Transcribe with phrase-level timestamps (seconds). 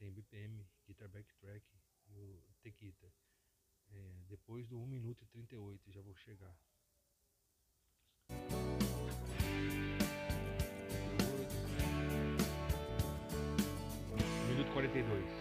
[0.00, 1.62] 100 BPM, guitar backtrack
[2.06, 3.12] e o Tequita.
[3.92, 6.56] É, depois do 1 minuto e 38 já vou chegar.
[14.48, 15.39] Minuto 42.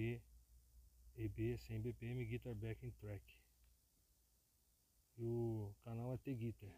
[0.00, 0.20] AB,
[1.18, 3.22] EB, 100 BPM, Guitar Backing Track.
[5.18, 6.70] E o canal é T-Guitar.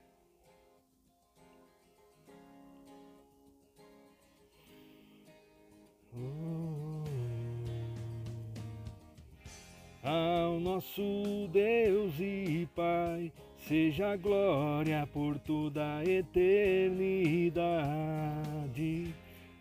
[10.03, 17.23] Ao nosso Deus e Pai, seja glória por toda a eternidade.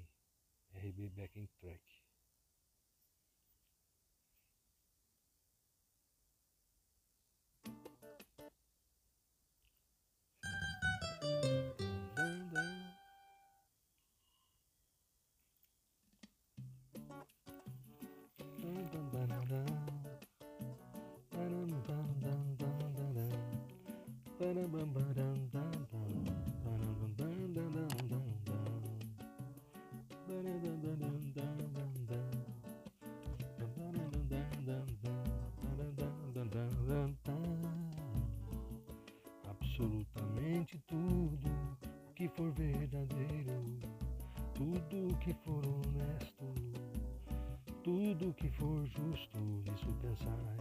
[0.75, 1.99] RB Backing Track.
[39.79, 41.77] Absolutamente tudo
[42.13, 43.63] que for verdadeiro,
[44.53, 46.53] tudo que for honesto,
[47.84, 50.58] tudo que for justo, nisso pensai,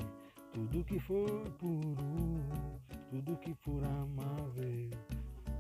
[0.53, 2.81] tudo que for puro,
[3.11, 4.91] tudo que for amável,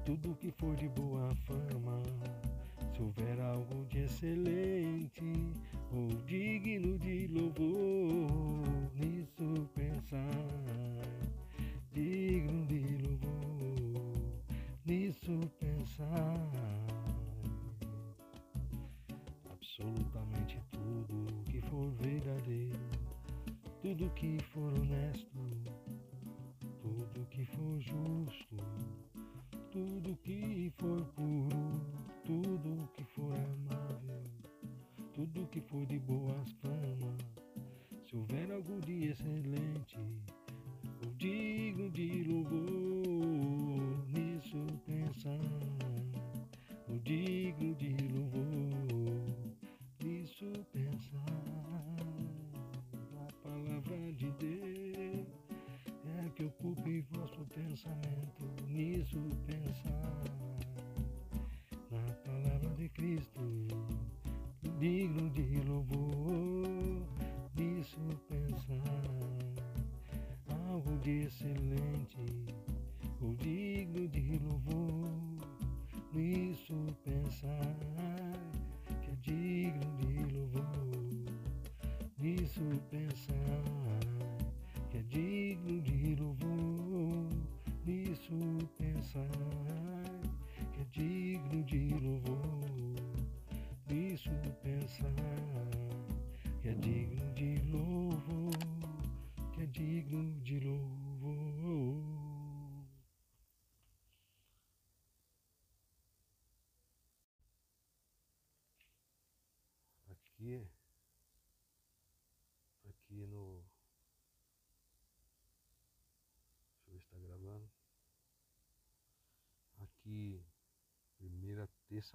[0.04, 2.02] tudo que for de boa fama.
[2.94, 5.24] Se houver algo de excelente
[5.92, 7.97] ou digno de louvor,
[64.78, 67.02] digno de louvor,
[67.56, 68.80] nisso pensar,
[70.68, 72.17] algo de excelente,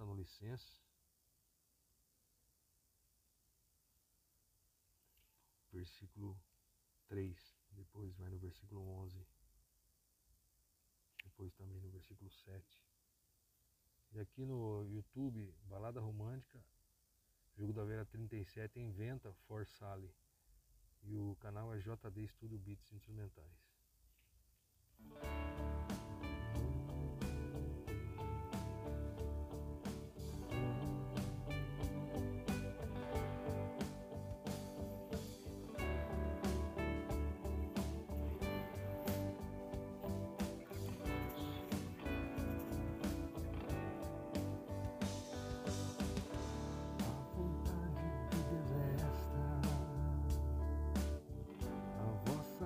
[0.00, 0.84] no licença.
[5.74, 6.40] versículo
[7.08, 7.36] 3,
[7.72, 9.26] depois vai no versículo 11,
[11.24, 12.82] depois também no versículo 7.
[14.12, 16.64] E aqui no YouTube, Balada Romântica,
[17.56, 19.66] Jogo da Vera 37, inventa For.
[21.02, 23.73] E o canal é JD Studio Beats Instrumentais.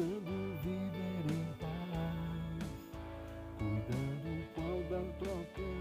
[0.03, 2.67] Buscando viver em paz,
[3.57, 5.75] cuidando qual da própria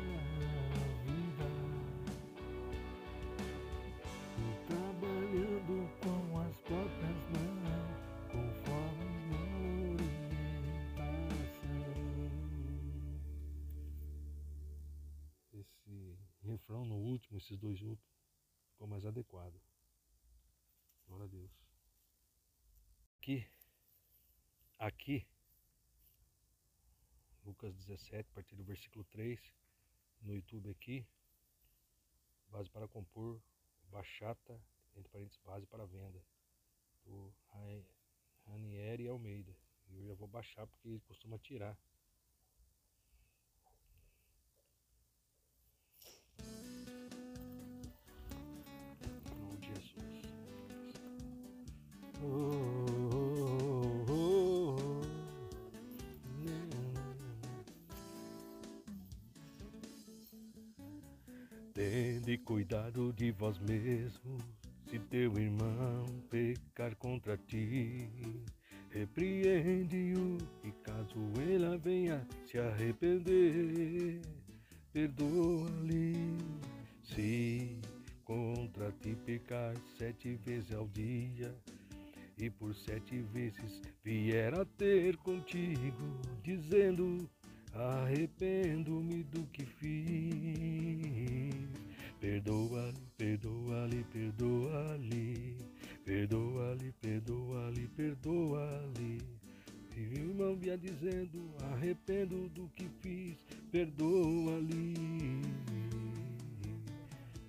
[1.03, 1.47] vida
[4.37, 9.09] e trabalhando com as próprias mãos, conforme
[10.99, 11.81] a orientação.
[15.53, 18.21] Esse refrão no último, esses dois últimos,
[18.73, 19.59] ficou mais adequado.
[21.07, 21.51] Glória a Deus.
[23.17, 23.47] Aqui,
[24.81, 25.27] aqui,
[27.45, 29.37] Lucas 17, a partir do versículo 3,
[30.21, 31.05] no YouTube aqui,
[32.49, 33.41] base para compor,
[33.89, 34.57] bachata,
[34.95, 36.23] entre parênteses, base para venda,
[37.03, 37.83] do Ra-
[38.47, 39.53] Ranieri Almeida.
[39.89, 41.77] E eu já vou baixar porque ele costuma tirar
[63.41, 64.43] vós mesmos,
[64.87, 68.07] se teu irmão pecar contra ti.
[68.91, 74.21] Repreende-o e caso ele venha se arrepender,
[74.93, 76.37] perdoa-lhe.
[77.01, 77.79] Se
[78.23, 81.51] contra ti pecar sete vezes ao dia,
[82.37, 87.27] e por sete vezes vier a ter contigo, dizendo:
[87.73, 91.20] Arrependo-me do que fiz.
[92.21, 95.57] Perdoa-lhe, perdoa-lhe, perdoa-lhe,
[96.05, 99.17] perdoa-lhe, perdoa-lhe, perdoa-lhe.
[99.97, 101.39] E o irmão vinha dizendo:
[101.73, 104.93] Arrependo do que fiz, perdoa-lhe.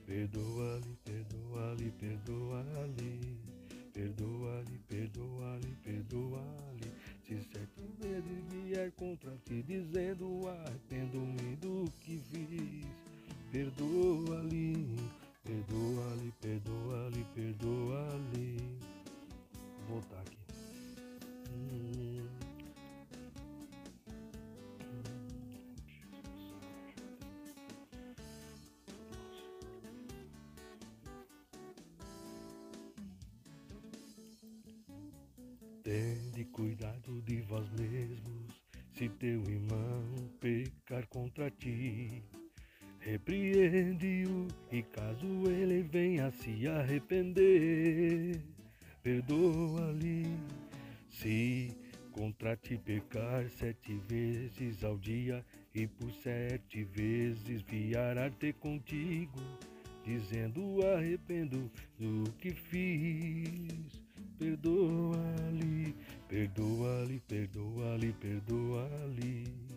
[0.07, 3.39] Perdoa-lhe, perdoa-lhe, perdoa-lhe,
[3.93, 6.91] perdoa-lhe, perdoa-lhe, perdoa-lhe.
[7.27, 13.12] Se sete vezes vier contra ti, dizendo: Arrependo-me do que fiz,
[13.53, 14.97] perdoa-lhe,
[15.45, 18.79] perdoa-lhe, perdoa-lhe, perdoa-lhe.
[19.87, 20.39] Voltar aqui.
[35.83, 38.63] Tende cuidado de vós mesmos,
[38.95, 42.23] se teu irmão pecar contra ti.
[43.13, 48.41] Repreende-o e caso ele venha se arrepender,
[49.03, 50.35] perdoa-lhe.
[51.11, 51.77] Se
[52.11, 55.45] contra ti pecar sete vezes ao dia
[55.75, 59.43] e por sete vezes vier a ter contigo,
[60.03, 64.03] dizendo arrependo do que fiz
[64.39, 65.95] perdoa-lhe,
[66.27, 69.72] perdoa-lhe, perdoa-lhe, perdoa-lhe,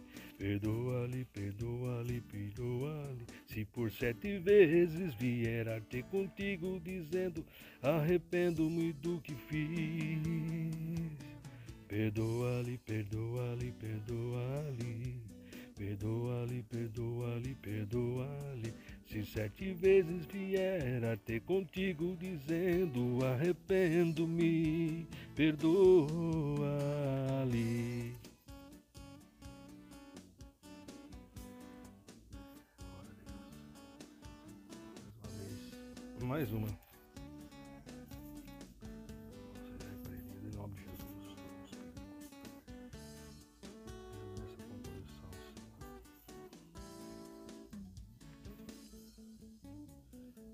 [0.46, 3.26] perdoa-lhe, perdoa-lhe, perdoa-lhe.
[3.48, 7.44] Se por sete vezes vier a ter contigo, dizendo:
[7.82, 10.22] Arrependo-me do que fiz.
[11.88, 15.20] Perdoa-lhe, perdoa-lhe, perdoa-lhe,
[15.76, 18.72] perdoa-lhe, perdoa-lhe, perdoa-lhe.
[19.08, 26.66] Se sete vezes vier a ter contigo, dizendo: Arrependo-me, perdoa-lhe.
[36.26, 36.86] Composição, Senhor.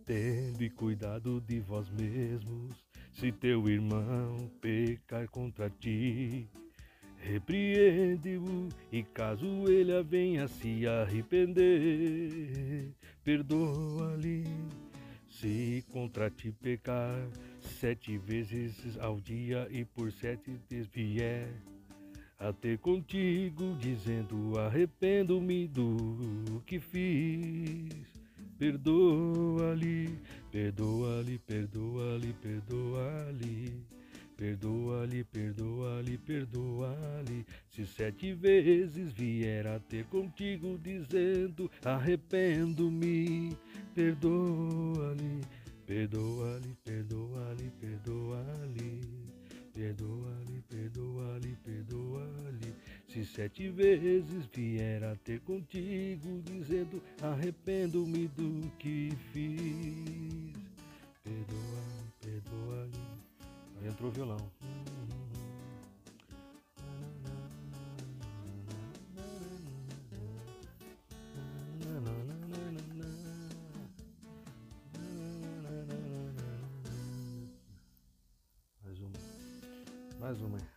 [0.06, 2.76] Tende cuidado de vós mesmos,
[3.14, 6.50] se teu irmão pecar contra ti.
[7.18, 12.92] Repreende-o e caso ele venha se arrepender,
[13.24, 14.44] perdoa-lhe.
[15.42, 17.28] Se contra ti pecar
[17.80, 21.50] sete vezes ao dia e por sete vezes vier
[22.38, 28.06] a ter contigo, dizendo arrependo-me do que fiz.
[28.60, 30.16] Perdoa-lhe,
[30.52, 34.01] perdoa-lhe, perdoa-lhe, perdoa-lhe.
[34.42, 37.46] Perdoa-lhe, perdoa-lhe, perdoa-lhe.
[37.70, 43.56] Se sete vezes vier a ter contigo, dizendo arrependo-me,
[43.94, 45.42] perdoa-lhe,
[45.86, 49.02] perdoa-lhe, perdoa-lhe, perdoa-lhe.
[49.76, 52.74] Perdoa-lhe, perdoa-lhe, perdoa-lhe.
[53.10, 60.56] Se sete vezes vier a ter contigo, dizendo arrependo-me do que fiz.
[61.24, 63.11] Perdoa-lhe, perdoa-lhe.
[63.84, 64.38] Entrou o violão.
[78.84, 79.12] Mais uma.
[80.20, 80.71] Mais uma.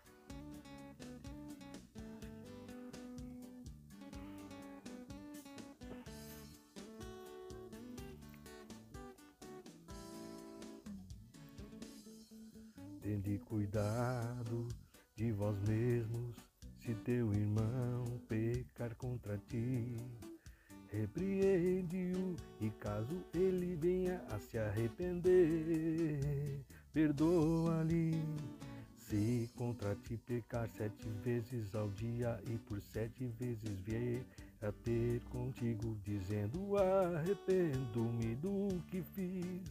[30.34, 34.24] Pecar sete vezes ao dia e por sete vezes vier
[34.60, 39.62] a ter contigo, dizendo arrependo-me do que fiz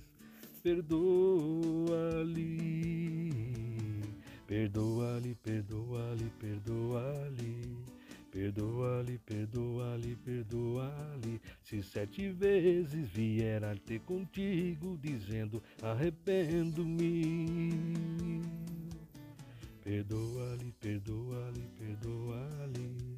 [0.63, 0.93] perdoa-lhe,
[4.47, 7.77] perdoa-lhe, perdoa-lhe, perdoa-lhe,
[8.31, 11.41] perdoa-lhe, perdoa-lhe, perdoa-lhe.
[11.61, 17.32] Se sete vezes vier ter contigo, dizendo: arrependo-me.
[20.03, 23.17] Perdoa-lhe, perdoa-lhe, perdoa-lhe.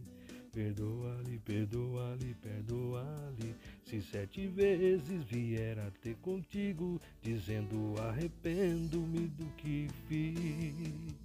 [0.53, 3.55] Perdoa-lhe, perdoa-lhe, perdoa-lhe.
[3.85, 11.15] Se sete vezes vier a ter contigo, dizendo arrependo-me do que fiz.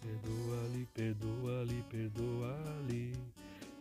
[0.00, 3.12] Perdoa-lhe, perdoa-lhe, perdoa-lhe.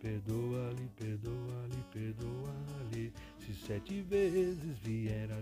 [0.01, 3.11] Perdoa-lhe, perdoa-lhe, perdoa-lhe.
[3.39, 5.40] Se sete vezes vier a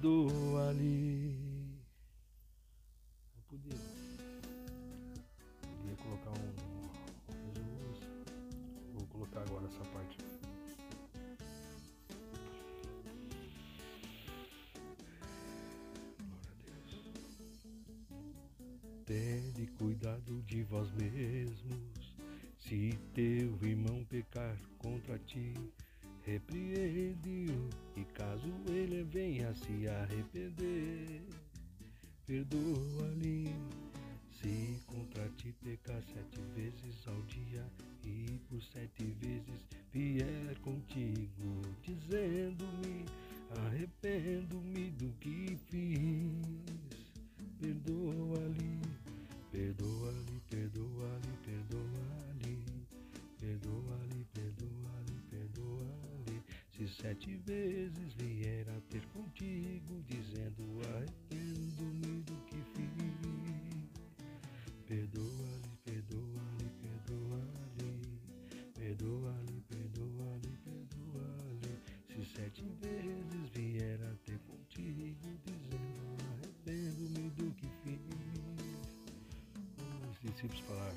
[0.00, 0.49] Perdoa-lhe.
[57.46, 62.90] Vezes vier a ter contigo, dizendo: arrependo-me do que fiz,
[64.86, 68.20] perdoa-lhe, perdoa-lhe, perdoa-lhe,
[68.74, 71.74] perdoa-lhe, perdoa-lhe, perdoa-lhe.
[72.08, 78.00] Se sete vezes vier a ter contigo, dizendo: arrependo-me do que fiz.
[80.10, 80.89] Os discípulos falaram: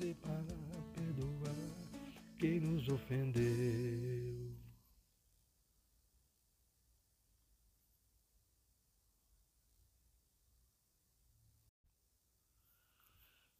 [0.00, 0.42] poder para
[0.94, 1.54] perdoar
[2.38, 4.50] quem nos ofendeu.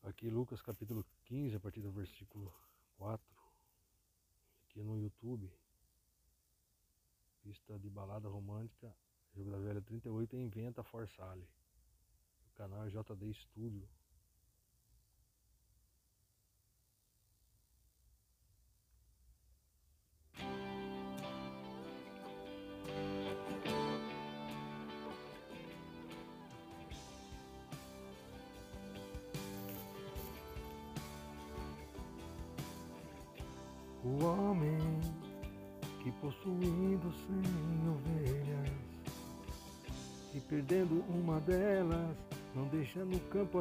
[0.02, 2.52] Aqui Lucas capítulo 15, a partir do versículo
[2.96, 3.22] 4,
[4.64, 5.52] aqui no YouTube,
[7.42, 8.94] pista de balada romântica,
[9.34, 11.46] Jogo da Velha 38 inventa Forsale.
[12.46, 13.88] O canal é JD Studio.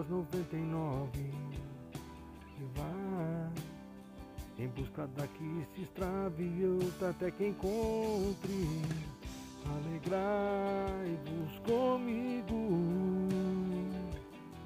[0.09, 1.11] 99
[2.55, 3.51] que vai
[4.57, 8.81] em busca da que se extraviou até que encontre.
[9.65, 13.29] Alegrai-vos comigo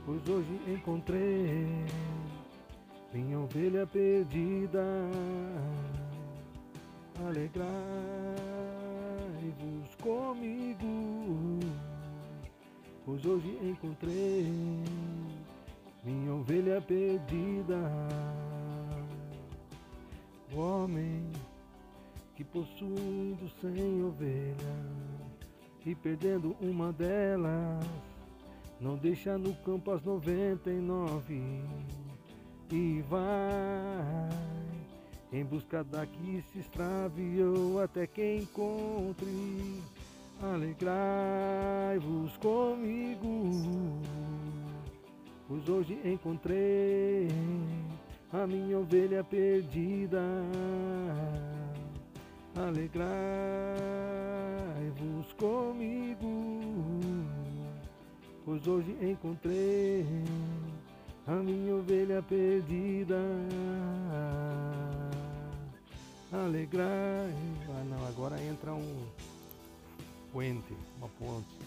[0.06, 1.86] pois hoje encontrei
[3.14, 4.84] minha ovelha perdida.
[7.28, 7.66] Alegrai-vos
[10.02, 11.60] comigo
[13.06, 14.84] pois hoje encontrei
[16.04, 17.80] minha ovelha perdida.
[20.54, 21.32] O homem
[22.36, 24.58] que possuindo cem ovelhas
[25.86, 27.86] e perdendo uma delas,
[28.80, 31.62] não deixa no campo as noventa e nove
[32.72, 34.30] e vai
[35.32, 39.82] em busca da que se extraviou até que encontre.
[40.42, 44.02] Alegrai-vos comigo,
[45.54, 47.28] pois hoje encontrei
[48.32, 50.20] a minha ovelha perdida.
[52.56, 53.14] Alegrai-vos
[55.34, 56.58] comigo,
[58.44, 60.04] pois hoje encontrei
[61.28, 63.20] a minha ovelha perdida.
[66.32, 67.32] Alegrai.
[67.70, 69.06] Ah, não, agora entra um
[70.32, 71.63] puente, uma ponte.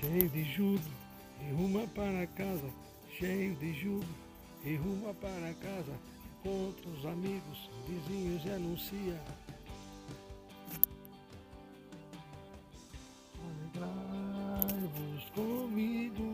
[0.00, 0.96] Cheio de júbilo
[1.40, 2.70] e ruma para casa,
[3.18, 4.14] cheio de júbilo
[4.64, 5.92] e ruma para casa.
[6.38, 9.20] Encontra os amigos, vizinhos e anuncia.
[13.74, 16.24] Alegrai-vos comigo,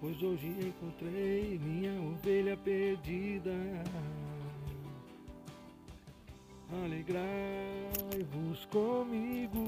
[0.00, 3.52] pois hoje encontrei minha ovelha perdida.
[6.84, 9.64] Alegrai-vos comigo.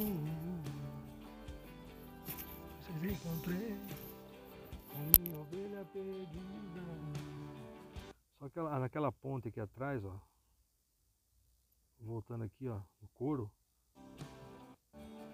[2.81, 3.77] Vocês encontrei
[4.95, 6.83] a minha ovelha perdida.
[8.39, 10.15] Só que ela, naquela ponte aqui atrás, ó.
[12.01, 13.51] Voltando aqui, ó, no couro.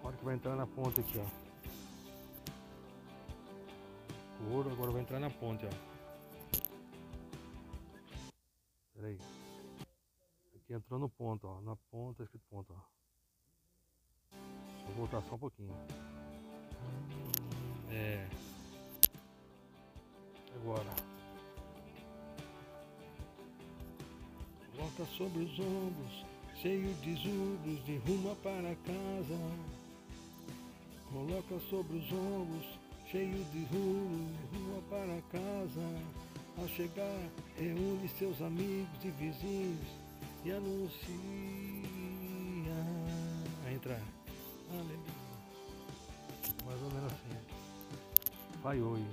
[0.03, 1.45] A hora que vai entrar na ponte aqui, ó
[4.49, 5.71] couro, agora vai entrar na ponte, ó.
[8.95, 9.19] Pera aí.
[10.64, 11.61] Aqui entrou no ponto, ó.
[11.61, 12.81] Na ponta, escrito ponto, ó.
[14.87, 15.74] Vou voltar só um pouquinho.
[17.90, 18.27] É.
[20.55, 20.90] Agora.
[24.74, 26.24] Volta sobre os ombros,
[26.57, 29.38] cheio de jublos, de rumo para casa.
[31.12, 32.79] Coloca sobre os ombros
[33.11, 36.03] cheio de rua, rua para casa.
[36.57, 40.04] Ao chegar, reúne seus amigos e vizinhos
[40.44, 41.14] e anuncia
[43.66, 44.00] a entrar.
[44.70, 44.98] Aleluia.
[46.64, 48.61] Mais ou menos assim.
[48.62, 49.04] Vai oi.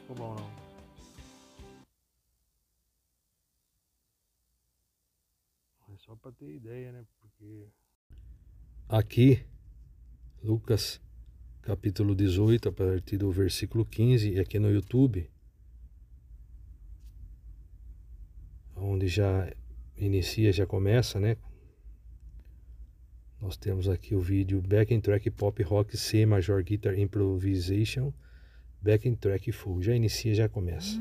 [0.00, 0.66] Ficou bom não.
[5.92, 7.04] É só para ter ideia, né?
[7.20, 7.68] Porque.
[8.88, 9.44] Aqui,
[10.42, 11.00] Lucas
[11.62, 15.28] capítulo 18, a partir do versículo 15, e aqui no YouTube,
[18.76, 19.52] onde já
[19.96, 21.36] inicia, já começa, né?
[23.40, 28.12] Nós temos aqui o vídeo Backing Track Pop Rock C Major Guitar Improvisation,
[28.80, 29.82] Backing Track Full.
[29.82, 31.00] Já inicia, já começa.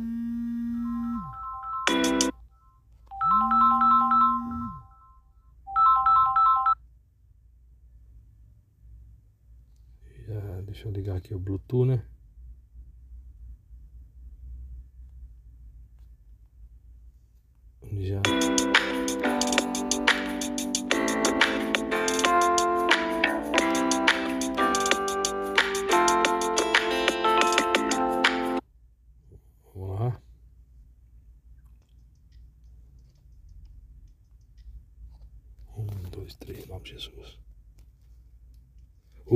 [10.66, 12.04] Deixa eu ligar aqui o Bluetooth, né?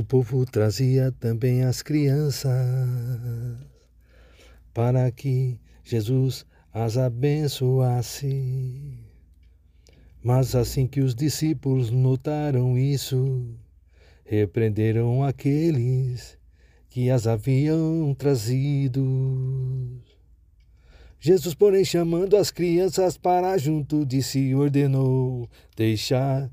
[0.09, 2.49] Povo trazia também as crianças
[4.73, 8.97] para que Jesus as abençoasse.
[10.23, 13.53] Mas assim que os discípulos notaram isso,
[14.25, 16.39] repreenderam aqueles
[16.89, 20.01] que as haviam trazido.
[21.19, 26.49] Jesus, porém, chamando as crianças para junto de si, ordenou deixar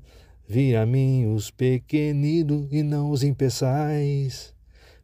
[0.49, 4.53] Vi a mim os pequeninos e não os impeçais,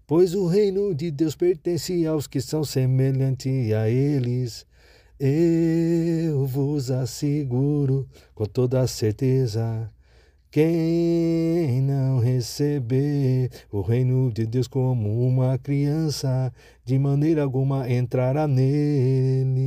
[0.07, 4.65] pois o reino de Deus pertence aos que são semelhantes a eles.
[5.19, 9.91] Eu vos asseguro com toda certeza,
[10.49, 16.53] quem não receber o reino de Deus como uma criança,
[16.85, 19.63] de maneira alguma entrará nele.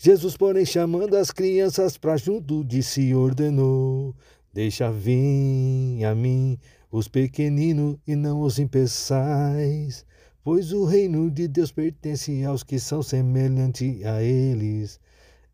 [0.00, 4.14] Jesus, porém, chamando as crianças para junto de si, ordenou:
[4.54, 6.56] Deixa vir a mim
[6.88, 10.06] os pequeninos e não os impeçais,
[10.44, 15.00] pois o reino de Deus pertence aos que são semelhantes a eles.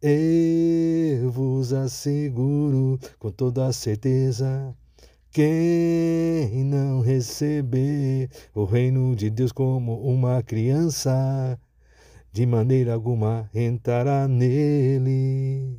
[0.03, 4.77] Eu vos asseguro com toda certeza.
[5.31, 11.59] Quem não receber o reino de Deus como uma criança,
[12.35, 15.79] de maneira alguma entrará nele.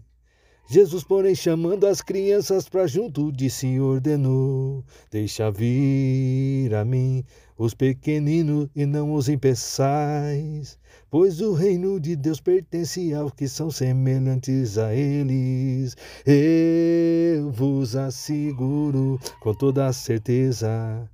[0.70, 7.26] Jesus, porém, chamando as crianças para junto de si, ordenou: Deixa vir a mim
[7.58, 10.80] os pequeninos e não os impeçais,
[11.12, 15.98] pois o reino de Deus pertence aos que são semelhantes a eles.
[16.26, 21.06] Eu vos asseguro com toda certeza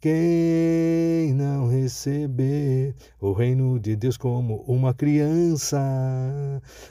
[0.00, 5.78] quem não receber o reino de Deus como uma criança,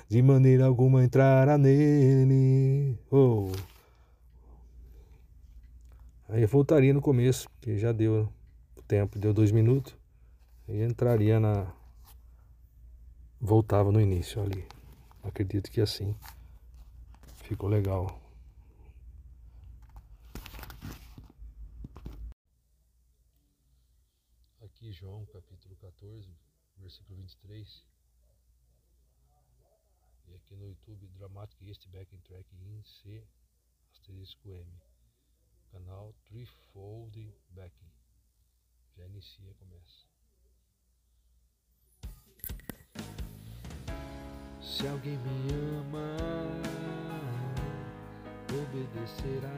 [0.09, 2.97] de maneira alguma entrará nele.
[3.09, 3.51] Oh.
[6.29, 8.27] Aí eu voltaria no começo, que já deu
[8.75, 9.95] o tempo, deu dois minutos.
[10.67, 11.71] E entraria na.
[13.39, 14.65] Voltava no início ali.
[15.23, 16.13] Acredito que assim
[17.43, 18.19] ficou legal.
[24.77, 26.27] aqui João capítulo 14,
[26.77, 27.85] versículo 23.
[30.27, 33.23] E aqui no YouTube Dramatic East Backing Track in C
[33.91, 34.65] asterisco M.
[35.71, 37.91] Canal Threefold Backing.
[38.95, 40.07] Já inicia, começa.
[44.59, 46.17] Se alguém me ama,
[48.49, 49.53] obedecerá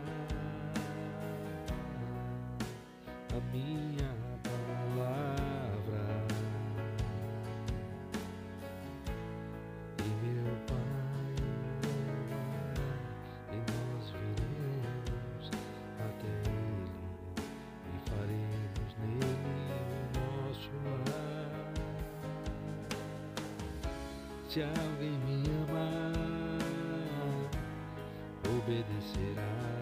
[3.32, 5.29] a minha palavra.
[24.50, 26.60] Se alguém me amar,
[28.48, 29.79] obedecerá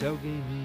[0.00, 0.59] Se alguém me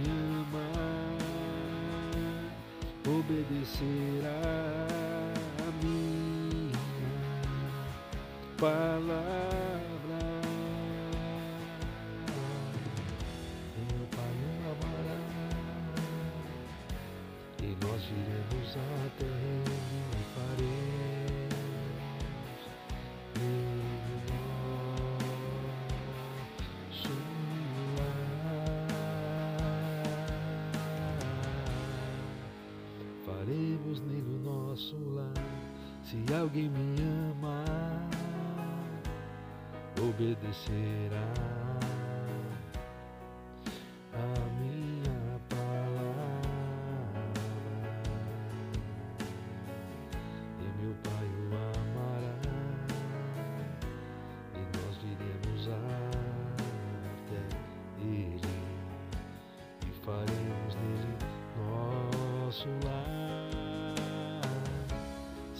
[36.45, 36.95] alguém me
[37.31, 37.63] ama,
[39.99, 41.34] obedecerá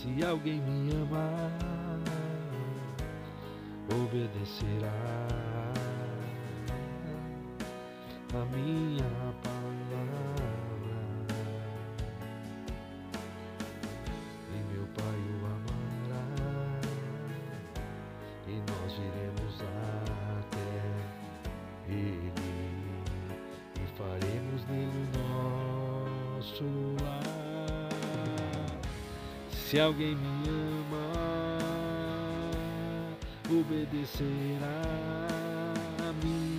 [0.05, 1.99] Se alguém me amar,
[3.91, 4.93] obedecerá
[8.31, 9.09] a minha
[9.41, 10.95] palavra.
[14.51, 16.25] E meu Pai o amará,
[18.47, 19.55] e nós iremos
[20.37, 20.69] até
[21.89, 22.31] Ele
[23.75, 26.63] e faremos nele o nosso
[27.03, 27.14] lar.
[29.65, 31.57] Se alguém me ama,
[33.49, 34.81] obedecerá
[36.07, 36.54] a minha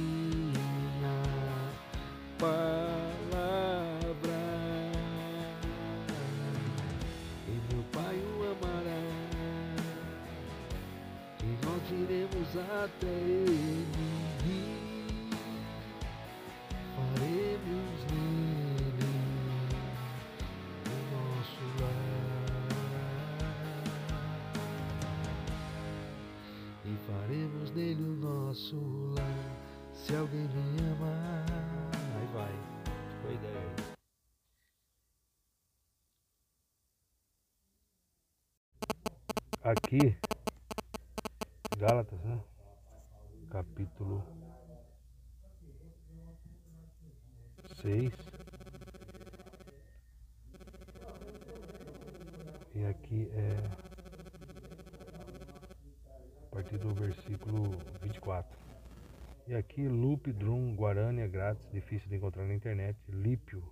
[61.76, 62.98] difícil de encontrar na internet.
[63.08, 63.62] Lípio.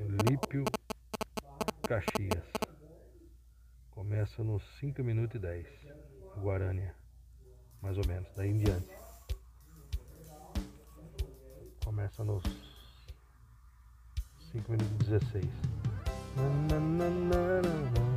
[0.00, 0.30] É.
[0.30, 0.64] Lípio
[1.82, 2.44] Caxias.
[3.90, 5.66] Começa nos 5 minutos e 10.
[6.38, 6.94] Guarânia.
[7.82, 8.28] Mais ou menos.
[8.36, 8.94] Daí em diante.
[11.84, 12.44] Começa nos
[14.52, 15.44] 5 minutos e 16.
[16.36, 18.15] Na, na, na,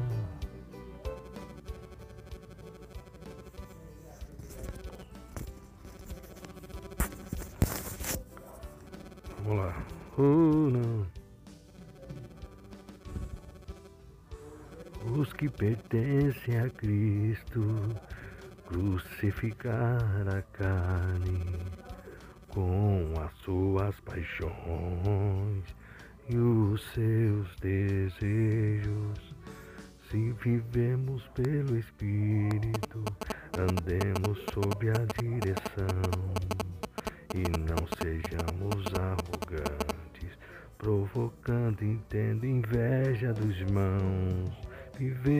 [15.59, 17.61] Pertencem a Cristo
[18.65, 21.59] crucificar a carne
[22.47, 25.65] com as suas paixões
[26.29, 29.35] e os seus desejos.
[30.09, 33.03] Se vivemos pelo Espírito,
[33.57, 36.31] andemos sob a direção
[37.35, 40.37] e não sejamos arrogantes,
[40.77, 44.69] provocando e tendo inveja dos irmãos.
[44.99, 45.38] Vivei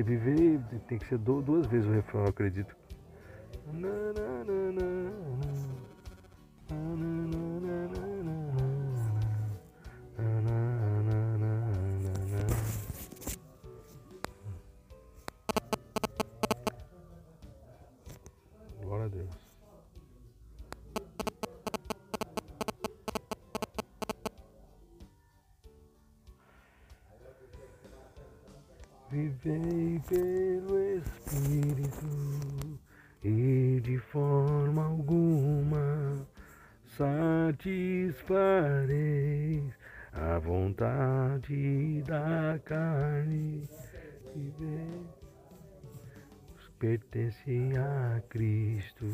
[0.00, 2.81] viver tem que ser duas vezes o refrão, eu acredito.
[46.82, 49.06] Pertencem a Cristo,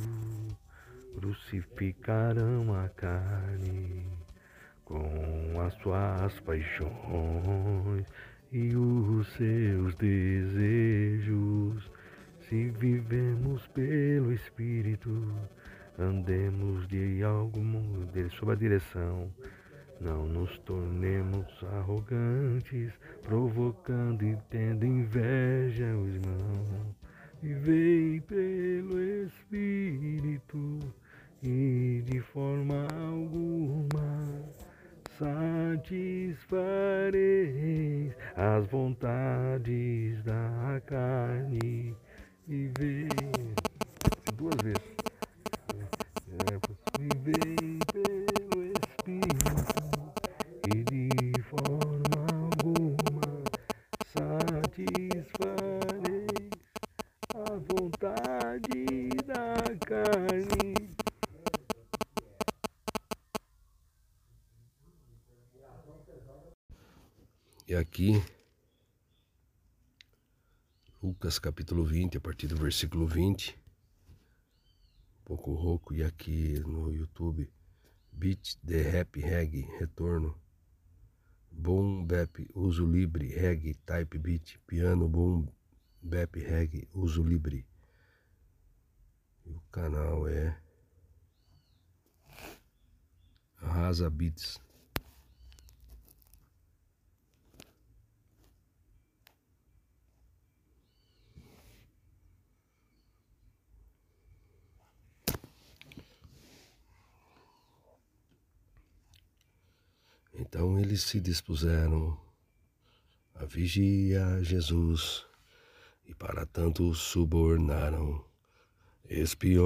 [1.14, 4.06] crucificarão a carne
[4.86, 8.06] com as suas paixões
[8.50, 11.90] e os seus desejos.
[12.48, 15.10] Se vivemos pelo Espírito,
[15.98, 19.30] andemos de algum sob a direção.
[20.00, 26.16] Não nos tornemos arrogantes, provocando e tendo inveja os
[27.42, 27.42] irmãos.
[27.42, 30.78] Vivei pelo Espírito
[31.42, 34.44] e de forma alguma
[35.18, 41.96] satisfareis as vontades da carne
[42.48, 43.08] e ver
[44.34, 44.94] duas vezes
[46.28, 46.58] é,
[47.00, 49.66] viver pelo Espírito
[50.66, 53.28] e de forma alguma
[54.06, 56.48] satisfareis
[57.34, 59.54] a vontade da
[59.86, 60.74] carne
[67.66, 68.22] E aqui,
[71.02, 73.58] Lucas capítulo 20, a partir do versículo 20,
[75.20, 77.50] um pouco rouco, e aqui no YouTube,
[78.12, 80.40] Beat the Rap Reggae, retorno,
[81.50, 85.48] Boom Bap, uso livre, Reggae, Type Beat, piano, Boom
[86.00, 87.66] Bap Reggae, uso livre.
[89.44, 90.56] E o canal é
[93.56, 94.67] Arrasa Beats.
[110.38, 112.16] Então eles se dispuseram
[113.34, 115.26] a vigiar Jesus
[116.06, 118.24] e para tanto subornaram
[119.10, 119.58] espiões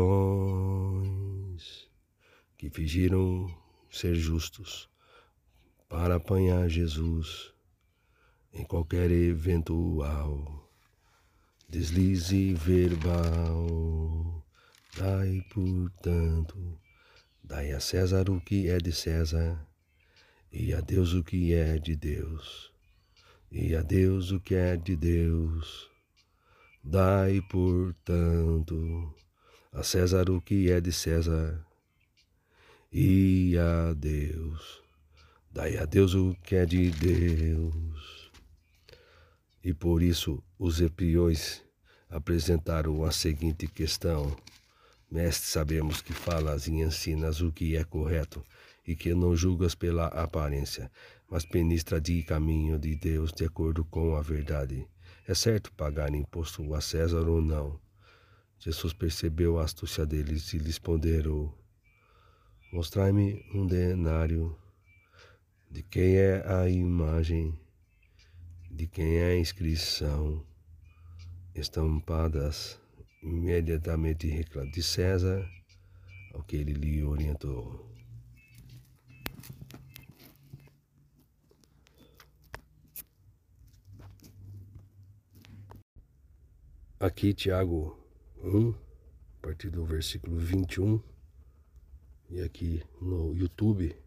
[2.57, 3.55] que fingiram
[3.91, 4.89] ser justos
[5.91, 7.53] para apanhar Jesus
[8.51, 10.71] em qualquer eventual
[11.69, 14.43] deslize verbal.
[14.97, 16.81] Dai, portanto,
[17.45, 19.72] dai a César o que é de César
[20.53, 22.71] e a Deus o que é de Deus,
[23.51, 25.89] e a Deus o que é de Deus.
[26.85, 29.15] Dai, portanto,
[29.73, 31.65] a César o que é de César,
[32.93, 34.83] e a Deus,
[35.51, 38.31] dai a Deus o que é de Deus.
[39.65, 41.63] E por isso os epiões
[42.11, 44.37] apresentaram a seguinte questão:
[45.11, 48.45] Mestre, sabemos que falas e ensinas o que é correto
[48.87, 50.91] e que não julgas pela aparência,
[51.31, 54.87] mas penistra de caminho de Deus de acordo com a verdade.
[55.27, 57.81] É certo pagar imposto a César ou não?
[58.59, 61.57] Jesus percebeu a astúcia deles e lhes ponderou:
[62.73, 64.57] Mostrai-me um denário.
[65.71, 67.59] De quem é a imagem?
[68.75, 70.43] de quem é a inscrição
[71.55, 72.81] estampadas
[73.23, 74.27] imediatamente
[74.73, 75.47] de César,
[76.33, 77.92] ao que ele lhe orientou.
[87.03, 87.99] Aqui, Tiago
[88.45, 88.75] 1, a
[89.45, 91.03] partir do versículo 21,
[92.31, 94.01] e aqui no YouTube,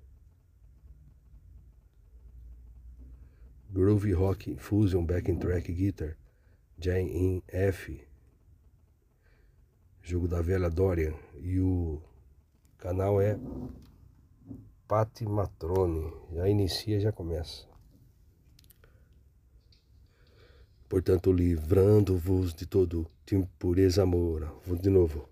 [3.69, 6.15] Groovy Rock Fusion Backing Track Guitar,
[6.79, 8.01] Jane in F,
[10.01, 12.01] jogo da velha Dorian, e o
[12.77, 13.37] canal é
[14.87, 17.74] Pati Matrone, já inicia, já começa.
[20.88, 24.61] Portanto, livrando-vos de todo de impureza amor.
[24.65, 25.27] Vou de novo.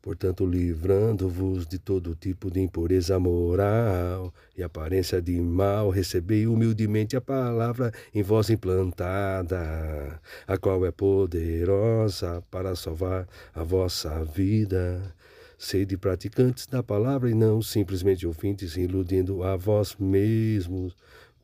[0.00, 7.20] Portanto, livrando-vos de todo tipo de impureza moral e aparência de mal, recebei humildemente a
[7.20, 15.12] palavra em vós implantada, a qual é poderosa para salvar a vossa vida.
[15.58, 20.94] Sede praticantes da palavra e não simplesmente ouvintes, iludindo a vós mesmos.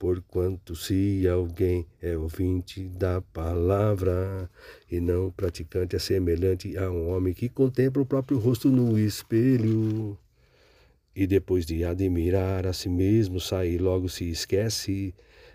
[0.03, 4.51] Porquanto, se alguém é ouvinte da palavra
[4.91, 10.19] e não praticante, é semelhante a um homem que contempla o próprio rosto no espelho
[11.15, 15.15] e depois de admirar a si mesmo, sai logo se esquece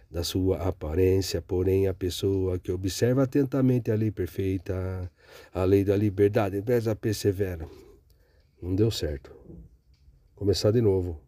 [0.09, 1.41] da sua aparência.
[1.41, 5.11] Porém, a pessoa que observa atentamente a lei perfeita,
[5.53, 7.67] a lei da liberdade, preza persevera.
[8.61, 9.29] Não deu certo.
[10.35, 11.26] Começar de novo.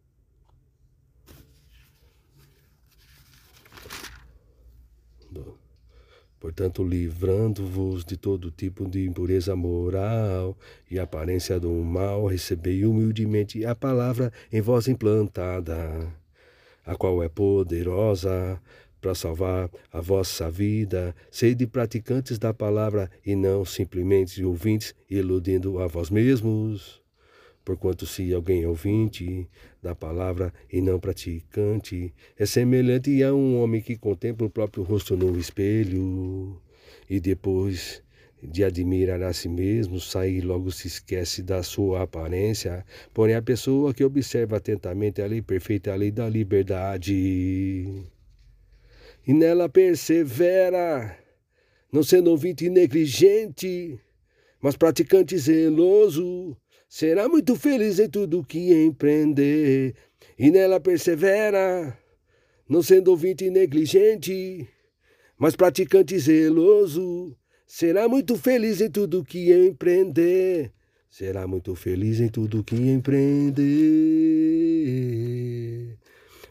[6.39, 10.57] Portanto, livrando-vos de todo tipo de impureza moral
[10.89, 16.07] e aparência do mal, recebei humildemente a palavra em vós implantada,
[16.85, 18.59] a qual é poderosa
[19.01, 21.13] para salvar a vossa vida.
[21.29, 26.98] Sede praticantes da palavra e não simplesmente ouvintes, iludindo a vós mesmos.
[27.69, 29.47] Porquanto, se alguém é ouvinte
[29.79, 35.15] da palavra e não praticante, é semelhante a um homem que contempla o próprio rosto
[35.15, 36.59] no espelho
[37.07, 38.01] e depois
[38.41, 42.83] de admirar a si mesmo, sai logo se esquece da sua aparência.
[43.13, 47.13] Porém, a pessoa que observa atentamente a lei perfeita, a lei da liberdade,
[49.27, 51.15] e nela persevera,
[51.93, 53.99] não sendo ouvinte negligente,
[54.59, 56.57] mas praticante zeloso,
[56.89, 59.93] será muito feliz em tudo que empreender
[60.37, 61.95] e nela persevera,
[62.67, 64.67] não sendo ouvinte negligente,
[65.37, 67.37] mas praticante zeloso.
[67.67, 70.73] Será muito feliz em tudo que empreender,
[71.07, 73.59] será muito feliz em tudo que empreender.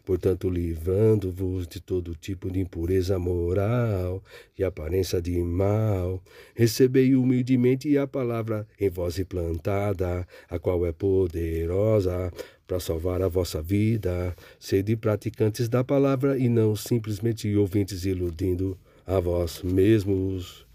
[0.08, 4.24] Portanto, livrando-vos de todo tipo de impureza moral
[4.58, 6.22] e aparência de mal,
[6.54, 12.32] recebei humildemente a palavra em vós implantada, a qual é poderosa
[12.66, 14.34] para salvar a vossa vida.
[14.58, 20.66] Sede praticantes da palavra e não simplesmente ouvintes iludindo a vós mesmos.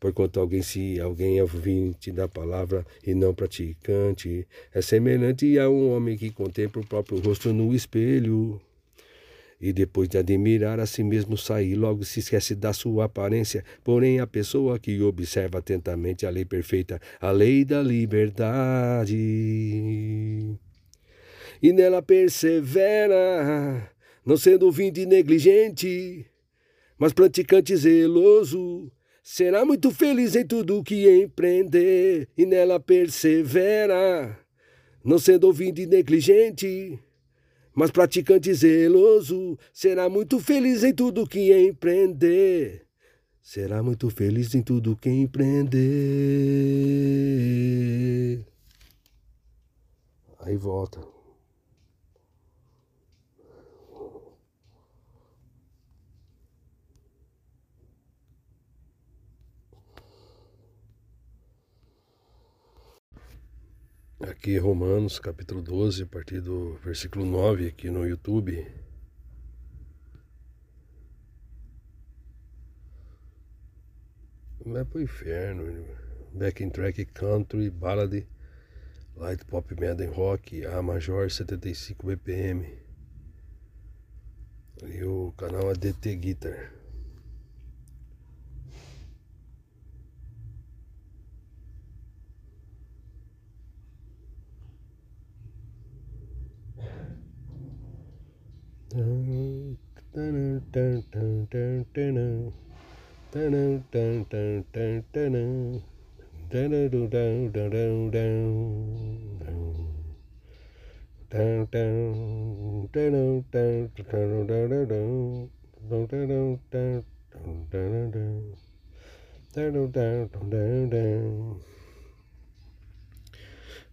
[0.00, 5.90] Porquanto alguém, se alguém é ouvinte da palavra e não praticante, é semelhante a um
[5.90, 8.58] homem que contempla o próprio rosto no espelho
[9.60, 13.62] e depois de admirar a si mesmo sair, logo se esquece da sua aparência.
[13.84, 19.16] Porém, a pessoa que observa atentamente a lei perfeita, a lei da liberdade,
[21.62, 23.92] e nela persevera,
[24.24, 26.24] não sendo ouvinte negligente,
[26.98, 28.90] mas praticante zeloso,
[29.22, 34.38] será muito feliz em tudo que empreender, e nela persevera,
[35.04, 36.98] não sendo ouvinte negligente,
[37.80, 42.86] mas praticante zeloso será muito feliz em tudo que empreender.
[43.40, 45.80] Será muito feliz em tudo que empreender.
[50.40, 51.00] Aí volta.
[64.22, 68.70] Aqui Romanos capítulo 12, a partir do versículo 9, aqui no YouTube.
[74.66, 75.86] Vai pro inferno.
[76.34, 78.26] Backing track country, ballad,
[79.16, 82.76] light pop metal rock, A major 75 BPM.
[84.82, 86.79] E o canal é DT Guitar.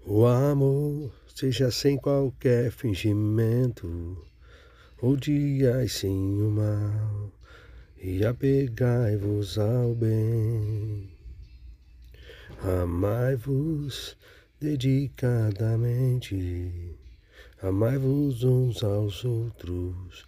[0.09, 4.25] O amor seja sem qualquer fingimento,
[5.01, 7.31] odiai sim o mal
[8.01, 11.09] e apegai-vos ao bem.
[12.63, 14.17] Amai-vos
[14.59, 16.97] dedicadamente,
[17.61, 20.25] amai-vos uns aos outros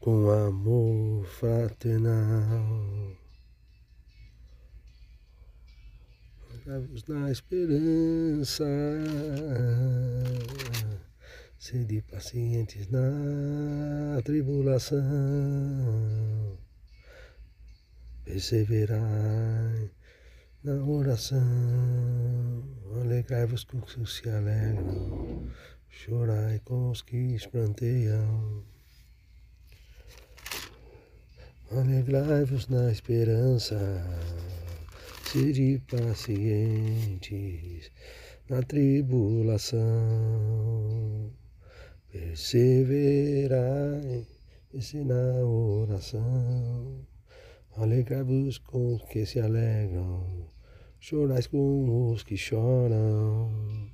[0.00, 3.12] com amor fraternal.
[6.66, 8.66] Amai-vos na esperança,
[11.62, 14.98] sede pacientes na tribulação,
[18.24, 19.92] perseverai
[20.64, 21.38] na oração,
[23.00, 25.48] alegrai-vos com os que se alegram,
[25.88, 28.64] chorai com os que espranteiam.
[31.70, 33.78] Alegrai-vos na esperança,
[35.30, 37.92] sede pacientes
[38.50, 39.80] na tribulação,
[42.12, 43.72] perseverai
[44.94, 47.06] na oração.
[47.76, 50.50] Alegrai-vos com os que se alegram,
[51.00, 53.90] chorais com os que choram.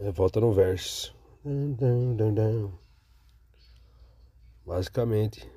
[0.00, 1.14] É, volta no verso.
[4.66, 5.48] Basicamente.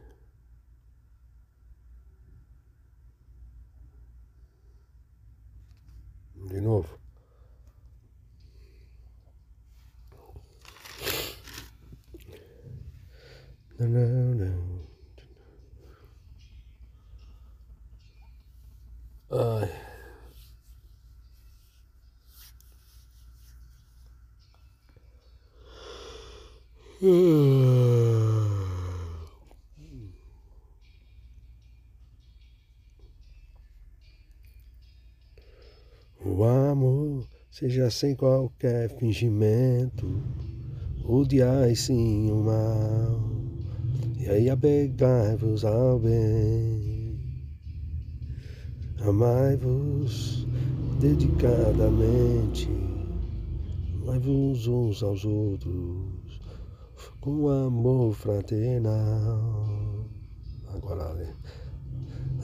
[6.47, 7.04] De novo.
[13.77, 14.85] Não, não, não.
[19.31, 19.69] Ai.
[36.23, 40.07] O amor seja sem qualquer fingimento,
[41.03, 43.54] odiai sim o mal,
[44.25, 47.15] e aí apegai-vos ao bem.
[49.01, 50.47] Amai-vos
[50.99, 52.67] dedicadamente,
[54.01, 56.41] amai-vos uns aos outros,
[57.21, 60.09] com amor fraternal.
[60.73, 61.15] Agora,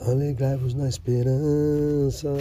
[0.02, 2.32] alegrai-vos na esperança,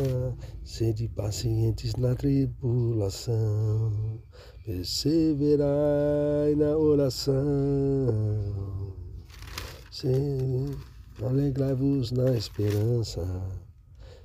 [0.63, 4.21] sede pacientes na tribulação,
[4.63, 8.80] perseverai na oração.
[11.21, 13.21] Alegrai-vos na esperança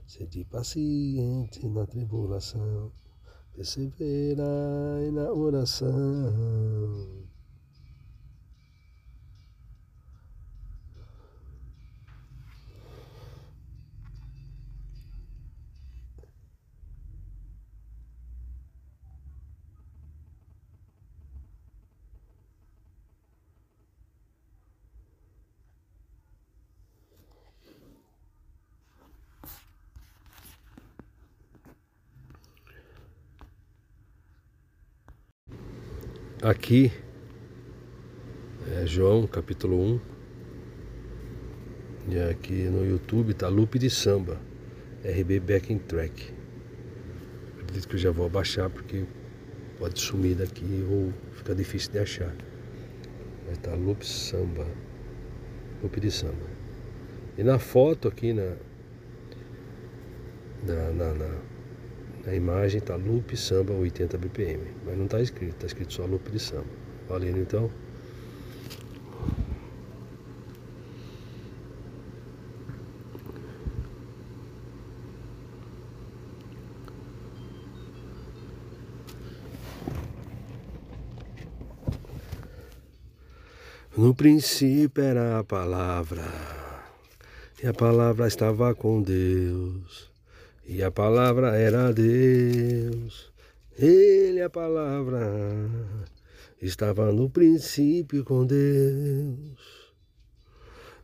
[0.07, 2.93] Sede paciente na tribulação,
[3.53, 7.26] perseverai na oração.
[36.47, 36.93] Aqui
[38.71, 40.01] é João capítulo 1.
[42.11, 44.41] E aqui no YouTube tá Loop de Samba,
[45.05, 46.33] RB Backing Track.
[47.59, 49.07] Acredito que eu já vou abaixar porque
[49.77, 52.33] pode sumir daqui ou fica difícil de achar.
[53.51, 54.69] Estar tá Loop Samba,
[55.83, 56.47] Loop de Samba.
[57.37, 58.55] E na foto aqui na,
[60.65, 61.56] na, na, na
[62.27, 66.29] a imagem está loop samba 80 BPM, mas não está escrito, está escrito só loop
[66.31, 66.67] de samba.
[67.09, 67.71] Valendo então.
[83.97, 86.25] No princípio era a palavra,
[87.63, 90.16] e a palavra estava com Deus.
[90.69, 93.33] E a palavra era Deus,
[93.79, 95.21] Ele, a palavra,
[96.61, 99.95] estava no princípio com Deus.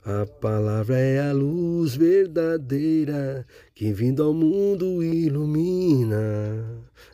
[0.04, 6.66] A palavra é a luz verdadeira que vindo ao mundo ilumina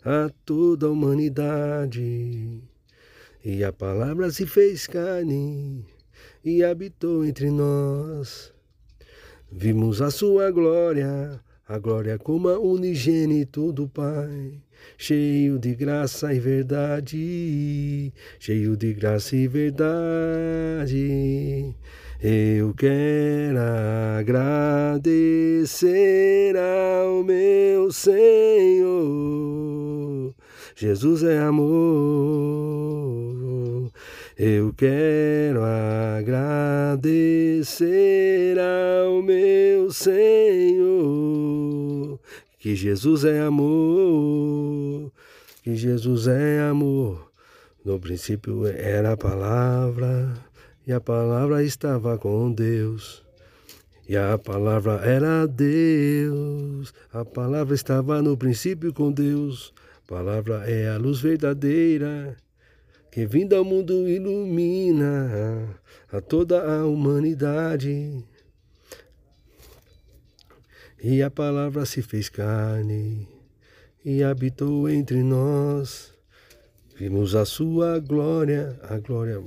[0.02, 2.62] a toda a humanidade.
[3.44, 5.84] E a palavra se fez carne
[6.42, 8.54] e habitou entre nós.
[9.52, 11.38] Vimos a sua glória,
[11.68, 14.54] a glória como a unigênito do Pai,
[14.96, 18.10] cheio de graça e verdade,
[18.40, 19.84] cheio de graça e verdade.
[22.22, 23.58] Eu quero
[24.18, 25.04] agradecer
[26.56, 28.88] ao meu Senhor.
[30.74, 32.48] Jesus é amor.
[34.40, 35.64] Eu quero
[36.14, 36.96] agradecer
[38.56, 40.20] ao meu Senhor.
[42.56, 45.10] Que Jesus é amor.
[45.64, 47.32] Que Jesus é amor.
[47.84, 50.32] No princípio era a palavra
[50.86, 53.24] e a palavra estava com Deus.
[54.08, 56.94] E a palavra era Deus.
[57.12, 59.74] A palavra estava no princípio com Deus.
[60.06, 62.36] A palavra é a luz verdadeira
[63.10, 65.80] que vindo ao mundo ilumina
[66.10, 68.24] a toda a humanidade.
[71.02, 73.28] E a palavra se fez carne
[74.04, 76.12] e habitou entre nós.
[76.96, 79.42] Vimos a sua glória, a glória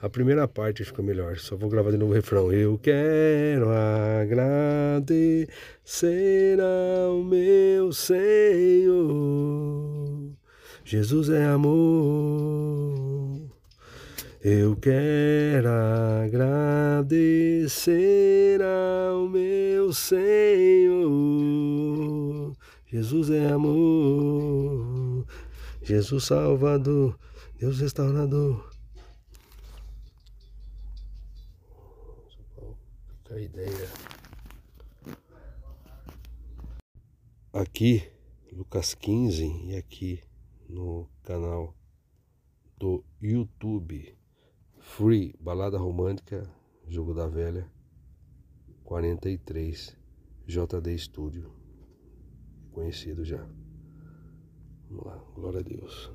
[0.00, 2.52] a primeira parte ficou melhor, só vou gravar de novo o refrão.
[2.52, 3.68] Eu quero
[4.20, 5.36] agradecer
[6.60, 9.08] ao meu Senhor.
[10.88, 11.76] Jesus é amor.
[14.42, 15.68] Eu quero
[16.24, 17.78] agradecer
[18.62, 20.96] ao meu Senhor.
[22.86, 25.26] Jesus é amor.
[25.82, 27.18] Jesus Salvador.
[27.58, 28.66] Deus restaurador.
[33.30, 33.90] a ideia.
[37.52, 38.10] Aqui,
[38.50, 40.26] Lucas 15, e aqui
[40.68, 41.74] no canal
[42.76, 44.16] do YouTube
[44.78, 46.48] Free Balada Romântica
[46.86, 47.70] Jogo da Velha
[48.84, 49.96] 43
[50.46, 51.58] JD Studio
[52.78, 53.44] conhecido já.
[54.88, 56.12] Vamos lá, glória a Deus.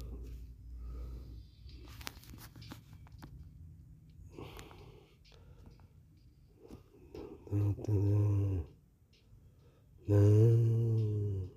[10.08, 11.50] Não.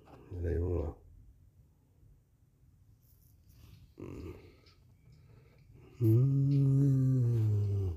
[0.42, 1.05] Peraí, vamos lá.
[6.00, 7.94] Hum.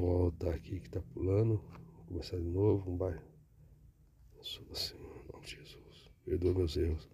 [0.00, 1.56] Voltar aqui que tá pulando.
[1.56, 2.90] Vou começar de novo.
[2.90, 3.20] Um bairro.
[4.40, 5.80] Assim, em nome de Jesus
[6.30, 7.08] perdoa meus erros.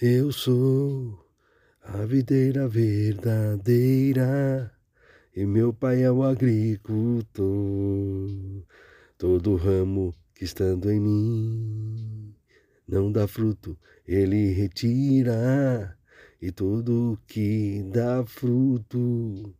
[0.00, 1.18] Eu sou
[1.82, 4.22] a videira verdadeira
[5.34, 7.44] e meu pai é o agricultor.
[9.18, 12.32] Todo ramo que estando em mim
[12.86, 13.76] não dá fruto,
[14.06, 15.98] ele retira,
[16.40, 19.52] e tudo que dá fruto,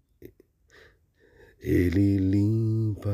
[1.59, 3.11] ele limpa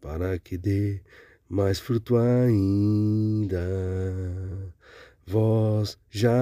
[0.00, 1.00] para que dê
[1.48, 3.60] mais fruto ainda.
[5.26, 6.32] Vós já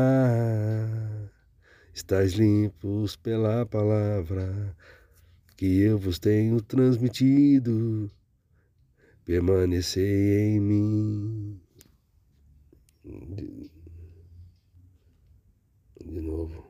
[1.94, 4.76] estáis limpos pela palavra
[5.56, 8.10] que eu vos tenho transmitido.
[9.24, 11.60] Permanecei em mim
[13.04, 13.70] de,
[16.04, 16.66] de novo.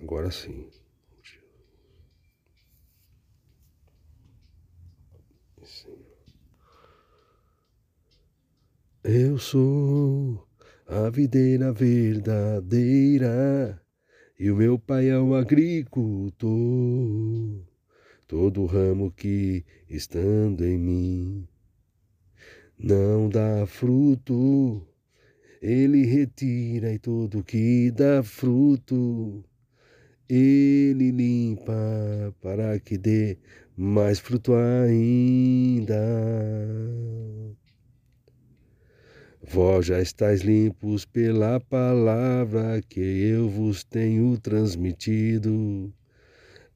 [0.00, 0.70] Agora sim.
[9.10, 10.46] Eu sou
[10.86, 13.26] a videira verdadeira
[14.38, 16.46] e o meu pai é o agricultor
[18.26, 21.48] todo ramo que, estando em mim,
[22.78, 24.86] não dá fruto,
[25.62, 29.42] ele retira e todo que dá fruto,
[30.28, 31.72] ele limpa
[32.42, 33.38] para que dê
[33.74, 35.96] mais fruto ainda.
[39.50, 45.90] Vós já estáis limpos pela palavra que eu vos tenho transmitido.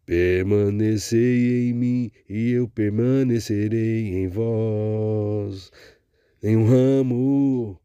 [0.06, 5.70] Permanecei em mim e eu permanecerei em vós.
[6.42, 7.78] Em um ramo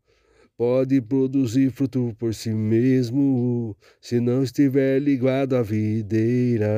[0.57, 6.69] pode produzir fruto por si mesmo, se não estiver ligado à videira.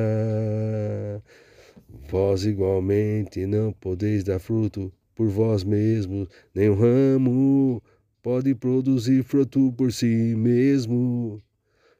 [2.10, 7.80] Vós igualmente não podeis dar fruto por vós mesmos, nem ramo
[8.22, 11.42] pode produzir fruto por si mesmo,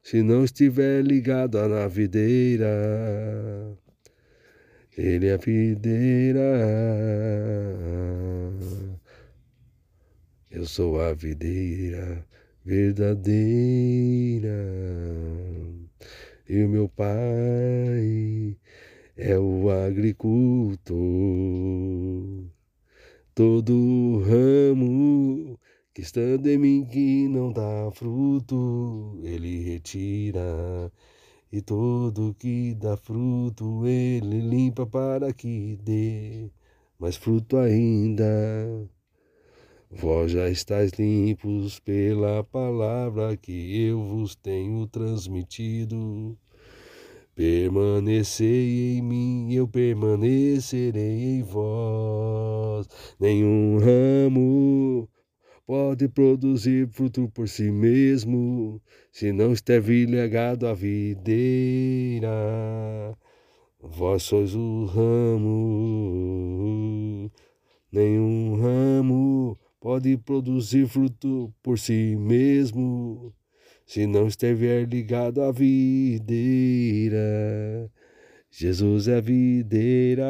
[0.02, 2.68] se não estiver ligado à videira.
[4.96, 6.40] Ele é a videira.
[10.50, 12.24] Eu sou a videira
[12.64, 14.48] verdadeira.
[16.48, 18.56] E o meu pai
[19.16, 20.98] é o agricultor.
[23.34, 25.58] Todo ramo
[26.00, 30.90] estando em mim que não dá fruto, ele retira.
[31.52, 36.50] E todo que dá fruto, ele limpa para que dê
[36.98, 38.24] mais fruto ainda.
[39.90, 46.38] Vós já estáis limpos pela palavra que eu vos tenho transmitido.
[47.34, 52.88] Permanecei em mim, eu permanecerei em vós.
[53.18, 55.08] Nenhum ramo
[55.70, 62.28] pode produzir fruto por si mesmo, se não estiver ligado à videira.
[63.80, 66.10] Vós sois o ramo,
[67.92, 73.32] nenhum ramo pode produzir fruto por si mesmo,
[73.86, 77.08] se não estiver ligado à videira.
[78.50, 80.24] Jesus é a videira.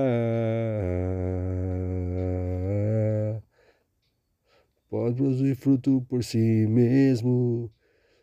[4.90, 7.70] Pode produzir fruto por si mesmo,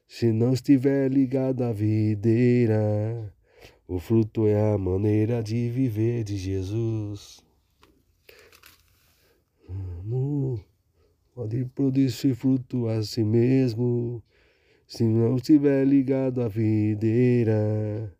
[0.05, 3.33] se não estiver ligado à videira.
[3.87, 7.41] O fruto é a maneira de viver de Jesus.
[11.33, 14.21] Pode produzir fruto a si mesmo,
[14.85, 18.13] se não estiver ligado à videira.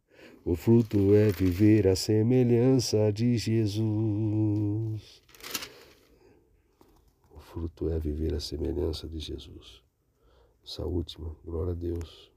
[0.46, 5.27] O fruto é viver a semelhança de Jesus.
[7.58, 9.82] Fruto é viver a semelhança de Jesus.
[10.64, 12.32] Essa última, glória a Deus.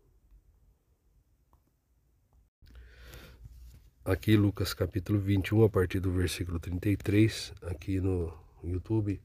[4.02, 8.32] Aqui Lucas capítulo 21, a partir do versículo 33, aqui no
[8.64, 9.22] YouTube.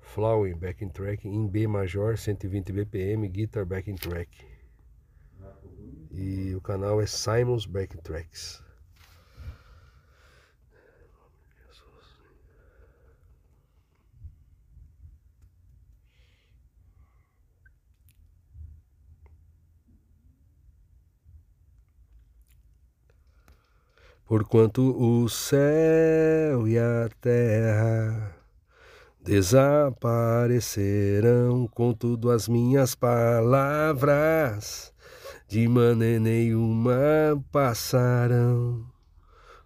[0.00, 4.44] Flowing backing track em B major, 120 BPM, guitar backing track.
[6.10, 8.65] E o canal é Simons Backing Tracks.
[24.26, 28.34] Porquanto o céu e a terra
[29.22, 34.92] desaparecerão, contudo as minhas palavras
[35.46, 38.84] de maneira nenhuma passarão,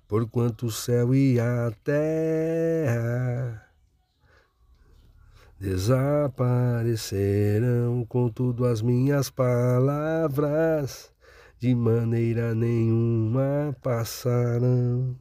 [0.07, 3.67] porquanto o céu e a terra
[5.59, 11.10] desaparecerão, contudo as minhas palavras
[11.61, 15.15] de maneira nenhuma passarão.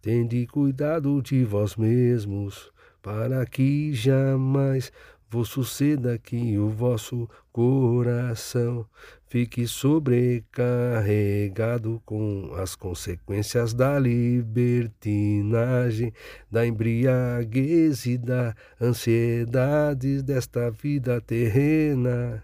[0.00, 2.72] Tende cuidado de vós mesmos,
[3.02, 4.90] para que jamais
[5.30, 8.86] vos suceda que o vosso coração
[9.28, 16.14] fique sobrecarregado com as consequências da libertinagem,
[16.50, 22.42] da embriaguez e da ansiedade desta vida terrena.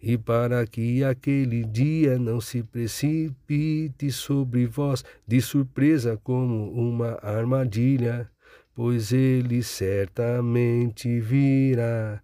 [0.00, 8.30] E para que aquele dia não se precipite sobre vós de surpresa como uma armadilha,
[8.74, 12.22] pois ele certamente virá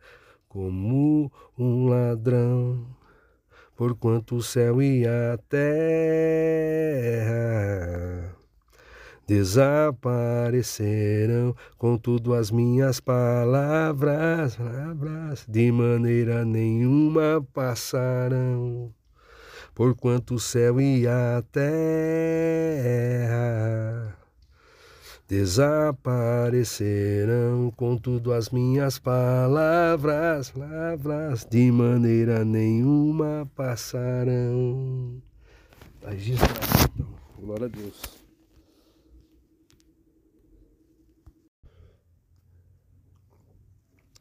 [0.48, 2.86] como um ladrão,
[3.76, 6.84] porquanto o céu e a terra
[9.26, 18.92] desaparecerão, contudo as minhas palavras, palavras de maneira nenhuma passarão.
[19.74, 23.04] Porquanto o céu e a terra
[25.26, 35.22] desaparecerão, contudo as minhas palavras, palavras de maneira nenhuma passarão.
[36.00, 36.34] Paz de
[37.40, 38.23] Glória a Deus.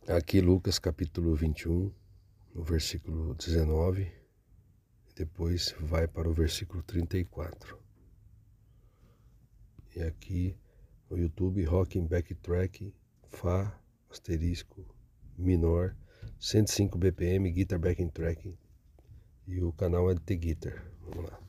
[0.08, 1.90] Aqui Lucas capítulo 21,
[2.54, 4.12] no versículo 19,
[5.16, 7.80] depois vai para o versículo 34.
[9.96, 10.58] E aqui
[11.10, 12.94] no YouTube Rocking Backtrack
[13.30, 13.80] Fá
[14.10, 14.86] asterisco
[15.38, 15.96] menor,
[16.38, 18.60] 105 BPM, guitar backing track.
[19.48, 20.86] E o canal é de The Guitar.
[21.02, 21.43] Vamos lá.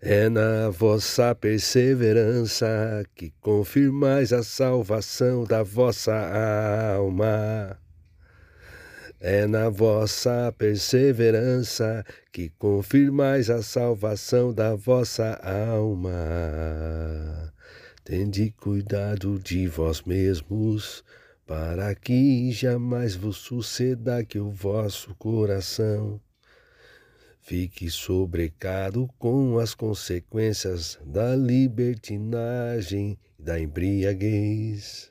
[0.00, 6.14] É na vossa perseverança que confirmais a salvação da vossa
[6.94, 7.76] alma.
[9.18, 16.12] É na vossa perseverança que confirmais a salvação da vossa alma.
[18.04, 21.02] Tende cuidado de vós mesmos
[21.48, 26.20] para que jamais vos suceda que o vosso coração
[27.40, 35.10] fique sobrecado com as consequências da libertinagem da embriaguez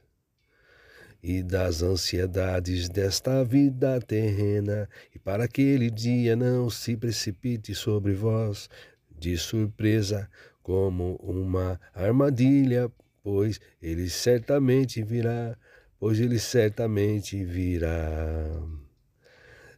[1.24, 8.70] e das ansiedades desta vida terrena, e para aquele dia não se precipite sobre vós
[9.10, 10.30] de surpresa
[10.62, 12.92] como uma armadilha,
[13.24, 15.58] pois ele certamente virá
[16.00, 18.48] pois ele certamente virá.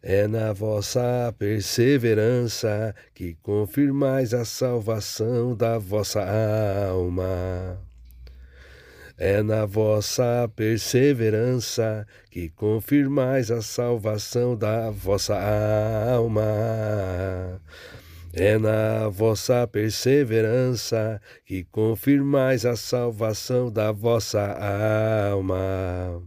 [0.01, 6.21] É na vossa perseverança que confirmais a salvação da vossa
[6.89, 7.77] alma.
[9.17, 15.35] É na vossa perseverança que confirmais a salvação da vossa
[16.15, 17.61] alma.
[18.31, 24.39] É na vossa perseverança que confirmais a salvação da vossa
[25.31, 26.21] alma.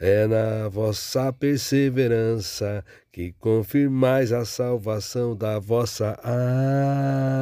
[0.00, 6.18] É na vossa perseverança que confirmais a salvação da vossa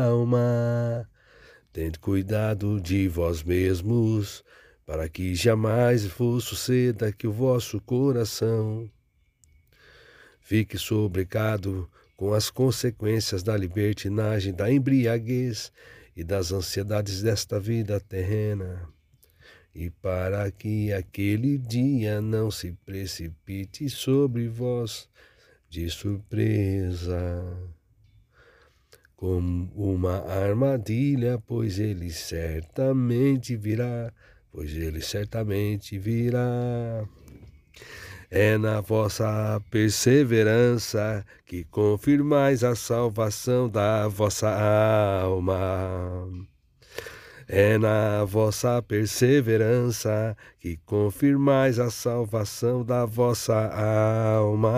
[0.06, 1.08] alma.
[1.72, 4.44] Tende cuidado de vós mesmos,
[4.84, 8.90] para que jamais vos suceda que o vosso coração
[10.42, 11.88] fique sobrecado
[12.20, 15.72] com as consequências da libertinagem, da embriaguez
[16.14, 18.86] e das ansiedades desta vida terrena.
[19.74, 25.08] E para que aquele dia não se precipite sobre vós
[25.70, 27.42] de surpresa,
[29.16, 34.12] como uma armadilha, pois ele certamente virá,
[34.52, 37.02] pois ele certamente virá.
[38.32, 44.48] É na vossa perseverança que confirmais a salvação da vossa
[45.24, 46.28] alma.
[47.48, 53.66] É na vossa perseverança que confirmais a salvação da vossa
[54.36, 54.70] alma.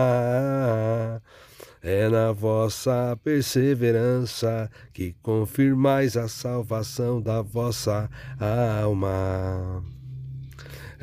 [1.83, 8.09] É na vossa perseverança que confirmais a salvação da vossa
[8.41, 9.85] alma.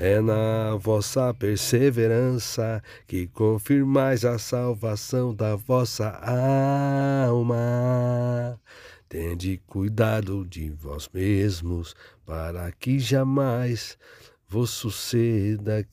[0.02, 6.08] É na vossa perseverança que confirmais a salvação da vossa
[7.28, 8.58] alma.
[9.10, 13.98] Tende cuidado de vós mesmos, para que jamais
[14.48, 15.86] vos suceda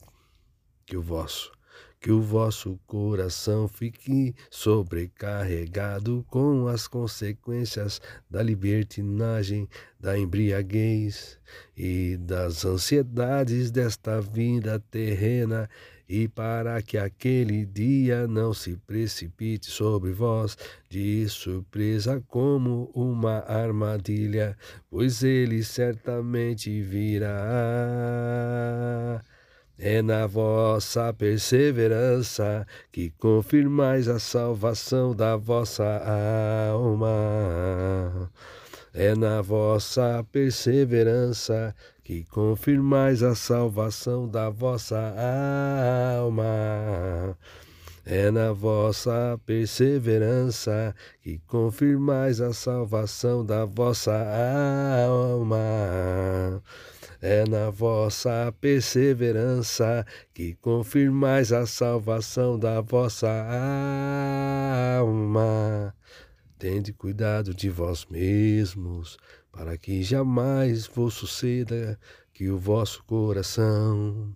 [0.85, 1.56] que o vosso
[1.99, 9.67] que o vosso coração fique sobrecarregado com as consequências da libertinagem,
[9.99, 11.39] da embriaguez
[11.75, 15.67] e das ansiedades desta vida terrena,
[16.09, 20.57] e para que aquele dia não se precipite sobre vós
[20.89, 24.57] de surpresa como uma armadilha,
[24.89, 27.35] pois ele certamente virá.
[29.79, 35.83] É na vossa perseverança que confirmais a salvação da vossa
[36.73, 38.31] alma.
[38.91, 45.13] É na vossa perseverança que confirmais a salvação da vossa
[46.17, 47.37] alma.
[48.03, 54.15] É na vossa perseverança que confirmais a salvação da vossa
[55.05, 56.63] alma.
[57.19, 60.05] É na vossa perseverança
[60.35, 63.27] que confirmais a salvação da vossa
[64.99, 65.95] alma.
[66.59, 69.17] Tende cuidado de vós mesmos,
[69.51, 71.99] para que jamais vos suceda
[72.31, 74.35] que o vosso coração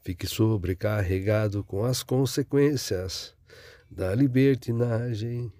[0.00, 3.32] fique sobrecarregado com as consequências
[3.88, 5.52] da libertinagem,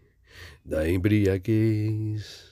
[0.64, 2.51] da embriaguez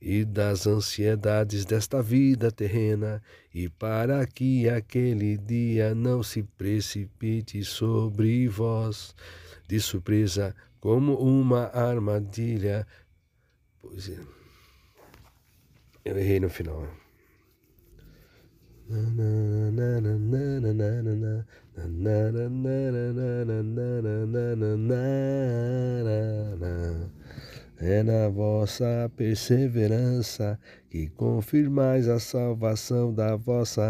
[0.00, 3.22] e das ansiedades desta vida terrena,
[3.54, 9.14] e para que aquele dia não se precipite sobre vós
[9.66, 12.86] de surpresa como uma armadilha.
[13.80, 14.18] Pois é.
[16.04, 16.86] Eu errei no final.
[27.78, 30.58] É na vossa perseverança
[30.88, 33.82] que confirmais a salvação da vossa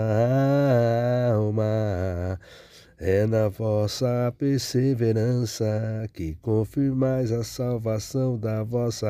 [1.33, 2.37] alma.
[2.99, 9.09] É na vossa perseverança que confirmais a salvação da vossa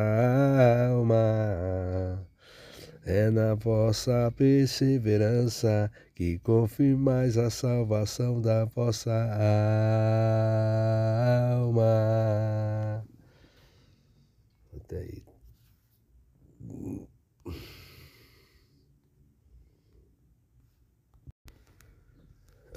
[0.91, 2.27] alma.
[3.07, 9.12] É na vossa perseverança que confirmais a salvação da vossa
[11.62, 12.95] alma.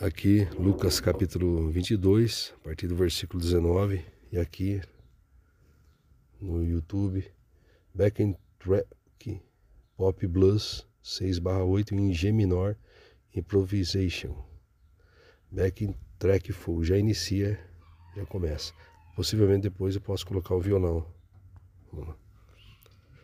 [0.01, 4.82] Aqui, Lucas capítulo 22, a partir do versículo 19, e aqui
[6.39, 7.30] no YouTube,
[7.93, 9.41] Back in Track
[9.97, 12.78] Pop Blues 6/8 em G menor,
[13.36, 14.36] Improvisation.
[15.51, 17.60] Backing track full, já inicia,
[18.16, 18.74] já começa.
[19.16, 21.18] Possivelmente depois eu posso colocar o violão.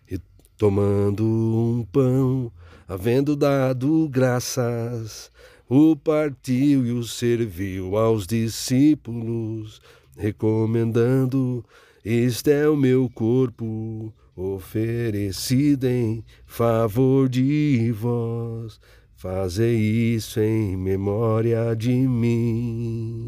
[0.09, 0.20] E
[0.57, 2.51] tomando um pão,
[2.88, 5.32] havendo dado graças,
[5.68, 9.82] o partiu e o serviu aos discípulos,
[10.18, 11.66] recomendando:
[12.03, 18.80] Este é o meu corpo oferecida em favor de vós.
[19.16, 19.76] Fazei
[20.16, 23.26] isso em memória de mim.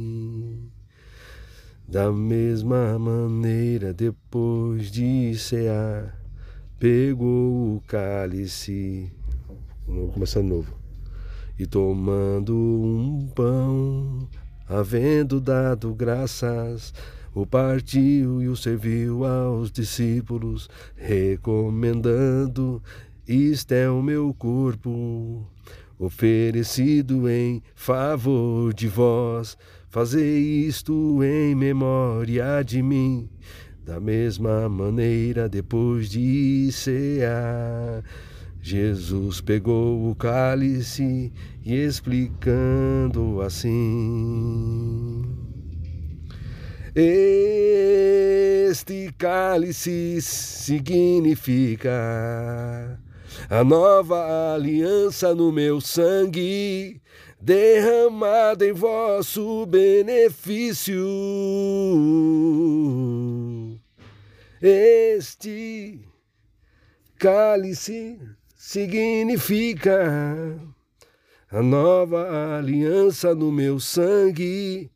[1.90, 6.20] Da mesma maneira, depois de cear,
[6.78, 9.10] pegou o cálice.
[9.88, 10.76] Vamos começar de novo.
[11.58, 14.28] E tomando um pão,
[14.68, 16.94] havendo dado graças,
[17.34, 22.84] o partiu e o serviu aos discípulos, recomendando:
[23.26, 25.48] Isto é o meu corpo,
[25.98, 29.58] oferecido em favor de vós.
[29.98, 33.28] Fazei isto em memória de mim.
[33.84, 38.04] Da mesma maneira, depois de cear,
[38.62, 41.34] Jesus pegou o cálice
[41.66, 45.26] e explicando assim.
[46.94, 51.90] Este cálice significa
[53.50, 57.02] a nova aliança no meu sangue,
[57.40, 61.06] derramada em vosso benefício.
[64.62, 66.00] Este
[67.18, 68.20] cálice
[68.56, 70.60] significa
[71.50, 74.92] a nova aliança no meu sangue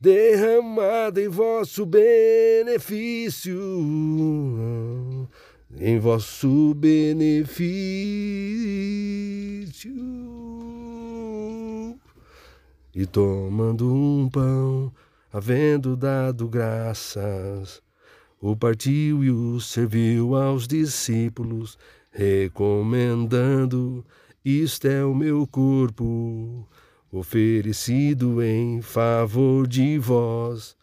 [0.00, 3.58] derramada em vosso benefício,
[5.78, 7.54] em vosso benefício.
[12.94, 14.92] E tomando um pão,
[15.32, 17.82] havendo dado graças,
[18.40, 21.76] o partiu e o serviu aos discípulos,
[22.12, 24.04] recomendando:
[24.44, 26.68] Isto é o meu corpo
[27.10, 30.76] oferecido em favor de vós.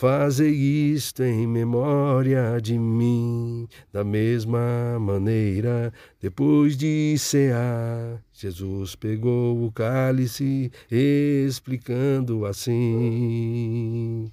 [0.00, 5.92] Fazei isto em memória de mim, da mesma maneira,
[6.22, 14.30] depois de cear, Jesus pegou o cálice, explicando assim: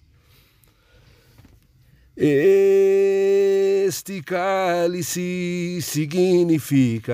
[2.18, 7.14] Este cálice significa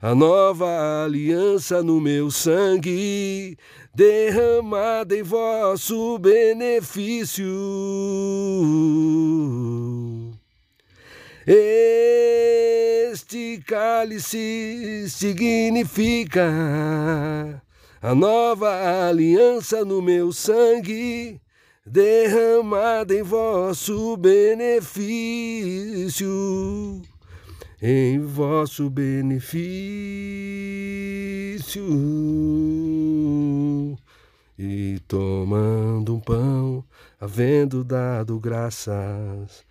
[0.00, 3.58] a nova aliança no meu sangue,
[3.92, 7.44] derramada em vosso benefício.
[11.44, 16.44] Este cálice significa
[18.00, 21.41] a nova aliança no meu sangue
[21.84, 25.02] derramada em vosso benefício,
[27.80, 29.52] em vosso benefício.
[34.58, 36.84] E tomando um pão,
[37.20, 39.64] havendo dado graças,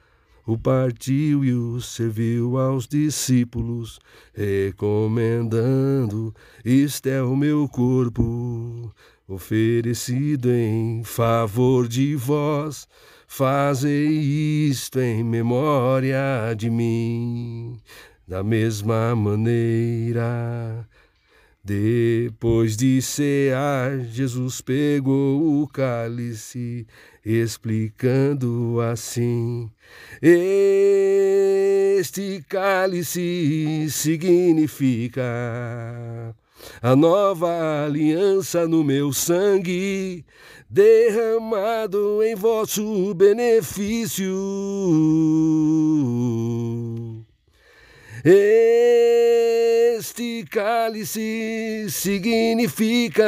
[0.45, 3.99] o partiu e o serviu aos discípulos,
[4.33, 6.35] recomendando:
[6.65, 8.91] Isto é o meu corpo
[9.31, 12.87] oferecido em favor de vós.
[13.27, 14.07] Fazei
[14.69, 17.79] isto em memória de mim,
[18.27, 20.87] da mesma maneira.
[21.63, 26.85] Depois de cear, Jesus pegou o cálice,
[27.23, 29.71] explicando assim:
[30.21, 35.23] Este cálice significa
[36.81, 40.25] a nova aliança no meu sangue,
[40.69, 44.35] derramado em vosso benefício.
[48.23, 48.71] Este
[50.49, 53.25] cálice significa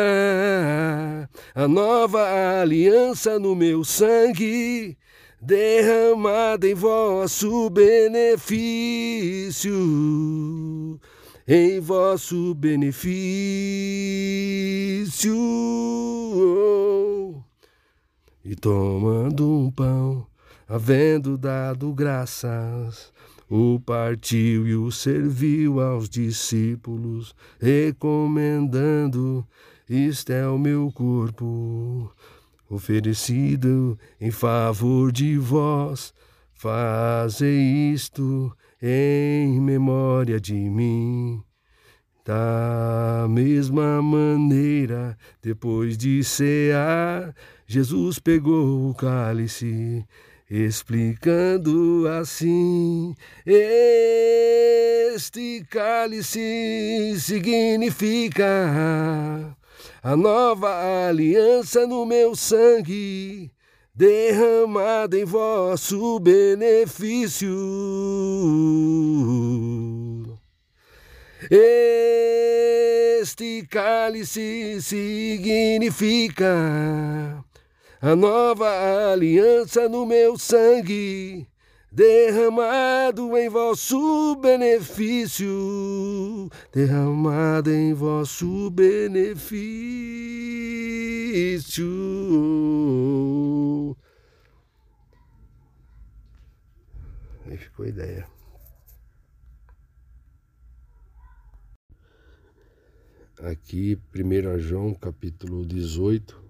[1.56, 4.96] a nova aliança no meu sangue,
[5.42, 9.74] derramada em vosso benefício,
[11.48, 13.04] em vosso benefício.
[18.44, 20.26] E tomando um pão,
[20.68, 23.12] havendo dado graças,
[23.50, 29.46] o partiu e o serviu aos discípulos, recomendando:
[29.90, 32.12] Isto é o meu corpo,
[32.70, 36.14] oferecido em favor de vós.
[36.54, 38.56] Fazei isto
[38.86, 41.42] em memória de mim.
[42.26, 47.34] Da mesma maneira, depois de cear,
[47.66, 50.06] Jesus pegou o cálice
[50.50, 53.16] explicando assim:
[53.46, 53.66] Este
[55.70, 58.46] cálice significa
[60.02, 63.50] a nova aliança no meu sangue,
[63.96, 67.50] derramada em vosso benefício.
[73.22, 76.46] Este cálice significa
[78.02, 81.48] a nova aliança no meu sangue,
[81.94, 89.46] derramado em vosso benefício, derramado em vosso benefício.
[97.46, 98.28] Aí ficou a ideia.
[103.40, 106.42] Aqui, 1 João capítulo 18,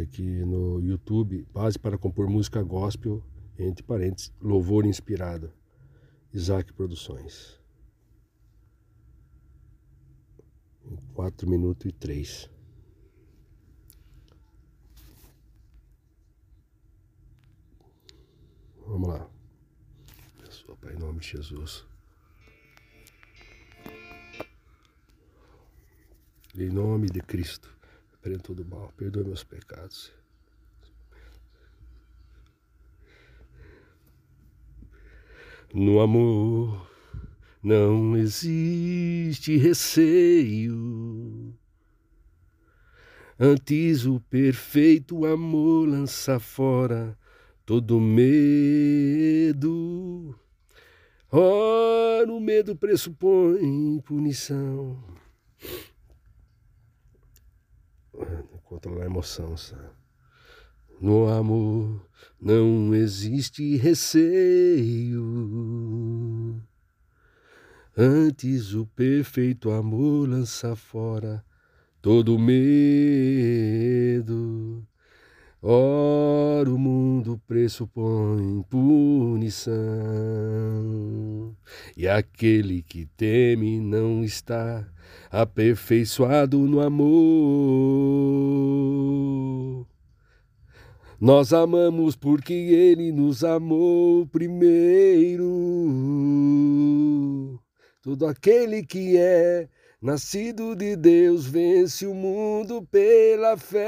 [0.00, 3.22] aqui no YouTube, base para compor música gospel,
[3.58, 5.52] entre parênteses, louvor inspirado,
[6.32, 7.60] Isaac Produções.
[11.14, 12.50] 4 minutos e 3.
[18.86, 19.28] Vamos lá.
[20.38, 21.84] Pessoa, Pai, em nome de Jesus.
[26.54, 27.76] Em nome de Cristo
[28.26, 30.12] repreendo todo mal, perdoe meus pecados.
[35.74, 36.90] No amor
[37.62, 41.54] não existe receio.
[43.38, 47.18] Antes o perfeito amor lança fora
[47.64, 48.74] todo medo.
[51.30, 54.96] Ora, o medo pressupõe punição
[58.66, 59.88] controlar a emoção, sabe?
[61.00, 62.05] No amor
[62.40, 65.22] não existe receio.
[67.96, 71.42] Antes o perfeito amor lança fora
[72.02, 73.26] todo medo.
[75.62, 79.74] Ora, o mundo pressupõe punição,
[81.96, 84.86] e aquele que teme não está
[85.30, 87.16] aperfeiçoado no amor.
[91.20, 95.44] Nós amamos porque Ele nos amou primeiro.
[98.02, 99.68] Todo aquele que é
[100.00, 103.82] Nascido de Deus, vence o mundo pela fé.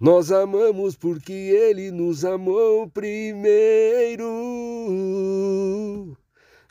[0.00, 4.26] Nós amamos porque Ele nos amou primeiro.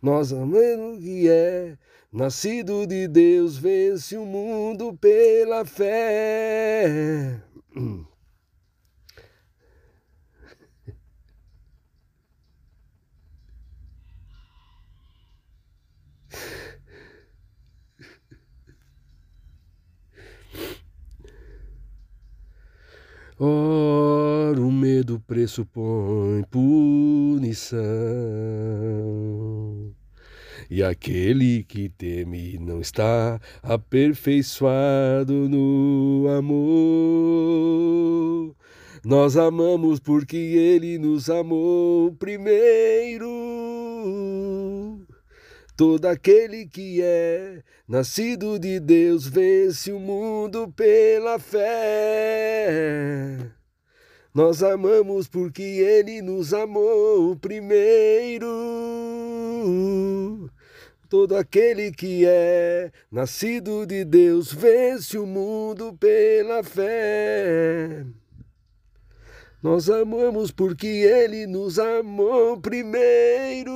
[0.01, 1.77] Nós amamos que é
[2.11, 7.41] nascido de Deus, vence o mundo pela fé.
[23.39, 27.81] Ora, o medo pressupõe punição.
[30.71, 36.55] E aquele que teme não está aperfeiçoado no amor.
[39.03, 43.27] Nós amamos porque ele nos amou primeiro.
[45.75, 52.39] Todo aquele que é nascido de Deus vence o mundo pela fé.
[54.33, 58.47] Nós amamos porque Ele nos amou primeiro.
[61.11, 68.05] Todo aquele que é nascido de Deus vence o mundo pela fé.
[69.61, 73.73] Nós amamos porque Ele nos amou primeiro.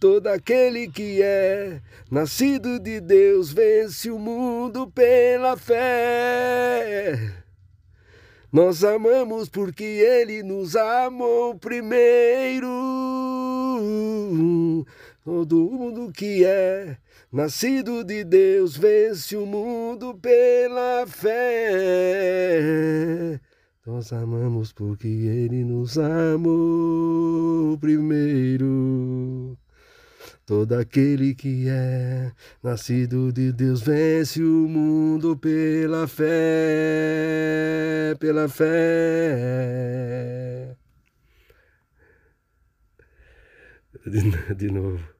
[0.00, 1.80] Todo aquele que é
[2.10, 7.16] nascido de Deus vence o mundo pela fé.
[8.52, 12.68] Nós amamos porque Ele nos amou primeiro.
[15.24, 16.96] Todo mundo que é
[17.30, 21.30] nascido de Deus vence o mundo pela fé.
[23.86, 29.56] Nós amamos porque Ele nos amou primeiro.
[30.44, 36.26] Todo aquele que é nascido de Deus vence o mundo pela fé,
[38.18, 39.82] pela fé.
[44.04, 45.11] De, de novo.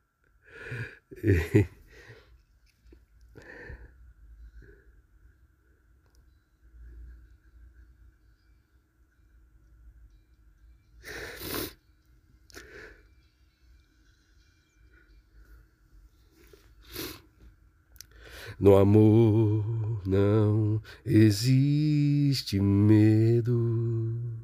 [18.59, 19.65] No amor
[20.07, 24.42] não existe medo.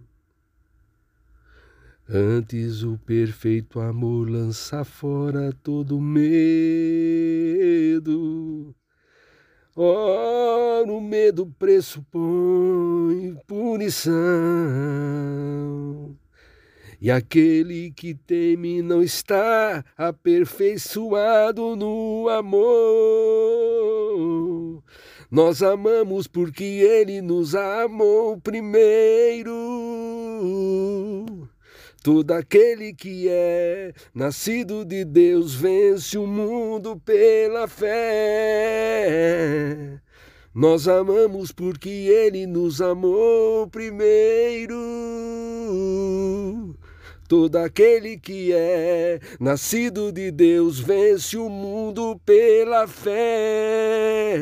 [2.11, 6.25] Antes o perfeito amor lança fora todo medo.
[9.77, 14.15] Ora, o medo pressupõe punição.
[16.99, 22.63] E aquele que teme não está aperfeiçoado no amor.
[25.31, 29.53] Nós amamos porque ele nos amou primeiro.
[32.03, 37.99] Todo aquele que é nascido de Deus vence o mundo pela fé.
[40.55, 44.77] Nós amamos porque ele nos amou primeiro.
[47.29, 54.39] Todo aquele que é nascido de Deus vence o mundo pela fé.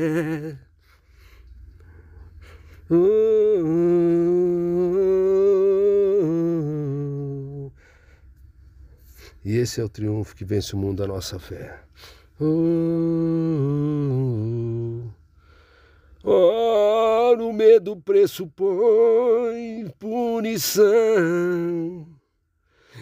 [9.47, 11.79] E esse é o triunfo que vence o mundo da nossa fé.
[16.25, 20.85] Ora, o medo pressupõe punição.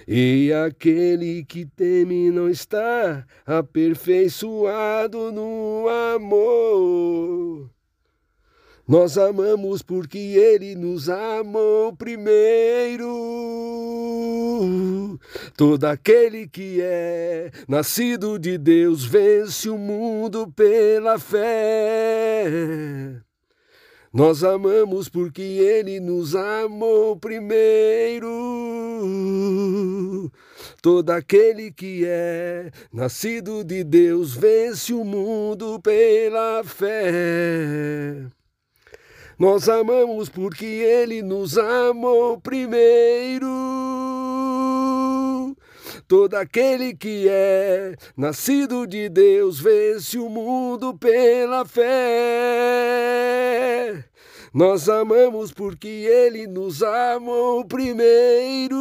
[0.06, 7.70] E aquele que teme não está aperfeiçoado no amor.
[8.86, 13.08] Nós amamos porque ele nos amou primeiro.
[15.56, 22.44] Todo aquele que é nascido de Deus vence o mundo pela fé.
[24.12, 28.30] Nós amamos porque Ele nos amou primeiro.
[30.80, 38.24] Todo aquele que é nascido de Deus vence o mundo pela fé.
[39.38, 43.46] Nós amamos porque Ele nos amou primeiro.
[46.06, 51.84] Todo aquele que é nascido de Deus vence o mundo pela fé.
[54.54, 58.76] Nós amamos porque Ele nos amou primeiro.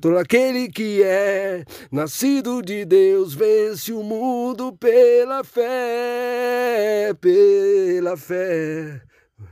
[0.00, 9.00] Todo aquele que é nascido de Deus vence o mundo pela fé, pela fé.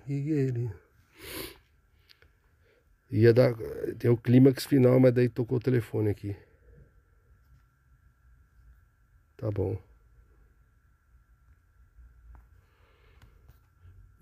[0.09, 0.70] E Ele
[3.12, 3.55] ia dar
[4.01, 6.35] tem o clímax final, mas daí tocou o telefone aqui.
[9.36, 9.78] Tá bom.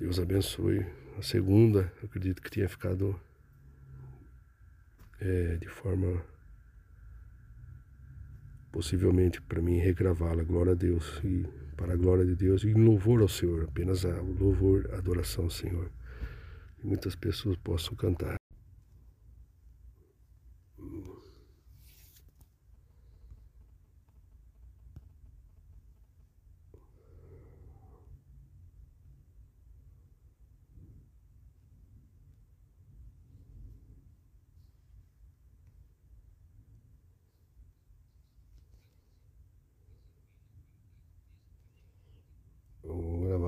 [0.03, 0.85] Deus abençoe.
[1.17, 3.15] A segunda, acredito que tinha ficado
[5.21, 6.21] é, de forma
[8.73, 11.47] possivelmente para mim regravá-la, glória a Deus e
[11.77, 15.51] para a glória de Deus e louvor ao Senhor, apenas a louvor, a adoração ao
[15.51, 15.89] Senhor.
[16.83, 18.42] E muitas pessoas possam cantar.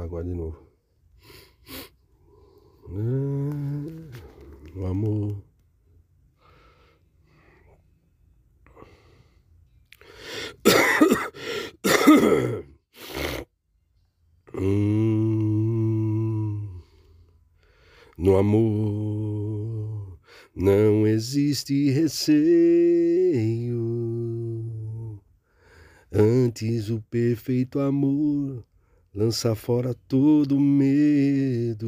[0.04, 0.62] agora de novo.
[4.76, 5.42] O amor.
[14.56, 15.10] Hum,
[18.16, 20.18] no amor
[20.54, 22.44] não existe receio.
[26.12, 28.64] Antes o perfeito amor
[29.14, 31.78] lança fora todo medo.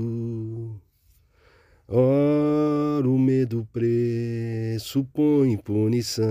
[1.88, 6.26] Ora, o medo pressupõe punição.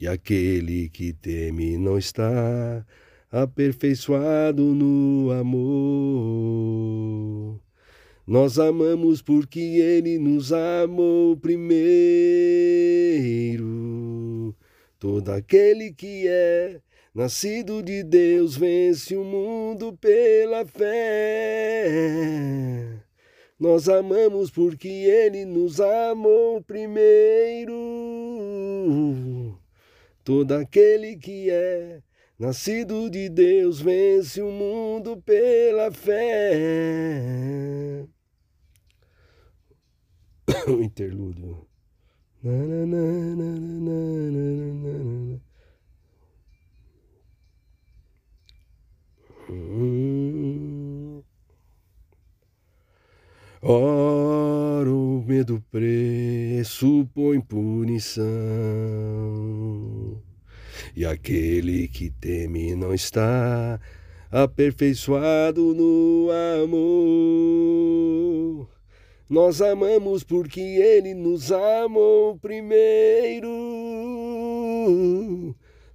[0.00, 2.86] E aquele que teme não está
[3.30, 5.58] aperfeiçoado no amor.
[8.26, 11.76] Nós amamos porque ele nos amou primeiro.
[14.98, 16.80] Todo aquele que é
[17.18, 20.86] Nascido de Deus, vence o mundo pela fé.
[23.58, 27.74] Nós amamos porque Ele nos amou primeiro.
[30.22, 32.00] Todo aquele que é
[32.38, 37.24] nascido de Deus vence o mundo pela fé.
[40.68, 41.66] o interlúdio.
[53.62, 58.26] Ora, o medo pressupõe punição,
[60.94, 63.80] e aquele que teme não está
[64.30, 66.28] aperfeiçoado no
[66.62, 67.48] amor.
[69.30, 73.48] Nós amamos porque ele nos amou primeiro.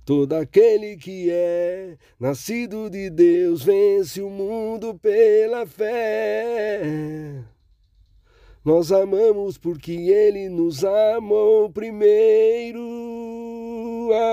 [0.06, 7.42] Todo aquele que é nascido de Deus vence o mundo pela fé.
[8.66, 12.82] Nós amamos porque Ele nos amou primeiro.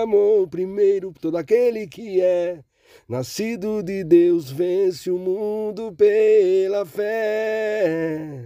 [0.02, 1.12] Amou primeiro.
[1.20, 2.59] Todo aquele que é
[3.09, 8.44] nascido de Deus vence o mundo pela fé.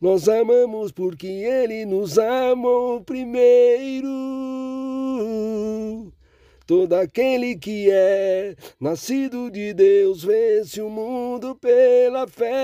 [0.00, 4.83] Nós amamos porque Ele nos amou primeiro.
[6.66, 12.54] Todo aquele que é nascido de Deus vence o mundo pela fé.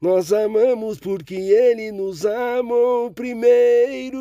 [0.00, 4.20] Nós amamos porque Ele nos amou primeiro.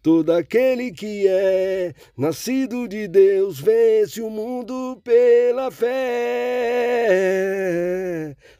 [0.00, 5.88] Todo aquele que é nascido de Deus vence o mundo pela fé.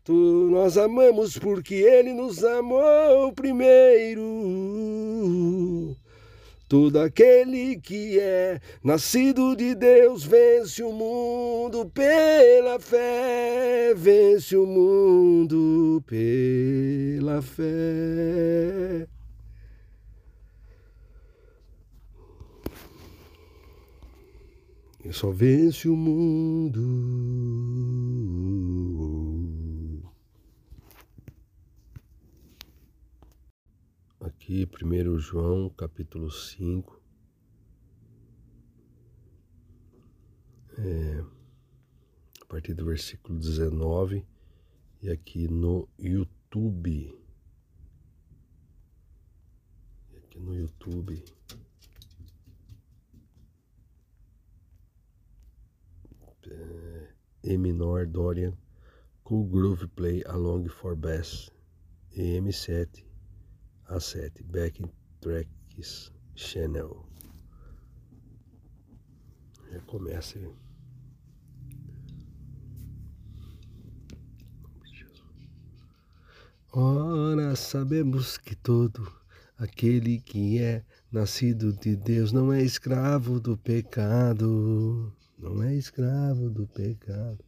[0.09, 4.25] Tu, nós amamos porque Ele nos amou primeiro.
[6.67, 16.03] Todo aquele que é nascido de Deus vence o mundo pela fé, vence o mundo
[16.07, 19.07] pela fé.
[25.05, 26.81] E só vence o mundo.
[34.49, 36.99] Aqui, 1 João capítulo 5.
[40.79, 41.25] É,
[42.41, 44.25] a partir do versículo 19
[45.03, 47.15] e aqui no YouTube.
[50.17, 51.23] Aqui no YouTube.
[56.51, 57.09] É,
[57.45, 58.57] e menor Dorian
[59.23, 61.51] Cool Groove Play Along for Bass
[62.17, 63.08] EM7
[63.89, 64.91] a7 Backing
[65.21, 67.05] Tracks Channel.
[69.73, 70.39] Já começa.
[76.71, 79.11] Ora, sabemos que todo
[79.57, 86.67] aquele que é nascido de Deus não é escravo do pecado, não é escravo do
[86.67, 87.43] pecado.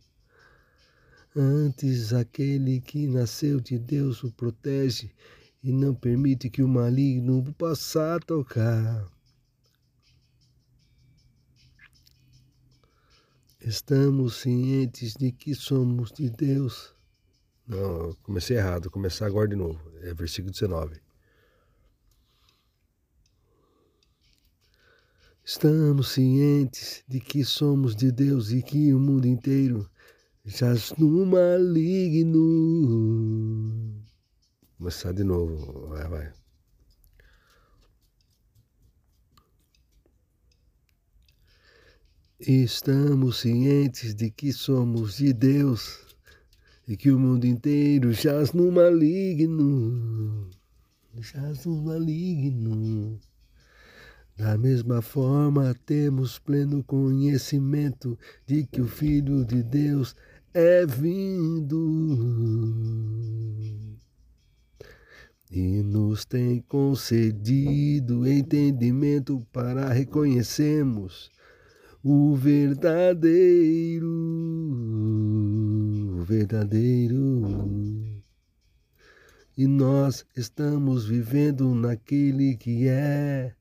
[1.37, 5.15] Antes, aquele que nasceu de Deus o protege
[5.62, 9.07] e não permite que o maligno possa tocar.
[13.61, 16.95] Estamos cientes de que somos de Deus.
[17.66, 19.78] Não, comecei errado, vou começar agora de novo.
[20.01, 20.99] É versículo 19.
[25.45, 29.91] Estamos cientes de que somos de Deus e que o mundo inteiro
[30.45, 32.41] jaz no maligno.
[34.81, 35.89] Começar de novo.
[35.89, 36.32] Vai, vai.
[42.40, 46.16] Estamos cientes de que somos de Deus
[46.89, 50.48] e que o mundo inteiro jaz no maligno.
[51.19, 53.20] Jaz no maligno.
[54.35, 60.16] Da mesma forma, temos pleno conhecimento de que o Filho de Deus
[60.55, 61.77] é vindo
[65.51, 71.28] e nos tem concedido entendimento para reconhecermos
[72.02, 74.09] o verdadeiro,
[76.18, 77.43] o verdadeiro.
[79.59, 83.52] E nós estamos vivendo naquele que é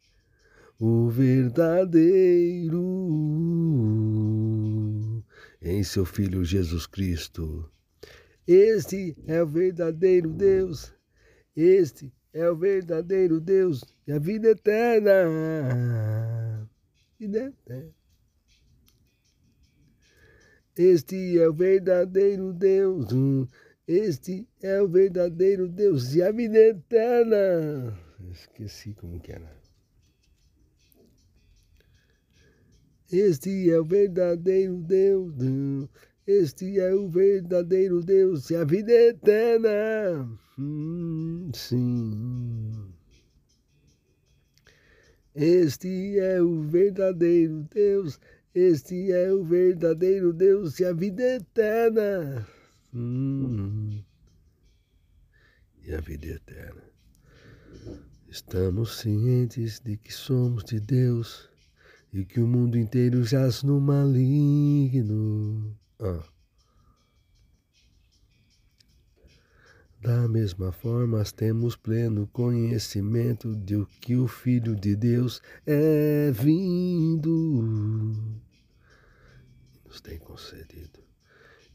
[0.80, 2.86] o verdadeiro
[5.62, 7.70] em seu Filho Jesus Cristo.
[8.48, 10.94] Este é o verdadeiro Deus,
[11.62, 16.70] este é o verdadeiro Deus e a vida eterna.
[17.20, 17.94] Vida eterna.
[20.78, 23.08] Este é o verdadeiro Deus,
[23.86, 28.00] este é o verdadeiro Deus e a vida eterna.
[28.32, 29.60] Esqueci como que era.
[33.12, 35.34] Este é o verdadeiro Deus,
[36.30, 40.30] este é o verdadeiro Deus e a vida eterna.
[40.60, 42.72] Hum, sim.
[45.34, 48.20] Este é o verdadeiro Deus,
[48.54, 52.48] este é o verdadeiro Deus e a vida eterna.
[52.94, 54.04] Hum.
[55.84, 56.84] E a vida eterna.
[58.30, 61.50] Estamos cientes de que somos de Deus
[62.14, 65.79] e que o mundo inteiro jaz no maligno.
[66.02, 66.24] Ah.
[70.02, 78.16] Da mesma forma, temos pleno conhecimento de que o Filho de Deus é vindo.
[79.86, 81.00] Nos tem concedido.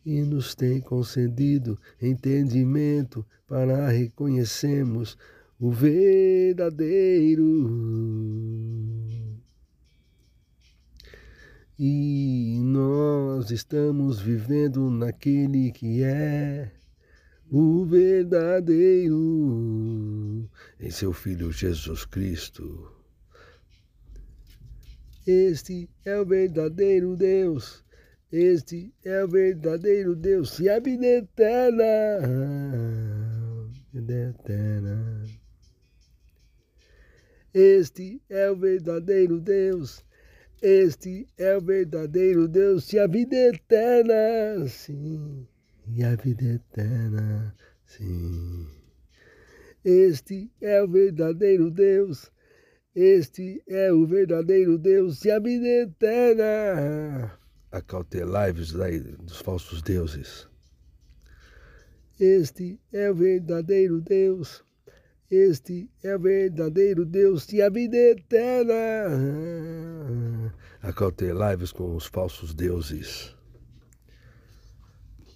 [0.07, 5.19] E nos tem concedido entendimento para reconhecermos
[5.61, 7.45] o verdadeiro
[11.79, 16.71] e nós estamos vivendo naquele que é
[17.51, 19.19] o verdadeiro
[20.79, 22.93] em seu Filho Jesus Cristo.
[25.27, 27.85] Este é o verdadeiro Deus,
[28.31, 31.83] este é o verdadeiro Deus e a vida eterna,
[33.93, 35.25] eterna.
[37.53, 40.05] Este é o verdadeiro Deus
[40.63, 45.47] este é o verdadeiro Deus e a vida eterna, sim,
[45.89, 47.55] e a vida eterna,
[47.87, 48.67] sim.
[49.85, 52.31] Este é o verdadeiro Deus,
[52.95, 57.39] este é o verdadeiro Deus e a vida eterna.
[57.71, 60.49] Acautelai-vos dos falsos deuses.
[62.19, 64.64] Este é o verdadeiro Deus,
[65.35, 68.75] este é o verdadeiro Deus e a vida eterna.
[70.81, 73.35] Acautelai-vos com os falsos deuses.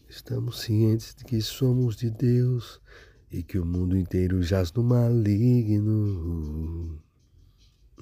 [0.09, 2.81] Estamos cientes de que somos de Deus
[3.31, 5.83] e que o mundo inteiro jaz no maligno.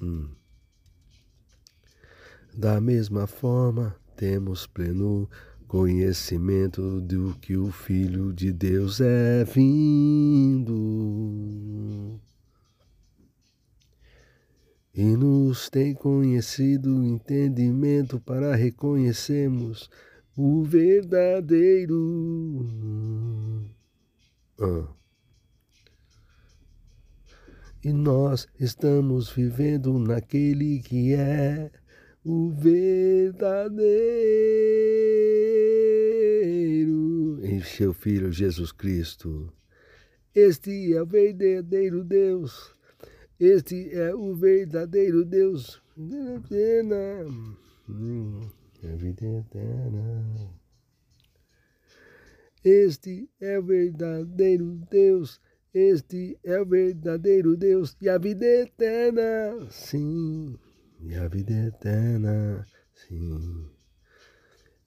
[0.01, 0.29] Hum.
[2.53, 5.29] Da mesma forma, temos pleno
[5.67, 10.67] conhecimento do que o Filho de Deus é vindo.
[14.93, 19.89] E nos tem conhecido entendimento para reconhecermos
[20.35, 21.95] o verdadeiro.
[24.59, 24.87] Ah.
[27.83, 31.69] E nós estamos vivendo naquele que é
[32.29, 33.79] o verdadeiro
[37.41, 39.49] em seu Filho Jesus Cristo.
[40.35, 42.75] Este é o verdadeiro Deus.
[43.39, 45.81] Este é o verdadeiro Deus.
[45.97, 47.25] Eterna.
[48.83, 50.51] A vida eterna.
[52.61, 55.39] Este é o verdadeiro Deus.
[55.73, 59.65] Este é o verdadeiro Deus e a vida eterna.
[59.69, 60.57] Sim
[61.01, 63.69] e a vida eterna, sim.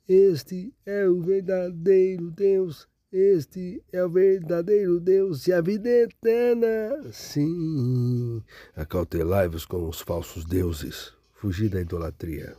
[0.09, 8.43] Este é o verdadeiro Deus, este é o verdadeiro Deus e a vida eterna, sim.
[8.75, 12.57] Acautelai-vos com os falsos deuses, fugir da idolatria.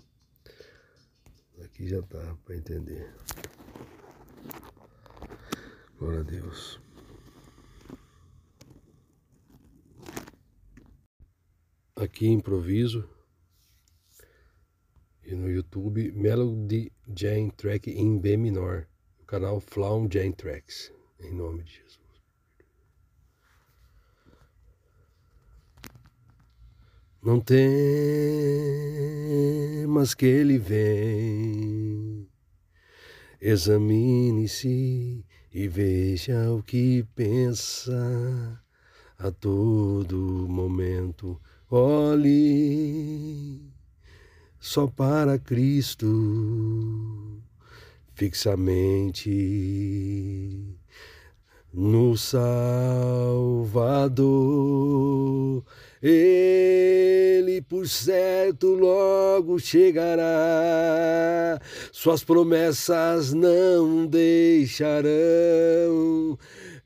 [1.64, 3.14] Aqui já está para entender.
[6.00, 6.80] Glória a Deus.
[11.96, 13.08] Aqui improviso
[15.36, 18.88] no YouTube Melody Jane Track em B menor,
[19.22, 22.02] o canal Flaum Jane Tracks, em nome de Jesus.
[27.24, 27.56] Não temas
[30.16, 32.28] que ele vem.
[33.40, 38.60] Examine-se e veja o que pensa
[39.20, 41.40] a todo momento.
[41.70, 43.71] Olhe
[44.62, 47.42] só para Cristo
[48.14, 49.28] fixamente
[51.74, 52.44] no Salvador.
[56.02, 61.60] Ele por certo logo chegará,
[61.92, 65.10] suas promessas não deixarão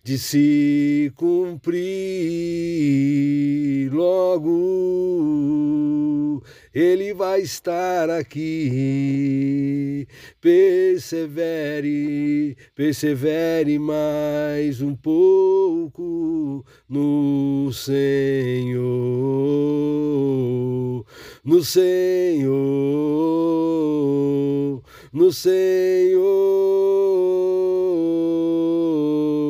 [0.06, 1.82] de se cumprir
[3.92, 4.54] logo.
[6.72, 10.08] Ele vai estar aqui.
[10.40, 11.36] Persevere,
[12.76, 18.86] persevere mais um pouco no Senhor,
[21.44, 22.54] no Senhor,
[25.16, 26.26] no Senhor.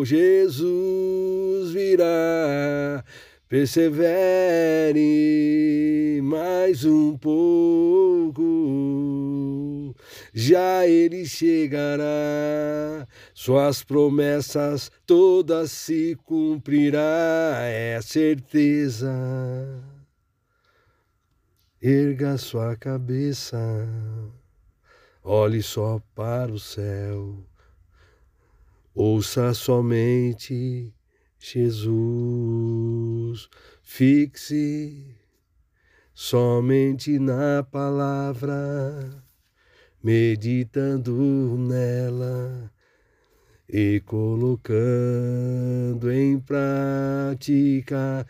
[0.06, 3.04] Jesus virá.
[3.48, 5.04] Persevere
[6.24, 8.44] mais um pouco,
[10.34, 19.14] já ele chegará, suas promessas todas se cumprirá, é certeza.
[21.80, 23.88] Erga sua cabeça,
[25.28, 27.44] olhe só para o céu,
[28.94, 30.94] ouça somente
[31.40, 31.90] Jesus,
[33.82, 35.16] fixe
[36.14, 39.24] somente na palavra,
[40.04, 42.72] meditando nela
[43.68, 44.72] e colocando
[46.12, 48.28] em prática.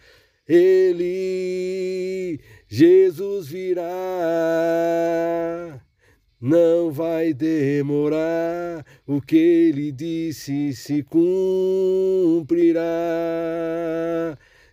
[0.48, 2.40] Ele,
[2.70, 3.86] Jesus virá
[6.40, 12.82] não vai demorar, o que ele disse se cumprirá.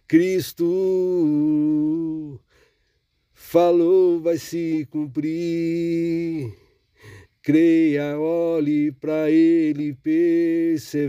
[0.06, 2.40] Cristo
[3.32, 6.52] falou, vai se cumprir.
[7.42, 11.00] Creia, olhe para ele, persevere,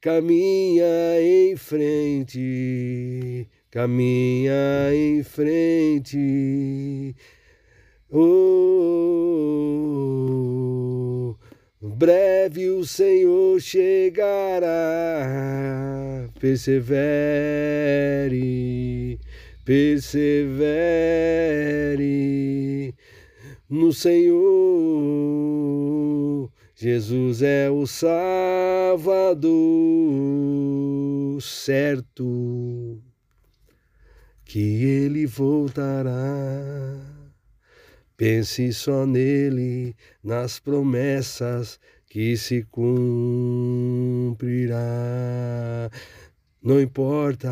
[0.00, 0.84] caminha
[1.20, 7.14] em frente, caminha em frente.
[8.10, 8.57] Oh,
[11.98, 14.68] breve o Senhor chegará.
[16.38, 16.78] Persevere,
[19.64, 20.54] persevere
[23.68, 24.38] no Senhor.
[26.76, 29.42] Jesus é o Salvador,
[31.42, 33.02] certo
[34.44, 36.14] que ele voltará.
[38.16, 39.94] Pense só nele,
[40.28, 43.08] nas promessas que se cumprirá.
[46.62, 47.48] Não importa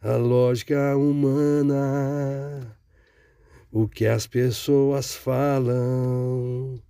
[0.00, 2.78] a lógica humana,
[3.72, 6.80] o que as pessoas falam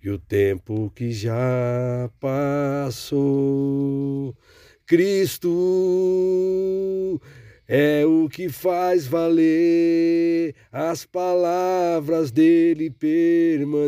[0.00, 3.22] e o tempo que já passou.
[4.86, 5.50] Cristo
[7.68, 13.84] é o que faz valer as palavras dele permanecerá,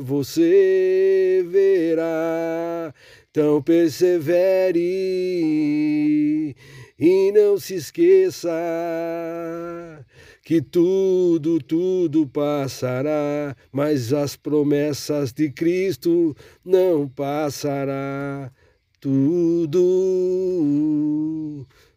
[0.00, 2.94] você verá.
[3.30, 4.80] Então persevere
[6.98, 8.50] e não se esqueça
[10.42, 16.34] que tudo, tudo passará, mas as promessas de Cristo
[16.64, 18.50] não passará.
[19.00, 19.74] Tudo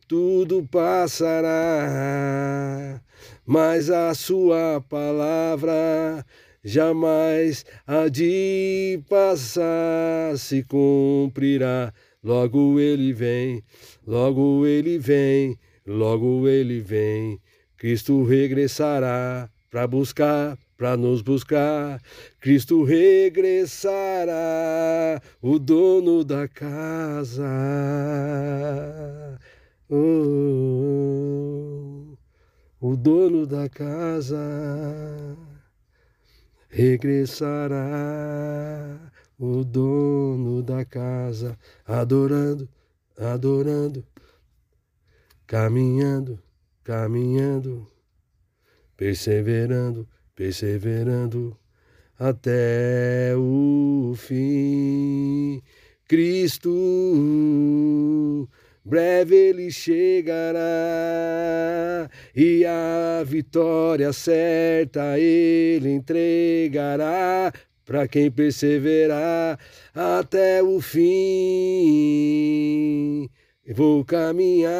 [0.08, 1.50] tudo passará,
[3.46, 6.26] mas a sua palavra
[6.64, 11.94] jamais há de passar, se cumprirá.
[12.24, 13.62] Logo ele vem,
[14.06, 17.40] logo ele vem, logo ele vem.
[17.78, 22.02] Cristo regressará para buscar, para nos buscar.
[22.40, 24.32] Cristo regressará,
[25.42, 27.44] o dono da casa
[29.90, 29.96] Oh,
[32.82, 34.38] o dono da casa
[36.68, 37.78] regressará,
[39.40, 42.68] o dono da casa, adorando,
[43.18, 44.06] adorando,
[45.46, 46.38] caminhando,
[46.84, 47.88] caminhando,
[48.98, 50.06] perseverando,
[50.36, 51.58] perseverando
[52.20, 55.64] até o fim.
[56.06, 56.70] Cristo
[58.88, 60.60] breve ele chegará
[62.34, 67.52] e a vitória certa ele entregará
[67.86, 69.60] para quem perseverar
[69.94, 71.08] até o fim.
[73.70, 74.72] Vou caminhar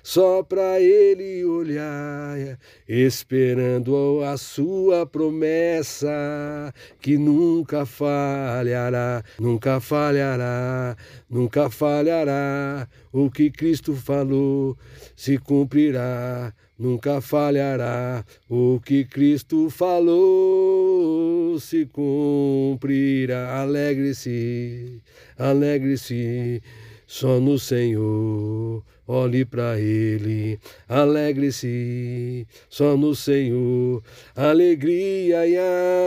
[0.00, 2.56] só para ele olhar,
[2.88, 10.96] esperando a sua promessa que nunca falhará, nunca falhará,
[11.28, 12.88] nunca falhará.
[13.12, 14.78] O que Cristo falou
[15.16, 18.24] se cumprirá, nunca falhará.
[18.48, 23.60] O que Cristo falou se cumprirá.
[23.60, 25.02] Alegre-se,
[25.36, 26.62] alegre-se
[27.10, 28.84] só no Senhor.
[29.04, 34.00] Olhe para Ele, alegre-se, só no Senhor,
[34.36, 35.56] alegria e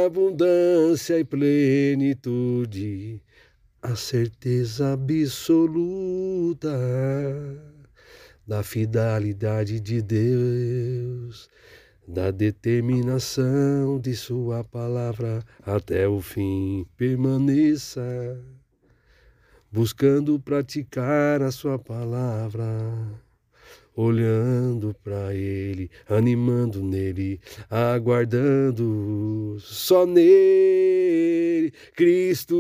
[0.06, 3.22] abundância e plenitude,
[3.82, 6.70] a certeza absoluta
[8.48, 11.50] da fidelidade de Deus,
[12.08, 18.40] da determinação de Sua palavra até o fim permaneça
[19.74, 22.64] buscando praticar a Sua palavra,
[23.96, 27.40] olhando para Ele, animando nele,
[27.72, 32.56] aguardando só nele, Cristo.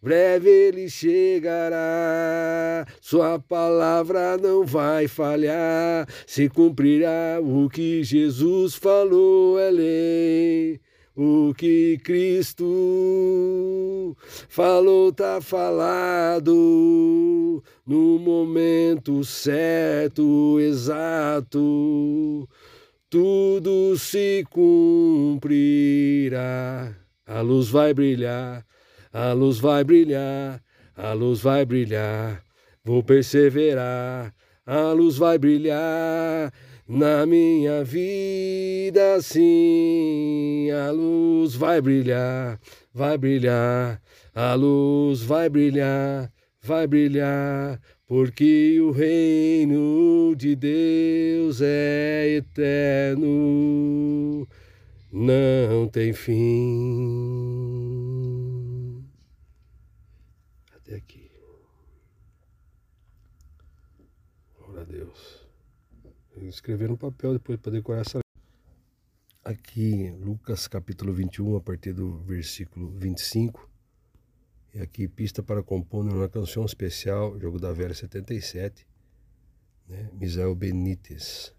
[0.00, 9.70] Breve ele chegará, sua palavra não vai falhar, se cumprirá o que Jesus falou, é
[9.70, 10.80] lei.
[11.14, 14.16] O que Cristo
[14.48, 22.48] falou tá falado no momento certo, exato.
[23.10, 25.36] Tudo se cumprirá.
[27.26, 28.64] A luz vai brilhar,
[29.12, 30.62] a luz vai brilhar,
[30.96, 32.42] a luz vai brilhar.
[32.82, 34.32] Vou perseverar,
[34.64, 36.50] a luz vai brilhar
[36.92, 42.60] na minha vida, sim, a luz vai brilhar,
[42.92, 43.98] vai brilhar,
[44.34, 53.26] a luz vai brilhar, vai brilhar, porque o reino de Deus é eterno,
[55.10, 56.42] não tem fim.
[60.76, 61.30] Até aqui.
[64.58, 65.42] Glória a Deus
[66.54, 68.20] escrever no papel depois para decorar essa.
[69.44, 73.68] Aqui, Lucas capítulo 21, a partir do versículo 25.
[74.74, 78.86] E aqui, pista para compor uma canção especial, Jogo da Velha 77,
[79.88, 80.10] né?
[80.14, 81.54] Misael Benítez.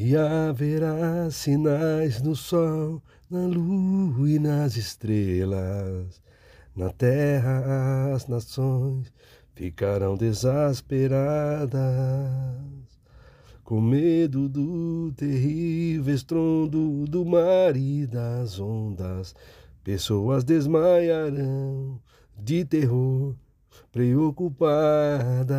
[0.00, 6.22] E haverá sinais no sol, na lua e nas estrelas.
[6.76, 9.12] Na terra as nações
[9.56, 11.72] ficarão desasperadas,
[13.68, 19.34] com medo do terrível estrondo do mar e das ondas.
[19.84, 22.00] Pessoas desmaiarão
[22.34, 23.34] de terror,
[23.92, 25.58] preocupadas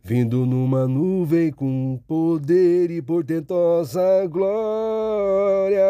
[0.04, 5.84] vindo numa nuvem com poder e portentosa glória.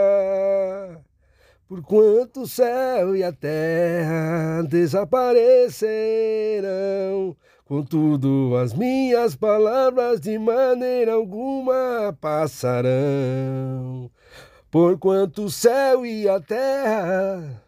[1.67, 7.35] Porquanto o céu e a terra desaparecerão,
[7.65, 14.11] contudo as minhas palavras de maneira alguma passarão.
[14.69, 17.64] Porquanto o céu e a terra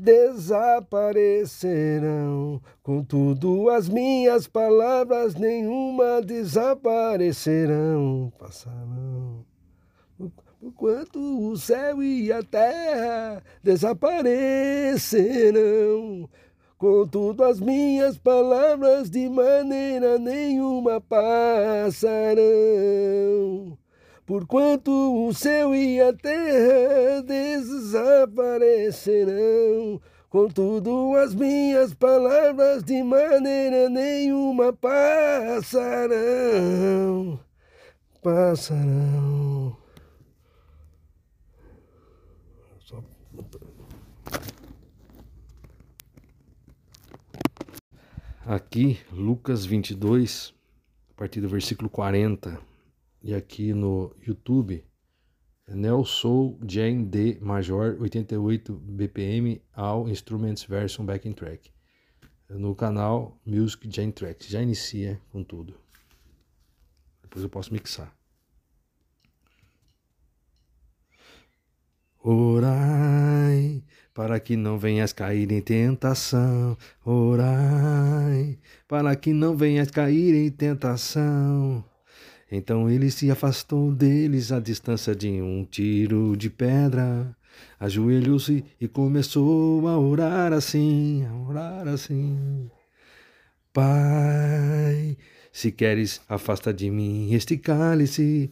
[0.00, 9.44] desaparecerão, contudo as minhas palavras nenhuma desaparecerão, passarão.
[10.62, 16.28] Enquanto o céu e a terra desaparecerão,
[16.78, 22.40] contudo as minhas palavras de maneira nenhuma passarão.
[24.30, 36.20] Porquanto o céu e a terra desaparecerão, contudo as minhas palavras de maneira nenhuma passarão.
[38.22, 39.76] Passarão.
[48.46, 50.54] Aqui, Lucas 22,
[51.10, 52.69] a partir do versículo 40,
[53.22, 54.84] e aqui no YouTube,
[55.68, 61.70] Nelson Jane D Major 88 BPM All Instruments Version Backing Track.
[62.48, 64.48] No canal Music Jane Tracks.
[64.48, 65.78] Já inicia com tudo.
[67.22, 68.12] Depois eu posso mixar.
[72.22, 73.82] Orai
[74.12, 76.76] para que não venhas cair em tentação.
[77.04, 81.84] Orai para que não venhas cair em tentação.
[82.50, 87.36] Então ele se afastou deles à distância de um tiro de pedra.
[87.78, 92.68] Ajoelhou-se e começou a orar assim, a orar assim.
[93.72, 95.16] Pai,
[95.52, 98.50] se queres, afasta de mim este cálice.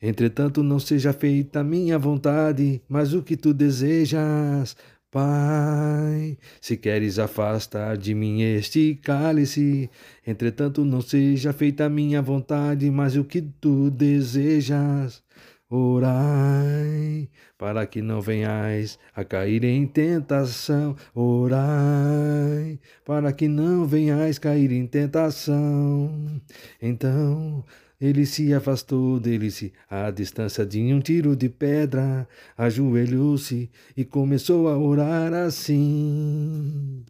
[0.00, 4.76] Entretanto, não seja feita a minha vontade, mas o que tu desejas.
[5.10, 9.88] Pai, se queres afastar de mim este cálice,
[10.26, 15.22] entretanto não seja feita a minha vontade, mas o que tu desejas.
[15.70, 17.28] Orai,
[17.58, 20.94] para que não venhais a cair em tentação.
[21.14, 26.40] Orai, para que não venhais cair em tentação.
[26.80, 27.64] Então
[28.00, 34.78] ele se afastou dele-se à distância de um tiro de pedra, ajoelhou-se e começou a
[34.78, 37.04] orar assim.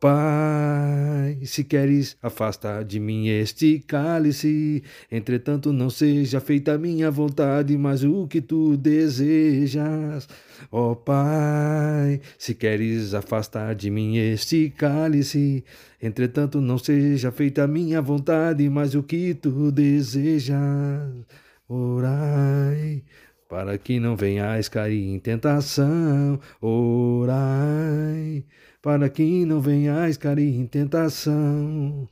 [0.00, 4.82] Pai, se queres, afasta de mim este cálice.
[5.12, 10.26] Entretanto, não seja feita a minha vontade, mas o que tu desejas.
[10.72, 15.62] Ó oh, Pai, se queres, afasta de mim este cálice.
[16.02, 20.58] Entretanto, não seja feita a minha vontade, mas o que tu desejas.
[21.68, 23.04] Orai
[23.48, 26.40] para que não venhais cair em tentação.
[26.60, 28.44] Orai
[28.80, 32.08] para que não venhais cair em tentação.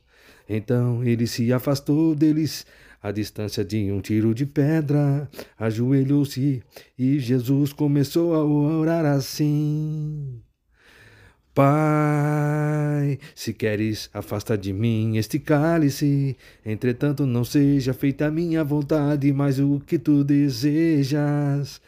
[0.47, 2.65] Então ele se afastou deles
[3.01, 6.61] à distância de um tiro de pedra, ajoelhou-se
[6.97, 10.41] e Jesus começou a orar assim.
[11.59, 16.37] Pai, se queres, afasta de mim este cálice.
[16.65, 21.81] Entretanto, não seja feita a minha vontade, mas o que tu desejas.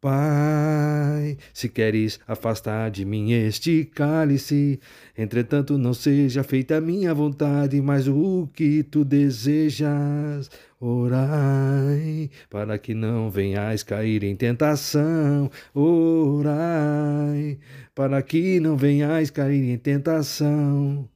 [0.00, 4.78] Pai, se queres afastar de mim este cálice,
[5.16, 10.48] entretanto não seja feita a minha vontade, mas o que tu desejas.
[10.80, 15.50] Orai, para que não venhais cair em tentação.
[15.74, 17.58] Orai,
[17.94, 21.08] para que não venhais cair em tentação.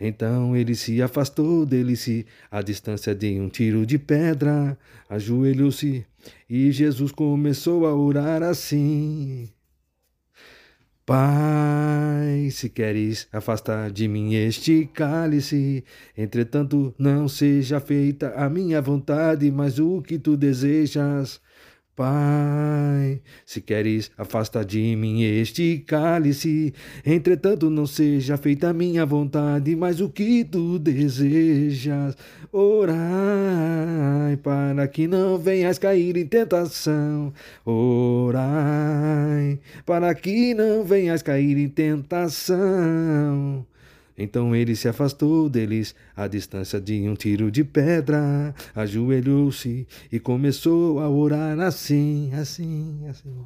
[0.00, 4.76] Então ele se afastou dele-se à distância de um tiro de pedra,
[5.08, 6.04] ajoelhou-se
[6.48, 9.48] e Jesus começou a orar assim.
[11.06, 15.84] Pai, se queres afastar de mim este cálice,
[16.16, 21.42] entretanto não seja feita a minha vontade, mas o que tu desejas.
[21.96, 26.74] Pai, se queres, afasta de mim este cálice.
[27.06, 32.16] Entretanto, não seja feita a minha vontade, mas o que tu desejas.
[32.50, 37.32] Orai, para que não venhas cair em tentação.
[37.64, 43.64] Orai, para que não venhas cair em tentação.
[44.16, 51.00] Então ele se afastou deles à distância de um tiro de pedra, ajoelhou-se e começou
[51.00, 53.44] a orar assim, assim, assim.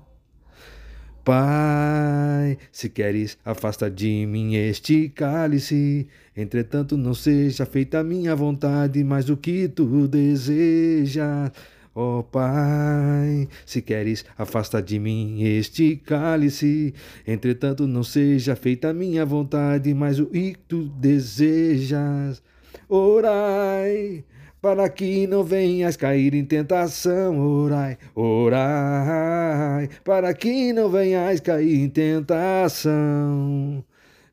[1.24, 6.08] Pai, se queres, afasta de mim este cálice.
[6.34, 11.52] Entretanto, não seja feita a minha vontade, mas o que tu desejas.
[12.00, 16.94] Ó oh, Pai, se queres, afasta de mim este cálice.
[17.26, 22.40] Entretanto, não seja feita a minha vontade, mas o que tu desejas.
[22.88, 24.24] Orai,
[24.62, 27.36] para que não venhas cair em tentação.
[27.40, 33.84] Orai, orai, para que não venhas cair em tentação.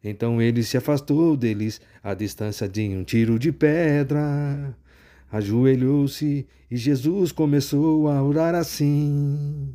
[0.03, 4.75] Então ele se afastou deles à distância de um tiro de pedra
[5.35, 9.73] ajoelhou-se e Jesus começou a orar assim: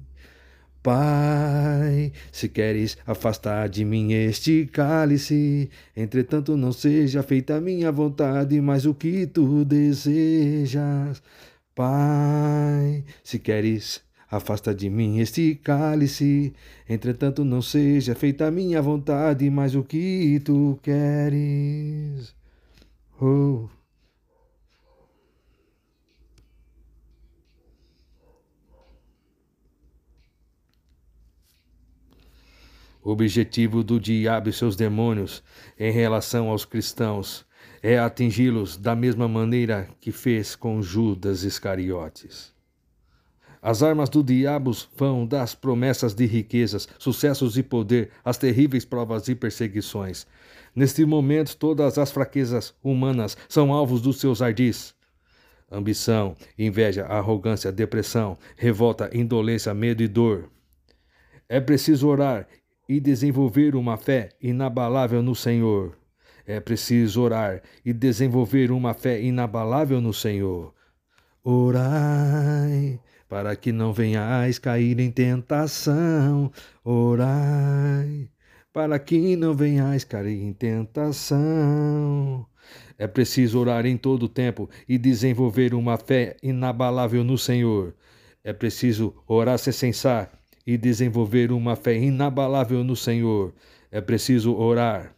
[0.82, 8.60] Pai, se queres afastar de mim este cálice, entretanto não seja feita a minha vontade,
[8.60, 11.22] mas o que tu desejas.
[11.74, 16.54] Pai, se queres afasta de mim este cálice,
[16.88, 22.34] entretanto não seja feita a minha vontade, mas o que tu queres.
[23.20, 23.79] Oh.
[33.02, 35.42] Objetivo do diabo e seus demônios
[35.78, 37.46] em relação aos cristãos
[37.82, 42.52] é atingi-los da mesma maneira que fez com Judas Iscariotes.
[43.62, 49.28] As armas do diabo vão das promessas de riquezas, sucessos e poder às terríveis provas
[49.28, 50.26] e perseguições.
[50.74, 54.94] Neste momento, todas as fraquezas humanas são alvos dos seus ardis.
[55.70, 60.48] Ambição, inveja, arrogância, depressão, revolta, indolência, medo e dor.
[61.48, 62.46] É preciso orar
[62.90, 65.96] e desenvolver uma fé inabalável no Senhor.
[66.44, 70.74] É preciso orar e desenvolver uma fé inabalável no Senhor.
[71.44, 72.98] Orai
[73.28, 76.50] para que não venhais cair em tentação.
[76.82, 78.28] Orai
[78.72, 82.44] para que não venhais cair em tentação.
[82.98, 87.94] É preciso orar em todo o tempo e desenvolver uma fé inabalável no Senhor.
[88.42, 90.39] É preciso orar sem cessar
[90.70, 93.52] e desenvolver uma fé inabalável no Senhor,
[93.90, 95.16] é preciso orar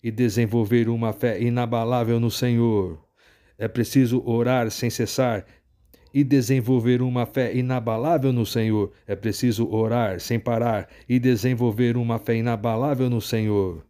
[0.00, 3.04] e desenvolver uma fé inabalável no Senhor.
[3.58, 5.44] É preciso orar sem cessar
[6.12, 8.92] e desenvolver uma fé inabalável no Senhor.
[9.04, 13.84] É preciso orar sem parar e desenvolver uma fé inabalável no Senhor.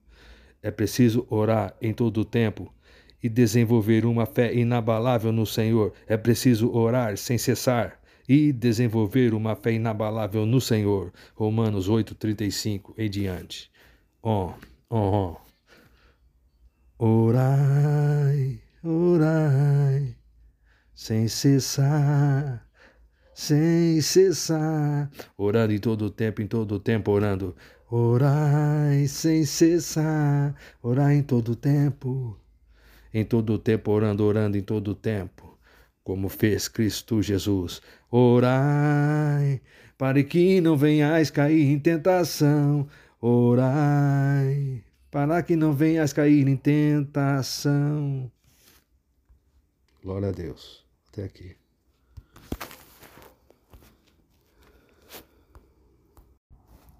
[0.62, 2.72] É preciso orar em todo o tempo
[3.22, 5.92] e desenvolver uma fé inabalável no Senhor.
[6.06, 11.12] É preciso orar sem cessar e desenvolver uma fé inabalável no Senhor.
[11.34, 13.70] Romanos 8:35 e diante.
[14.22, 14.52] Oh,
[14.88, 15.44] oh, oh.
[16.98, 20.16] Orai, orai,
[20.94, 22.66] sem cessar,
[23.34, 27.54] sem cessar, orando em todo o tempo, em todo o tempo orando.
[27.90, 32.38] Orai sem cessar, orai em todo o tempo,
[33.12, 35.53] em todo o tempo orando, orando em todo o tempo
[36.04, 37.80] como fez Cristo Jesus.
[38.10, 39.60] Orai,
[39.96, 42.86] para que não venhais cair em tentação.
[43.20, 48.30] Orai, para que não venhas cair em tentação.
[50.02, 50.84] Glória a Deus.
[51.08, 51.56] Até aqui.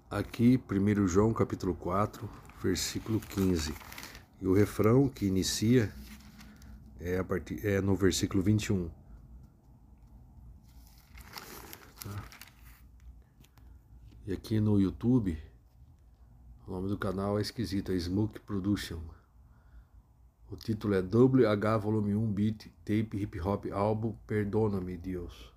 [0.09, 2.27] Aqui, 1 João capítulo 4,
[2.63, 3.73] versículo 15.
[4.41, 5.91] E o refrão que inicia
[6.99, 8.89] é, a partir, é no versículo 21.
[12.03, 12.23] Tá?
[14.27, 15.37] E aqui no YouTube,
[16.67, 18.99] o nome do canal é esquisito, é Smoke Production.
[20.49, 25.54] O título é WH Volume 1 Beat Tape Hip Hop Álbum Perdona-me, Deus.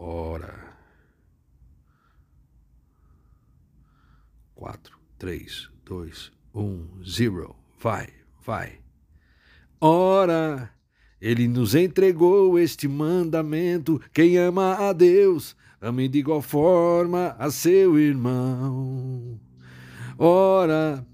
[0.00, 0.54] Ora.
[4.54, 7.56] Quatro, três, dois, um, zero.
[7.80, 8.06] Vai,
[8.46, 8.78] vai.
[9.80, 10.70] Ora,
[11.20, 17.98] ele nos entregou este mandamento: quem ama a Deus, ame de igual forma a seu
[17.98, 19.40] irmão.
[20.16, 21.04] Ora,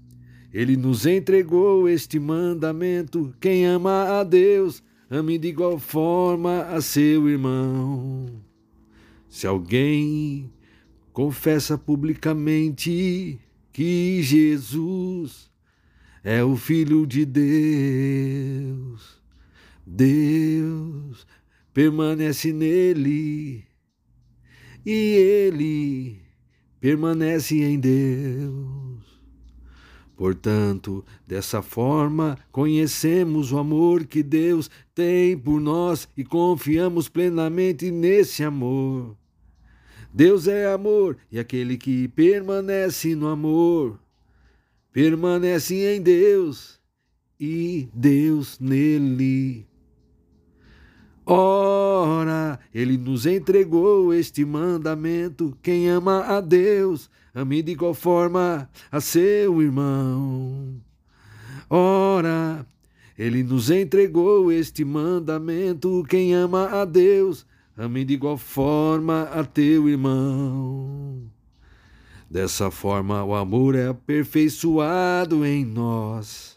[0.53, 7.27] ele nos entregou este mandamento: quem ama a Deus, ame de igual forma a seu
[7.27, 8.44] irmão.
[9.35, 10.49] Se alguém
[11.11, 13.37] confessa publicamente
[13.73, 15.51] que Jesus
[16.23, 19.21] é o Filho de Deus,
[19.85, 21.27] Deus
[21.73, 23.65] permanece nele
[24.85, 26.21] e ele
[26.79, 29.03] permanece em Deus.
[30.15, 38.41] Portanto, dessa forma, conhecemos o amor que Deus tem por nós e confiamos plenamente nesse
[38.41, 39.17] amor.
[40.15, 43.99] Deus é amor e aquele que permanece no amor
[44.89, 46.79] permanece em Deus
[47.37, 49.67] e Deus nele.
[51.25, 59.01] Ora, ele nos entregou este mandamento: quem ama a Deus, ame de igual forma a
[59.01, 60.81] seu irmão.
[61.69, 62.65] Ora,
[63.17, 67.45] ele nos entregou este mandamento: quem ama a Deus,
[67.77, 71.23] ame de igual forma a teu irmão.
[72.29, 76.55] Dessa forma, o amor é aperfeiçoado em nós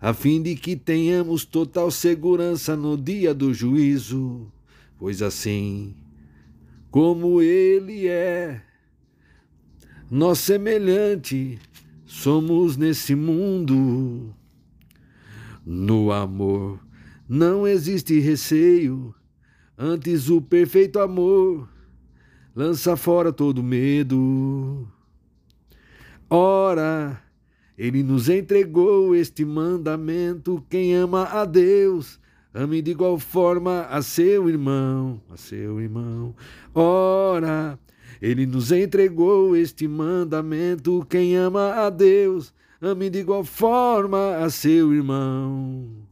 [0.00, 4.50] a fim de que tenhamos total segurança no dia do juízo,
[4.98, 5.94] pois assim
[6.90, 8.62] como Ele é,
[10.10, 11.58] nós semelhante
[12.06, 14.34] somos nesse mundo.
[15.66, 16.80] No amor
[17.28, 19.14] não existe receio,
[19.78, 21.68] antes o perfeito amor
[22.54, 24.88] lança fora todo medo.
[26.28, 27.22] Ora,
[27.78, 32.18] ele nos entregou este mandamento: quem ama a Deus,
[32.52, 36.34] ame de igual forma a seu irmão, a seu irmão.
[36.74, 37.78] Ora,
[38.20, 42.52] ele nos entregou este mandamento: quem ama a Deus,
[42.82, 46.07] ame de igual forma a seu irmão.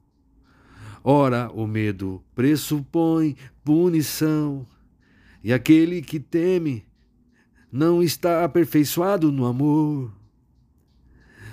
[1.09, 4.67] Ora, o medo pressupõe punição,
[5.41, 6.85] e aquele que teme
[7.71, 10.11] não está aperfeiçoado no amor.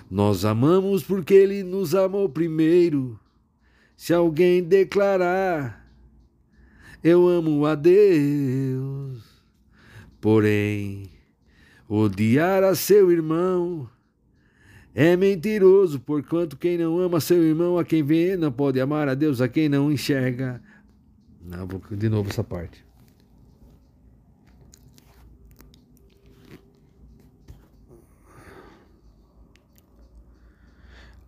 [0.10, 3.20] Nós amamos porque Ele nos amou primeiro.
[3.96, 5.88] Se alguém declarar,
[7.04, 9.22] eu amo a Deus,
[10.20, 11.12] porém,
[11.88, 13.88] odiar a seu irmão
[14.96, 19.16] é mentiroso, porquanto quem não ama seu irmão, a quem vê, não pode amar a
[19.16, 20.62] Deus, a quem não enxerga.
[21.42, 22.86] Não, vou de novo essa parte.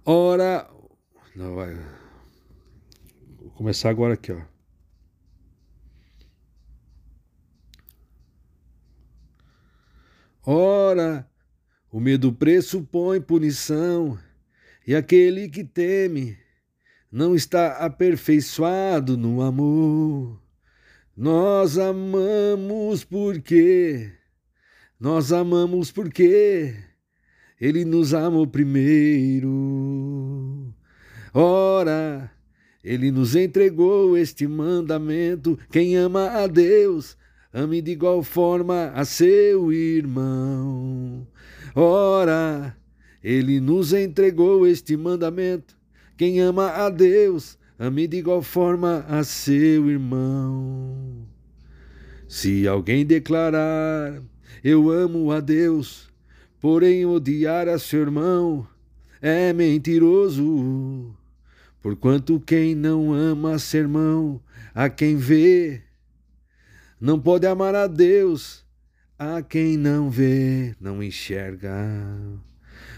[0.05, 0.69] Ora.
[1.35, 1.73] Não, vai.
[3.39, 4.41] Vou começar agora aqui, ó.
[10.47, 11.27] Ora,
[11.95, 14.19] o medo pressupõe punição,
[14.85, 16.38] e aquele que teme
[17.09, 20.38] não está aperfeiçoado no amor.
[21.15, 24.11] Nós amamos porque,
[24.99, 26.76] nós amamos porque
[27.61, 29.47] ele nos amou primeiro.
[31.34, 32.30] Ora,
[32.84, 37.17] ele nos entregou este mandamento: quem ama a Deus,
[37.53, 41.26] ame de igual forma a seu irmão.
[41.76, 42.76] Ora,
[43.23, 45.77] ele nos entregou este mandamento:
[46.18, 51.27] quem ama a Deus, ame de igual forma a seu irmão.
[52.27, 54.22] Se alguém declarar,
[54.64, 56.10] eu amo a Deus,
[56.65, 58.68] Porém, odiar a seu irmão
[59.22, 61.15] é mentiroso.
[61.80, 64.41] Porquanto quem não ama seu irmão,
[64.73, 65.84] a quem vê,
[66.99, 68.64] não pode amar a Deus,
[69.17, 71.71] a quem não vê, não enxerga.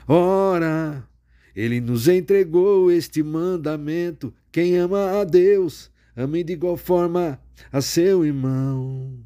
[0.07, 1.07] Ora,
[1.56, 7.39] ele nos entregou este mandamento: quem ama a Deus, ame de igual forma
[7.72, 9.19] a seu irmão.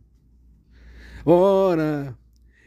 [1.25, 2.17] Ora,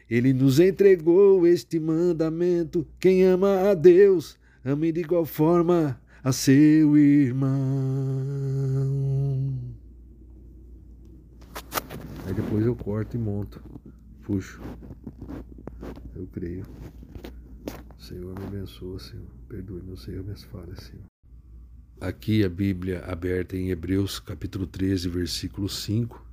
[0.09, 6.97] ele nos entregou este mandamento: quem ama a Deus, ame de igual forma a seu
[6.97, 7.55] irmão.
[12.25, 13.61] Aí depois eu corto e monto,
[14.25, 14.59] puxo.
[16.15, 16.65] Eu creio.
[17.99, 19.27] Senhor me abençoa, Senhor.
[19.47, 21.05] Perdoe meu Senhor minhas falhas, Senhor.
[22.01, 26.25] Aqui a Bíblia aberta em Hebreus capítulo 13, versículo 5.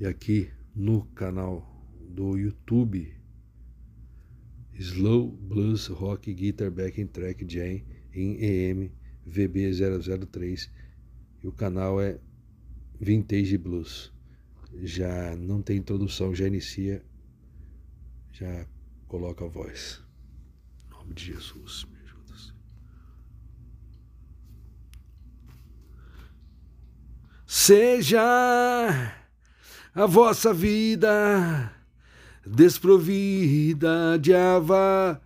[0.00, 1.68] E aqui no canal
[2.08, 3.12] do YouTube
[4.74, 7.82] Slow Blues Rock Guitar Backing Track Jam
[8.14, 8.92] em EM
[9.28, 10.70] VB003
[11.42, 12.20] E o canal é
[13.00, 14.12] Vintage Blues.
[14.82, 17.02] Já não tem introdução, já inicia,
[18.38, 18.66] já
[19.08, 20.00] coloca a voz.
[20.86, 22.34] Em nome de Jesus, me ajuda.
[27.44, 28.22] Seja
[29.92, 31.72] a vossa vida
[32.46, 35.24] desprovida de avareza.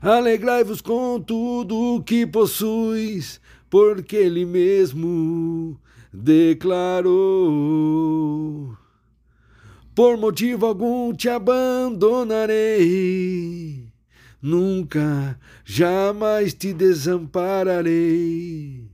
[0.00, 3.38] Alegrai-vos com tudo que possuis,
[3.68, 5.78] porque Ele mesmo
[6.10, 7.10] declarou:
[9.94, 13.88] Por motivo algum te abandonarei,
[14.40, 18.88] nunca, jamais te desampararei.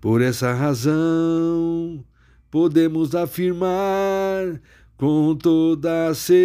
[0.00, 2.04] Por essa razão,
[2.50, 4.60] podemos afirmar
[4.96, 6.38] com toda segurança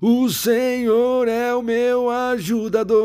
[0.00, 2.98] o Senhor é o meu ajudador,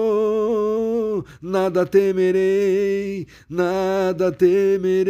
[1.42, 5.04] nada temerei, nada temerei.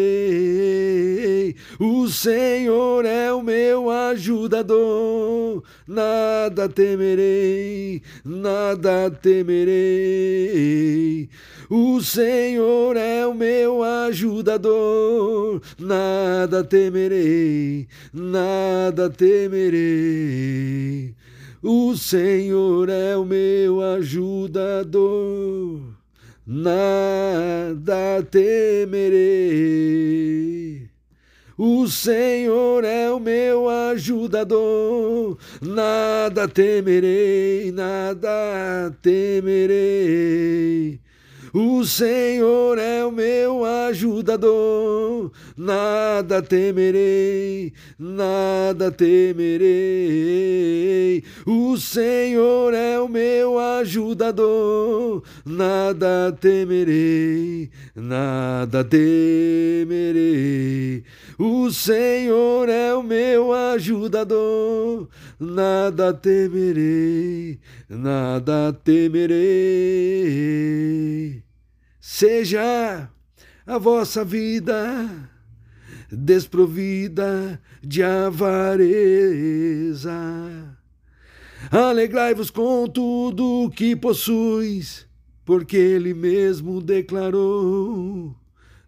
[1.77, 9.83] O Senhor é o meu ajudador, nada temerei, nada temerei.
[11.69, 20.43] O Senhor é o meu ajudador, nada temerei, nada temerei.
[21.65, 24.99] O Senhor é o meu ajudador,
[26.45, 29.13] nada temerei.
[31.57, 40.99] O Senhor é o meu ajudador, nada temerei, nada temerei.
[41.55, 49.63] O Senhor é o meu ajudador, nada temerei, nada temerei.
[51.45, 59.13] O Senhor é o meu ajudador, nada temerei, nada temerei.
[61.37, 65.07] O Senhor é o meu ajudador,
[65.39, 70.23] nada temerei, nada temerei
[72.05, 73.09] seja
[73.65, 75.29] a vossa vida
[76.11, 80.11] desprovida de avareza.
[81.71, 85.07] Alegrai-vos com tudo que possuis,
[85.45, 88.35] porque Ele mesmo declarou,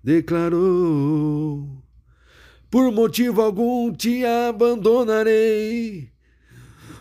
[0.03, 1.69] declarou.
[2.69, 6.09] Por motivo algum te abandonarei,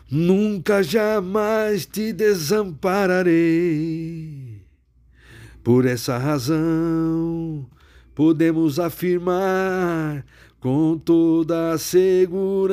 [0.09, 4.44] nunca jamais te desampararei.
[5.65, 7.67] Por essa razão,
[8.15, 10.23] podemos afirmar
[10.61, 12.69] com toda a segurança: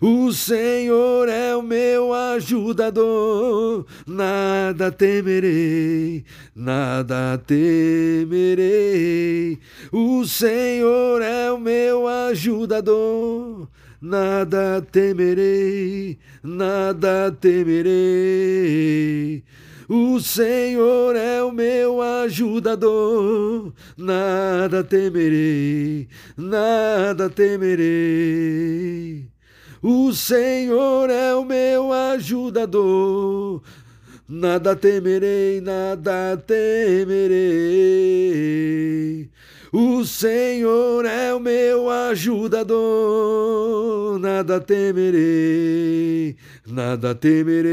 [0.00, 6.24] o Senhor é o meu ajudador, nada temerei,
[6.56, 8.38] nada temerei.
[9.92, 13.68] O Senhor é o meu ajudador.
[14.00, 17.88] Nada temerei, nada temerei.
[19.88, 26.06] O Senhor é o meu ajudador, nada temerei,
[26.36, 29.24] nada temerei.
[29.80, 33.62] O Senhor é o meu ajudador,
[34.28, 37.38] nada temerei, nada temerei.
[39.70, 42.78] O Senhor é o meu ajudador,
[44.18, 46.36] nada temerei,
[46.66, 47.68] nada temerei.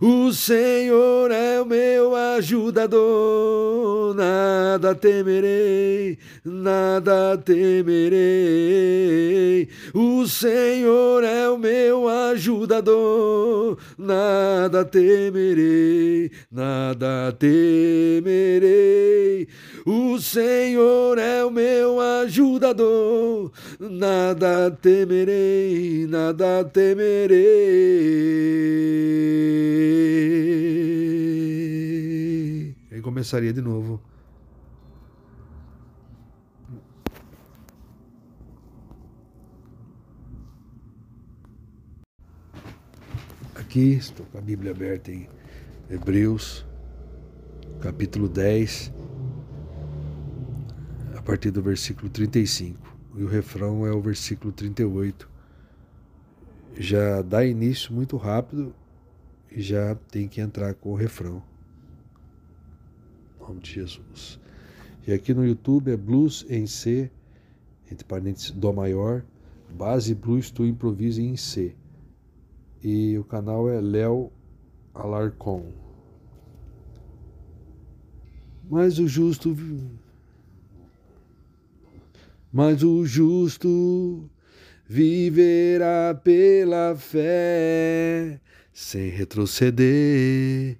[0.00, 8.20] O Senhor é o meu ajudador, nada temerei, nada temerei.
[9.92, 19.46] O Senhor é o meu ajudador, nada temerei, nada temerei.
[19.86, 27.40] O Senhor é o meu ajudador, nada temerei, nada temerei.
[32.92, 34.00] Aí começaria de novo.
[43.54, 45.28] Aqui estou com a Bíblia aberta em
[45.88, 46.66] Hebreus,
[47.80, 48.99] capítulo 10, a
[51.30, 52.76] partir do versículo 35.
[53.14, 55.30] E o refrão é o versículo 38.
[56.76, 58.74] Já dá início muito rápido
[59.48, 61.40] e já tem que entrar com o refrão.
[63.36, 64.40] Em nome de Jesus.
[65.06, 67.08] E aqui no YouTube é Blues em C,
[67.88, 69.24] entre parênteses, Dó maior,
[69.72, 71.76] base blues tu improvise em C.
[72.82, 74.32] E o canal é Léo
[74.92, 75.70] Alarcon.
[78.68, 79.54] Mas o justo
[82.52, 84.28] mas o justo
[84.88, 88.40] viverá pela fé,
[88.72, 90.76] sem retroceder.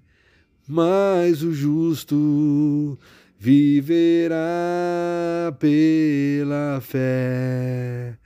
[0.67, 2.99] Mas o justo
[3.39, 4.37] viverá
[5.59, 8.19] pela fé.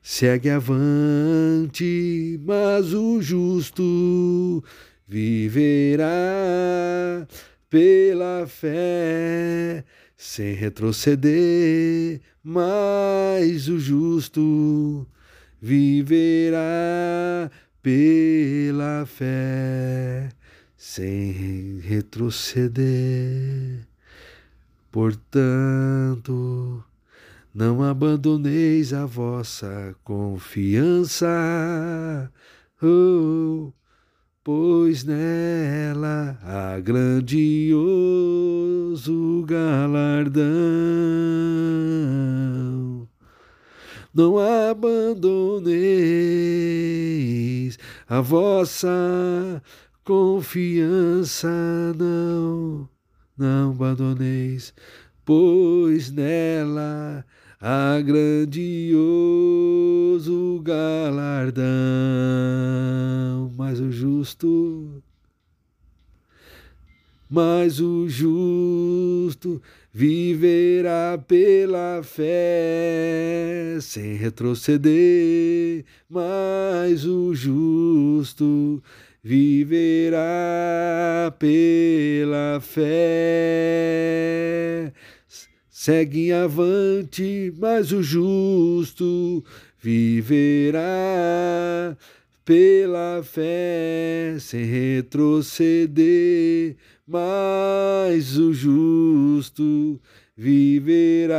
[0.00, 4.62] Segue avante, mas o justo
[5.06, 6.06] viverá
[7.68, 9.84] pela fé,
[10.16, 15.06] sem retroceder mas o justo
[15.60, 17.50] viverá
[17.82, 20.30] pela fé,
[20.74, 23.86] sem retroceder.
[24.90, 26.82] Portanto,
[27.52, 31.26] não abandoneis a vossa confiança,
[32.82, 33.70] oh,
[34.48, 37.84] pois nela há grandioso
[39.46, 40.46] galardão.
[44.14, 44.88] Não abandoneis
[48.08, 49.62] a vossa
[50.02, 51.50] confiança,
[51.98, 52.88] não,
[53.36, 54.72] não abandoneis,
[55.26, 57.22] pois nela
[57.60, 58.60] a grandioso
[60.62, 61.64] galardão.
[63.56, 65.02] Mas o justo,
[67.28, 69.60] mas o justo
[69.92, 75.84] viverá pela fé, sem retroceder.
[76.08, 78.80] Mas o justo
[79.22, 80.24] viverá
[81.38, 83.98] pela fé
[85.80, 89.44] Segue avante, mas o justo
[89.80, 90.82] viverá
[92.44, 95.94] pela fé, sem retroceder.
[97.06, 100.00] Mas o justo
[100.36, 101.38] viverá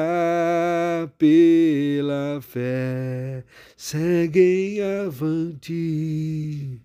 [1.18, 3.44] pela fé.
[3.76, 6.80] Segue avante,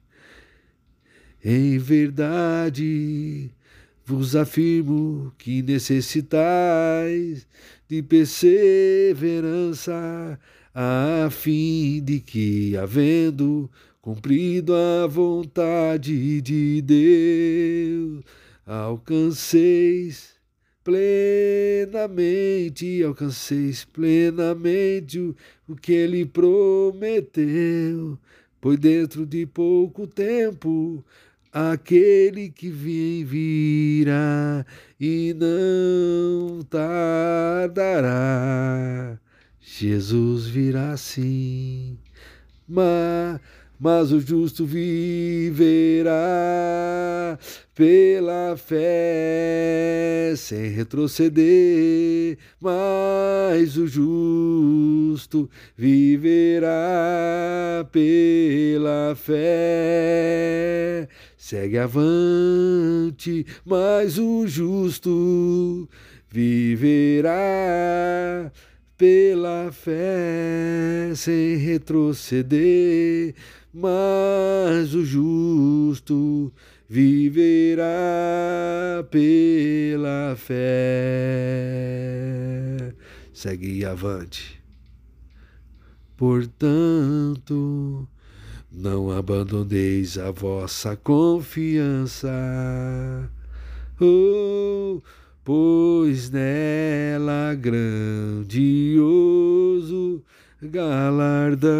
[1.44, 3.48] em verdade
[4.04, 7.46] vos afirmo que necessitais
[7.88, 10.38] de perseverança,
[10.74, 13.70] a fim de que, havendo
[14.02, 18.22] cumprido a vontade de Deus,
[18.66, 20.34] alcanceis
[20.82, 25.34] plenamente, alcanceis plenamente o,
[25.66, 28.18] o que ele prometeu,
[28.60, 31.02] pois dentro de pouco tempo
[31.54, 34.66] aquele que vem virá
[35.00, 38.10] e não tardará.
[39.60, 41.96] Jesus virá sim,
[42.68, 43.40] mas,
[43.78, 46.10] mas o justo viverá
[47.74, 52.36] pela fé, sem retroceder.
[52.60, 56.68] Mas o justo viverá
[57.92, 61.08] pela fé
[61.46, 65.86] Segue avante, mas o justo
[66.30, 67.30] viverá
[68.96, 73.34] pela fé sem retroceder,
[73.74, 76.50] mas o justo
[76.88, 77.84] viverá
[79.10, 80.54] pela fé.
[83.34, 84.64] Segue avante.
[86.16, 88.08] Portanto,
[88.74, 92.28] não abandoneis a vossa confiança,
[94.00, 95.00] oh,
[95.44, 98.54] pois nela grandioso
[100.60, 101.70] galardão.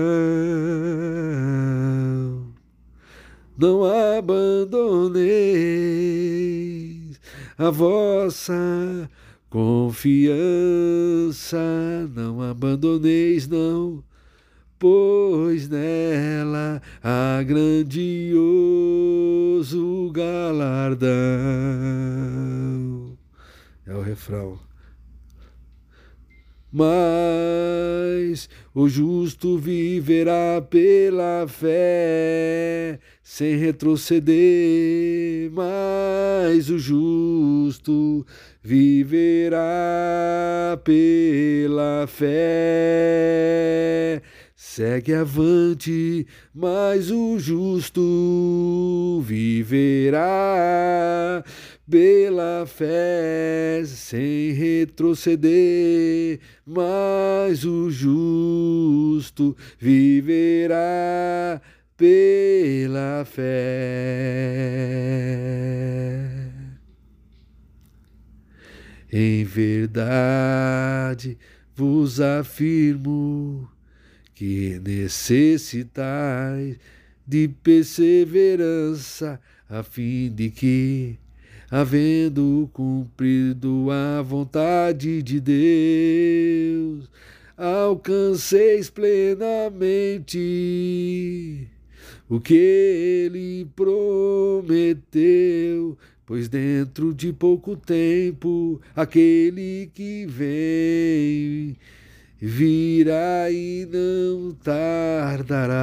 [3.59, 5.25] Não abandoneis
[7.59, 9.11] a vossa
[9.49, 10.37] confiança,
[12.15, 14.03] não abandoneis, não
[14.79, 18.45] pois nela há grandioso
[20.13, 21.11] galardão.
[23.87, 24.59] É o refrão.
[26.77, 35.53] Mas o justo viverá pela fé, sem retroceder.
[35.53, 38.27] Mas o justo
[38.61, 39.57] viverá
[40.83, 44.21] pela fé
[44.66, 50.24] Segue avante, mas o justo viverá
[51.89, 61.61] pela fé sem retroceder, mas o justo viverá
[61.97, 63.45] pela fé.
[69.12, 71.39] Em verdade
[71.77, 73.69] vos afirmo
[74.35, 76.77] que necessitais
[77.27, 81.19] de perseverança, a fim de que,
[81.70, 87.09] havendo cumprido a vontade de Deus,
[87.56, 90.39] alcanceis plenamente
[92.28, 95.16] o que ele prometeu.
[96.27, 101.77] Pois dentro de pouco tempo aquele que vem
[102.47, 105.75] virá e não tardará.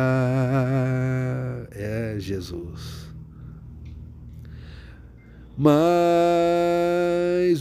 [1.72, 3.11] É Jesus.
[5.64, 5.70] Mas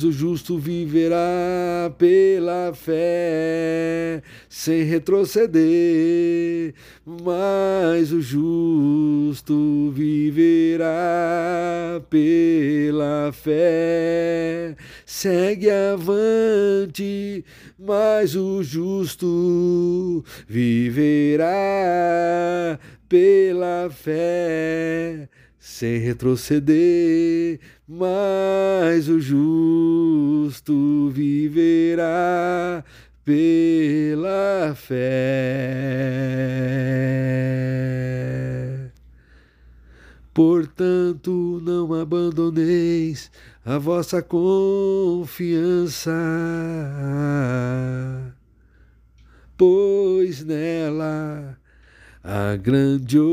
[0.03, 6.73] o justo viverá pela fé, sem retroceder.
[7.05, 14.75] Mas o justo viverá pela fé,
[15.05, 17.45] segue avante.
[17.79, 21.51] Mas o justo viverá
[23.07, 25.29] pela fé
[25.61, 27.61] sem retroceder,
[27.93, 32.85] mas o justo viverá
[33.25, 35.01] pela fé.
[40.33, 43.29] Portanto, não abandoneis
[43.65, 46.13] a vossa confiança,
[49.59, 51.59] pois nela
[52.23, 53.27] a grandioso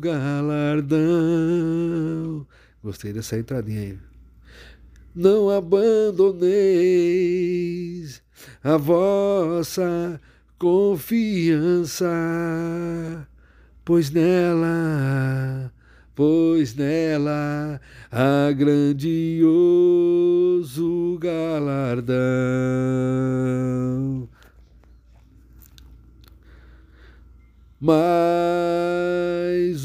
[0.00, 0.92] galardão.
[2.82, 3.96] Gostei dessa entradinha aí.
[5.14, 6.42] Não abandoneis
[8.64, 10.20] a vossa
[10.58, 12.08] confiança,
[13.84, 15.72] pois nela,
[16.14, 17.80] pois nela
[18.10, 19.88] há grandioso
[21.20, 22.18] galardão.
[27.84, 27.98] Mas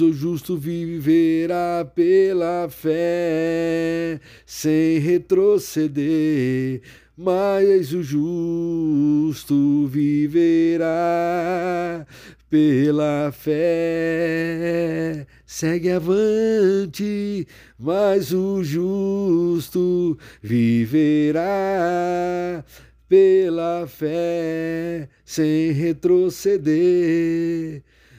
[0.01, 6.83] o justo viverá pela fé, sem retroceder.
[7.17, 10.85] Mas o justo viverá
[12.47, 15.25] pela fé.
[15.43, 17.47] Segue avante,
[17.79, 21.43] mas o justo viverá
[23.07, 26.67] pela fé, sem retroceder.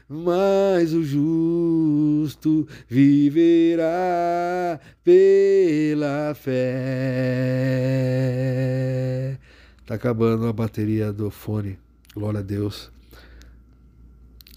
[0.09, 6.59] Mas o justo viverá pela fé.
[9.85, 11.79] Tá acabando a bateria do fone.
[12.15, 12.91] Glória a Deus.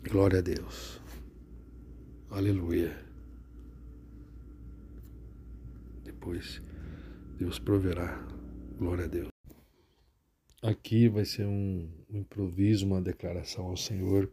[0.10, 1.02] Glória a Deus.
[2.30, 2.98] Aleluia.
[6.04, 6.62] Depois
[7.38, 8.24] Deus proverá.
[8.80, 9.31] Glória a Deus.
[10.62, 14.32] Aqui vai ser um, um, improviso, uma declaração ao Senhor.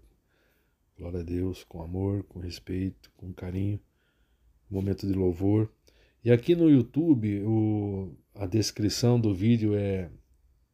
[0.98, 3.80] Glória a Deus, com amor, com respeito, com carinho.
[4.70, 5.72] Um momento de louvor.
[6.22, 10.10] E aqui no YouTube, o, a descrição do vídeo é.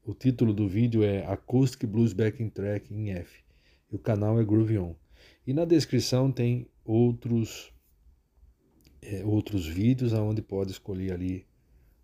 [0.04, 3.42] O título do vídeo é Acoustic Blues Backing Track em F.
[3.90, 4.94] E o canal é Groove On.
[5.46, 7.72] E na descrição tem outros
[9.00, 11.46] é, outros vídeos aonde pode escolher ali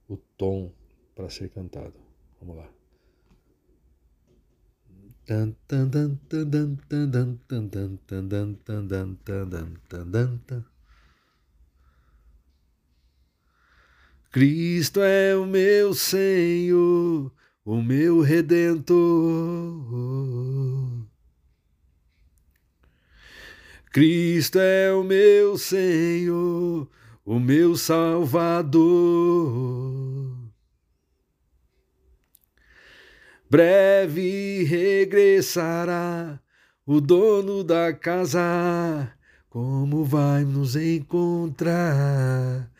[0.08, 0.72] o tom
[1.14, 1.94] para ser cantado.
[2.40, 2.79] Vamos lá.
[14.32, 17.30] Cristo é o meu Senhor,
[17.64, 18.96] o meu Redentor.
[23.92, 26.88] Cristo é o meu Senhor,
[27.24, 28.80] o meu Salvador.
[33.50, 36.38] Breve regressará
[36.86, 39.12] o dono da casa.
[39.48, 42.70] Como vai nos encontrar?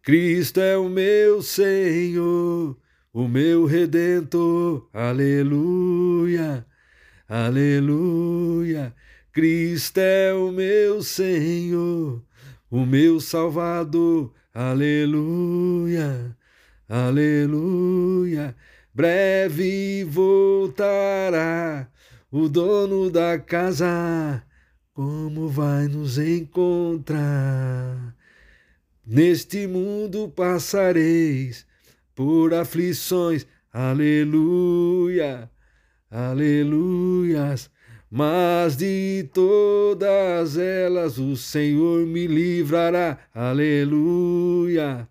[0.00, 2.76] Cristo é o meu Senhor,
[3.12, 4.88] o meu redentor.
[4.92, 6.64] Aleluia,
[7.28, 8.94] aleluia.
[9.32, 12.22] Cristo é o meu Senhor,
[12.70, 14.32] o meu Salvador.
[14.54, 16.36] Aleluia,
[16.88, 18.54] aleluia.
[18.94, 21.88] Breve voltará
[22.30, 24.40] o dono da casa,
[24.92, 28.14] como vai nos encontrar?
[29.04, 31.66] Neste mundo passareis
[32.14, 35.50] por aflições, aleluia,
[36.08, 37.68] aleluias,
[38.08, 43.18] mas de todas elas o Senhor me livrará.
[43.34, 45.08] Aleluia.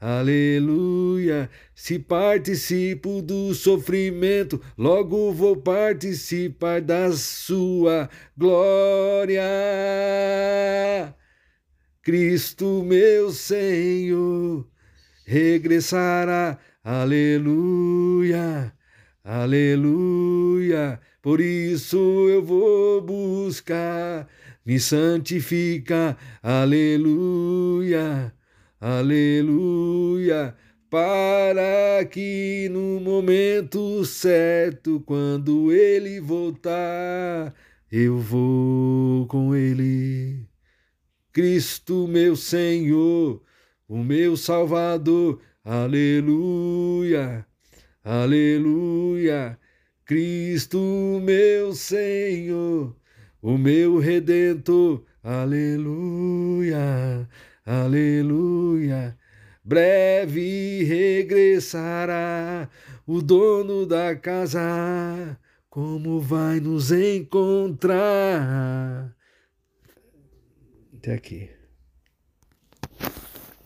[0.00, 1.48] Aleluia.
[1.74, 9.42] Se participo do sofrimento, logo vou participar da sua glória.
[12.02, 14.68] Cristo, meu Senhor,
[15.26, 16.58] regressará.
[16.84, 18.72] Aleluia.
[19.24, 21.00] Aleluia.
[21.22, 21.96] Por isso
[22.28, 24.28] eu vou buscar
[24.64, 26.16] me santificar.
[26.42, 28.35] Aleluia.
[28.80, 30.54] Aleluia,
[30.90, 37.54] para que no momento certo, quando ele voltar,
[37.90, 40.46] eu vou com ele.
[41.32, 43.42] Cristo, meu Senhor,
[43.88, 47.46] o meu Salvador, aleluia,
[48.04, 49.58] aleluia.
[50.04, 50.78] Cristo,
[51.22, 52.94] meu Senhor,
[53.40, 56.76] o meu Redentor, aleluia.
[57.66, 59.18] Aleluia.
[59.64, 62.70] Breve regressará
[63.04, 65.36] o dono da casa.
[65.68, 67.92] Como vai nos encontrar?
[70.96, 71.50] Até aqui.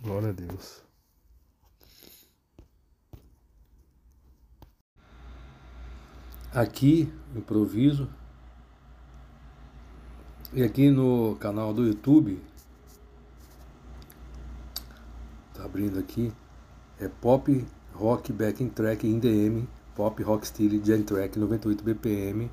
[0.01, 0.83] Glória a Deus.
[6.55, 8.09] Aqui, improviso.
[10.55, 12.50] E aqui no canal do YouTube
[15.61, 16.33] tá abrindo aqui,
[16.99, 22.51] é Pop Rock Backing Track in DM, Pop Rock Style Gen Track 98 BPM.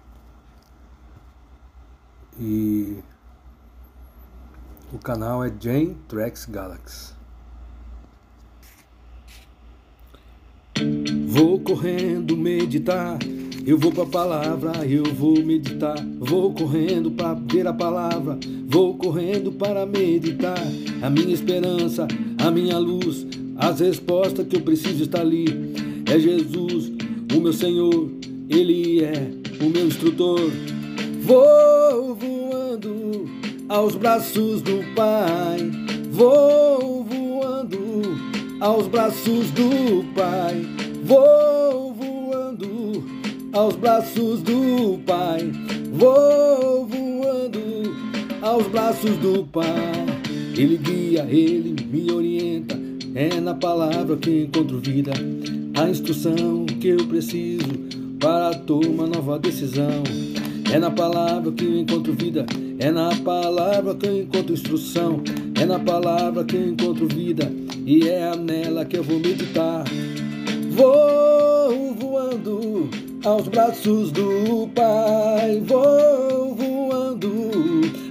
[2.38, 3.02] E
[4.92, 7.14] o canal é Gen Tracks Galaxy.
[11.30, 13.18] Vou correndo meditar
[13.68, 15.98] eu vou pra palavra, eu vou meditar.
[16.22, 20.58] Vou correndo para ver a palavra, vou correndo para meditar.
[21.02, 22.08] A minha esperança,
[22.48, 23.26] a minha luz,
[23.58, 25.46] as respostas que eu preciso estar ali.
[26.06, 26.92] É Jesus,
[27.36, 28.10] o meu Senhor,
[28.50, 29.30] Ele é
[29.60, 30.40] o meu instrutor.
[31.22, 33.30] Vou voando
[33.68, 35.60] aos braços do Pai.
[36.10, 38.18] Vou voando
[38.62, 40.66] aos braços do Pai.
[41.04, 41.58] Vou
[43.58, 45.52] aos braços do Pai.
[45.92, 47.96] Vou voando
[48.42, 50.07] aos braços do Pai.
[50.58, 52.80] Ele guia, ele me orienta.
[53.14, 55.12] É na palavra que encontro vida,
[55.76, 57.68] a instrução que eu preciso
[58.20, 60.04] para tomar nova decisão.
[60.72, 62.46] É na palavra que eu encontro vida,
[62.80, 65.22] é na palavra que eu encontro instrução,
[65.60, 67.52] é na palavra que eu encontro vida,
[67.86, 69.84] e é nela que eu vou meditar.
[70.72, 72.90] Vou voando
[73.24, 75.62] aos braços do Pai.
[75.66, 77.52] Vou voando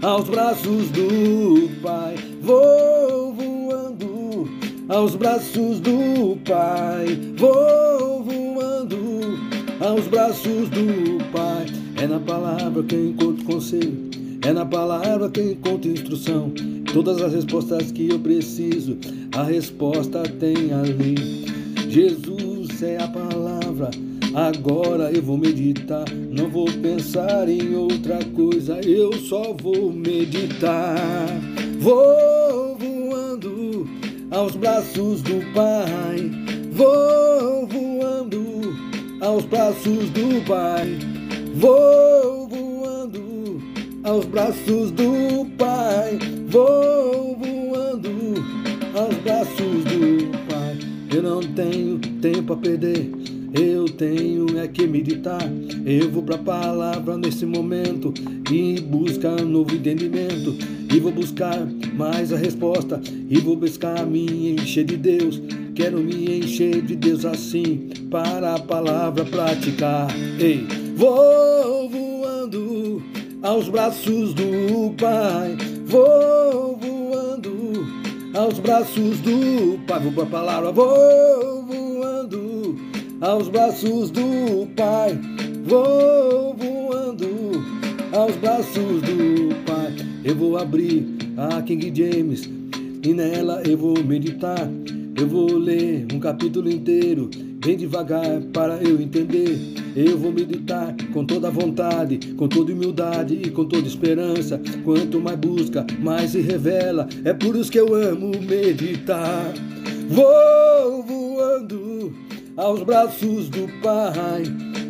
[0.03, 2.17] aos braços do Pai.
[2.47, 4.49] Vou voando
[4.89, 7.19] aos braços do Pai.
[7.37, 9.37] Vou voando
[9.81, 11.67] aos braços do Pai.
[12.01, 13.99] É na palavra que eu encontro conselho.
[14.47, 16.53] É na palavra que eu encontro instrução.
[16.93, 18.97] Todas as respostas que eu preciso,
[19.37, 21.47] a resposta tem ali.
[21.91, 23.91] Jesus é a palavra
[24.37, 30.95] Agora eu vou meditar, não vou pensar em outra coisa, eu só vou meditar.
[31.79, 33.89] Vou voando
[34.31, 36.31] aos braços do Pai,
[36.71, 38.77] vou voando
[39.23, 40.99] aos braços do Pai,
[41.55, 43.63] vou voando
[44.05, 48.45] aos braços do Pai, vou voando
[48.95, 50.79] aos braços do Pai.
[51.11, 55.41] Eu não tenho tempo a perder eu tenho é que meditar.
[55.85, 58.13] Eu vou pra palavra nesse momento
[58.51, 60.57] e buscar novo entendimento.
[60.93, 63.01] E vou buscar mais a resposta.
[63.29, 65.41] E vou buscar me encher de Deus.
[65.75, 70.09] Quero me encher de Deus assim para a palavra praticar.
[70.41, 70.67] Ei,
[70.97, 73.03] vou voando
[73.43, 75.57] aos braços do Pai.
[75.87, 77.87] Vou voando
[78.35, 80.01] aos braços do Pai.
[80.01, 81.86] Vou pra palavra, vou voando
[83.21, 85.19] aos braços do Pai.
[85.65, 87.65] Vou voando
[88.13, 89.95] aos braços do Pai.
[90.25, 91.07] Eu vou abrir
[91.37, 92.49] a King James
[93.03, 94.69] e nela eu vou meditar.
[95.19, 97.31] Eu vou ler um capítulo inteiro,
[97.65, 99.59] bem devagar para eu entender.
[99.97, 104.61] Eu vou meditar com toda vontade, com toda humildade e com toda esperança.
[104.85, 107.09] Quanto mais busca, mais se revela.
[107.25, 109.55] É por isso que eu amo meditar.
[110.07, 112.13] Vou voando
[112.57, 114.45] aos braços do Pai.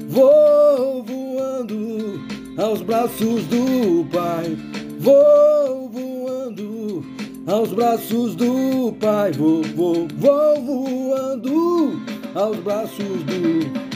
[0.09, 2.21] Vou voando
[2.57, 4.57] aos braços do Pai.
[4.99, 7.05] Vou voando
[7.47, 9.33] aos braços do Pai.
[9.33, 12.01] Vou, vou, vou voando
[12.35, 13.87] aos braços do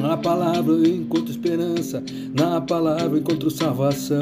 [0.00, 2.02] na palavra eu encontro esperança,
[2.34, 4.20] na palavra eu encontro salvação.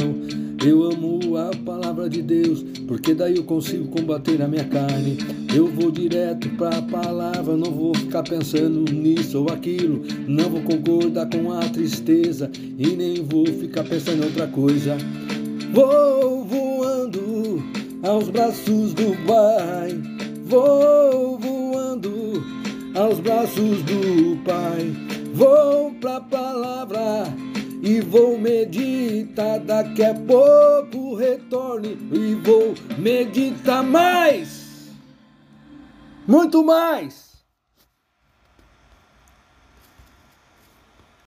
[0.66, 5.18] Eu amo a palavra de Deus, porque daí eu consigo combater a minha carne.
[5.54, 10.00] Eu vou direto para a palavra, não vou ficar pensando nisso ou aquilo.
[10.26, 14.96] Não vou concordar com a tristeza e nem vou ficar pensando em outra coisa.
[15.70, 17.62] Vou voando
[18.02, 20.00] aos braços do Pai.
[20.46, 22.42] Vou voando
[22.94, 24.96] aos braços do Pai.
[25.34, 27.53] Vou pra palavra
[27.84, 29.60] e vou meditar.
[29.60, 34.90] Daqui a pouco retorne e vou meditar mais,
[36.26, 37.23] muito mais.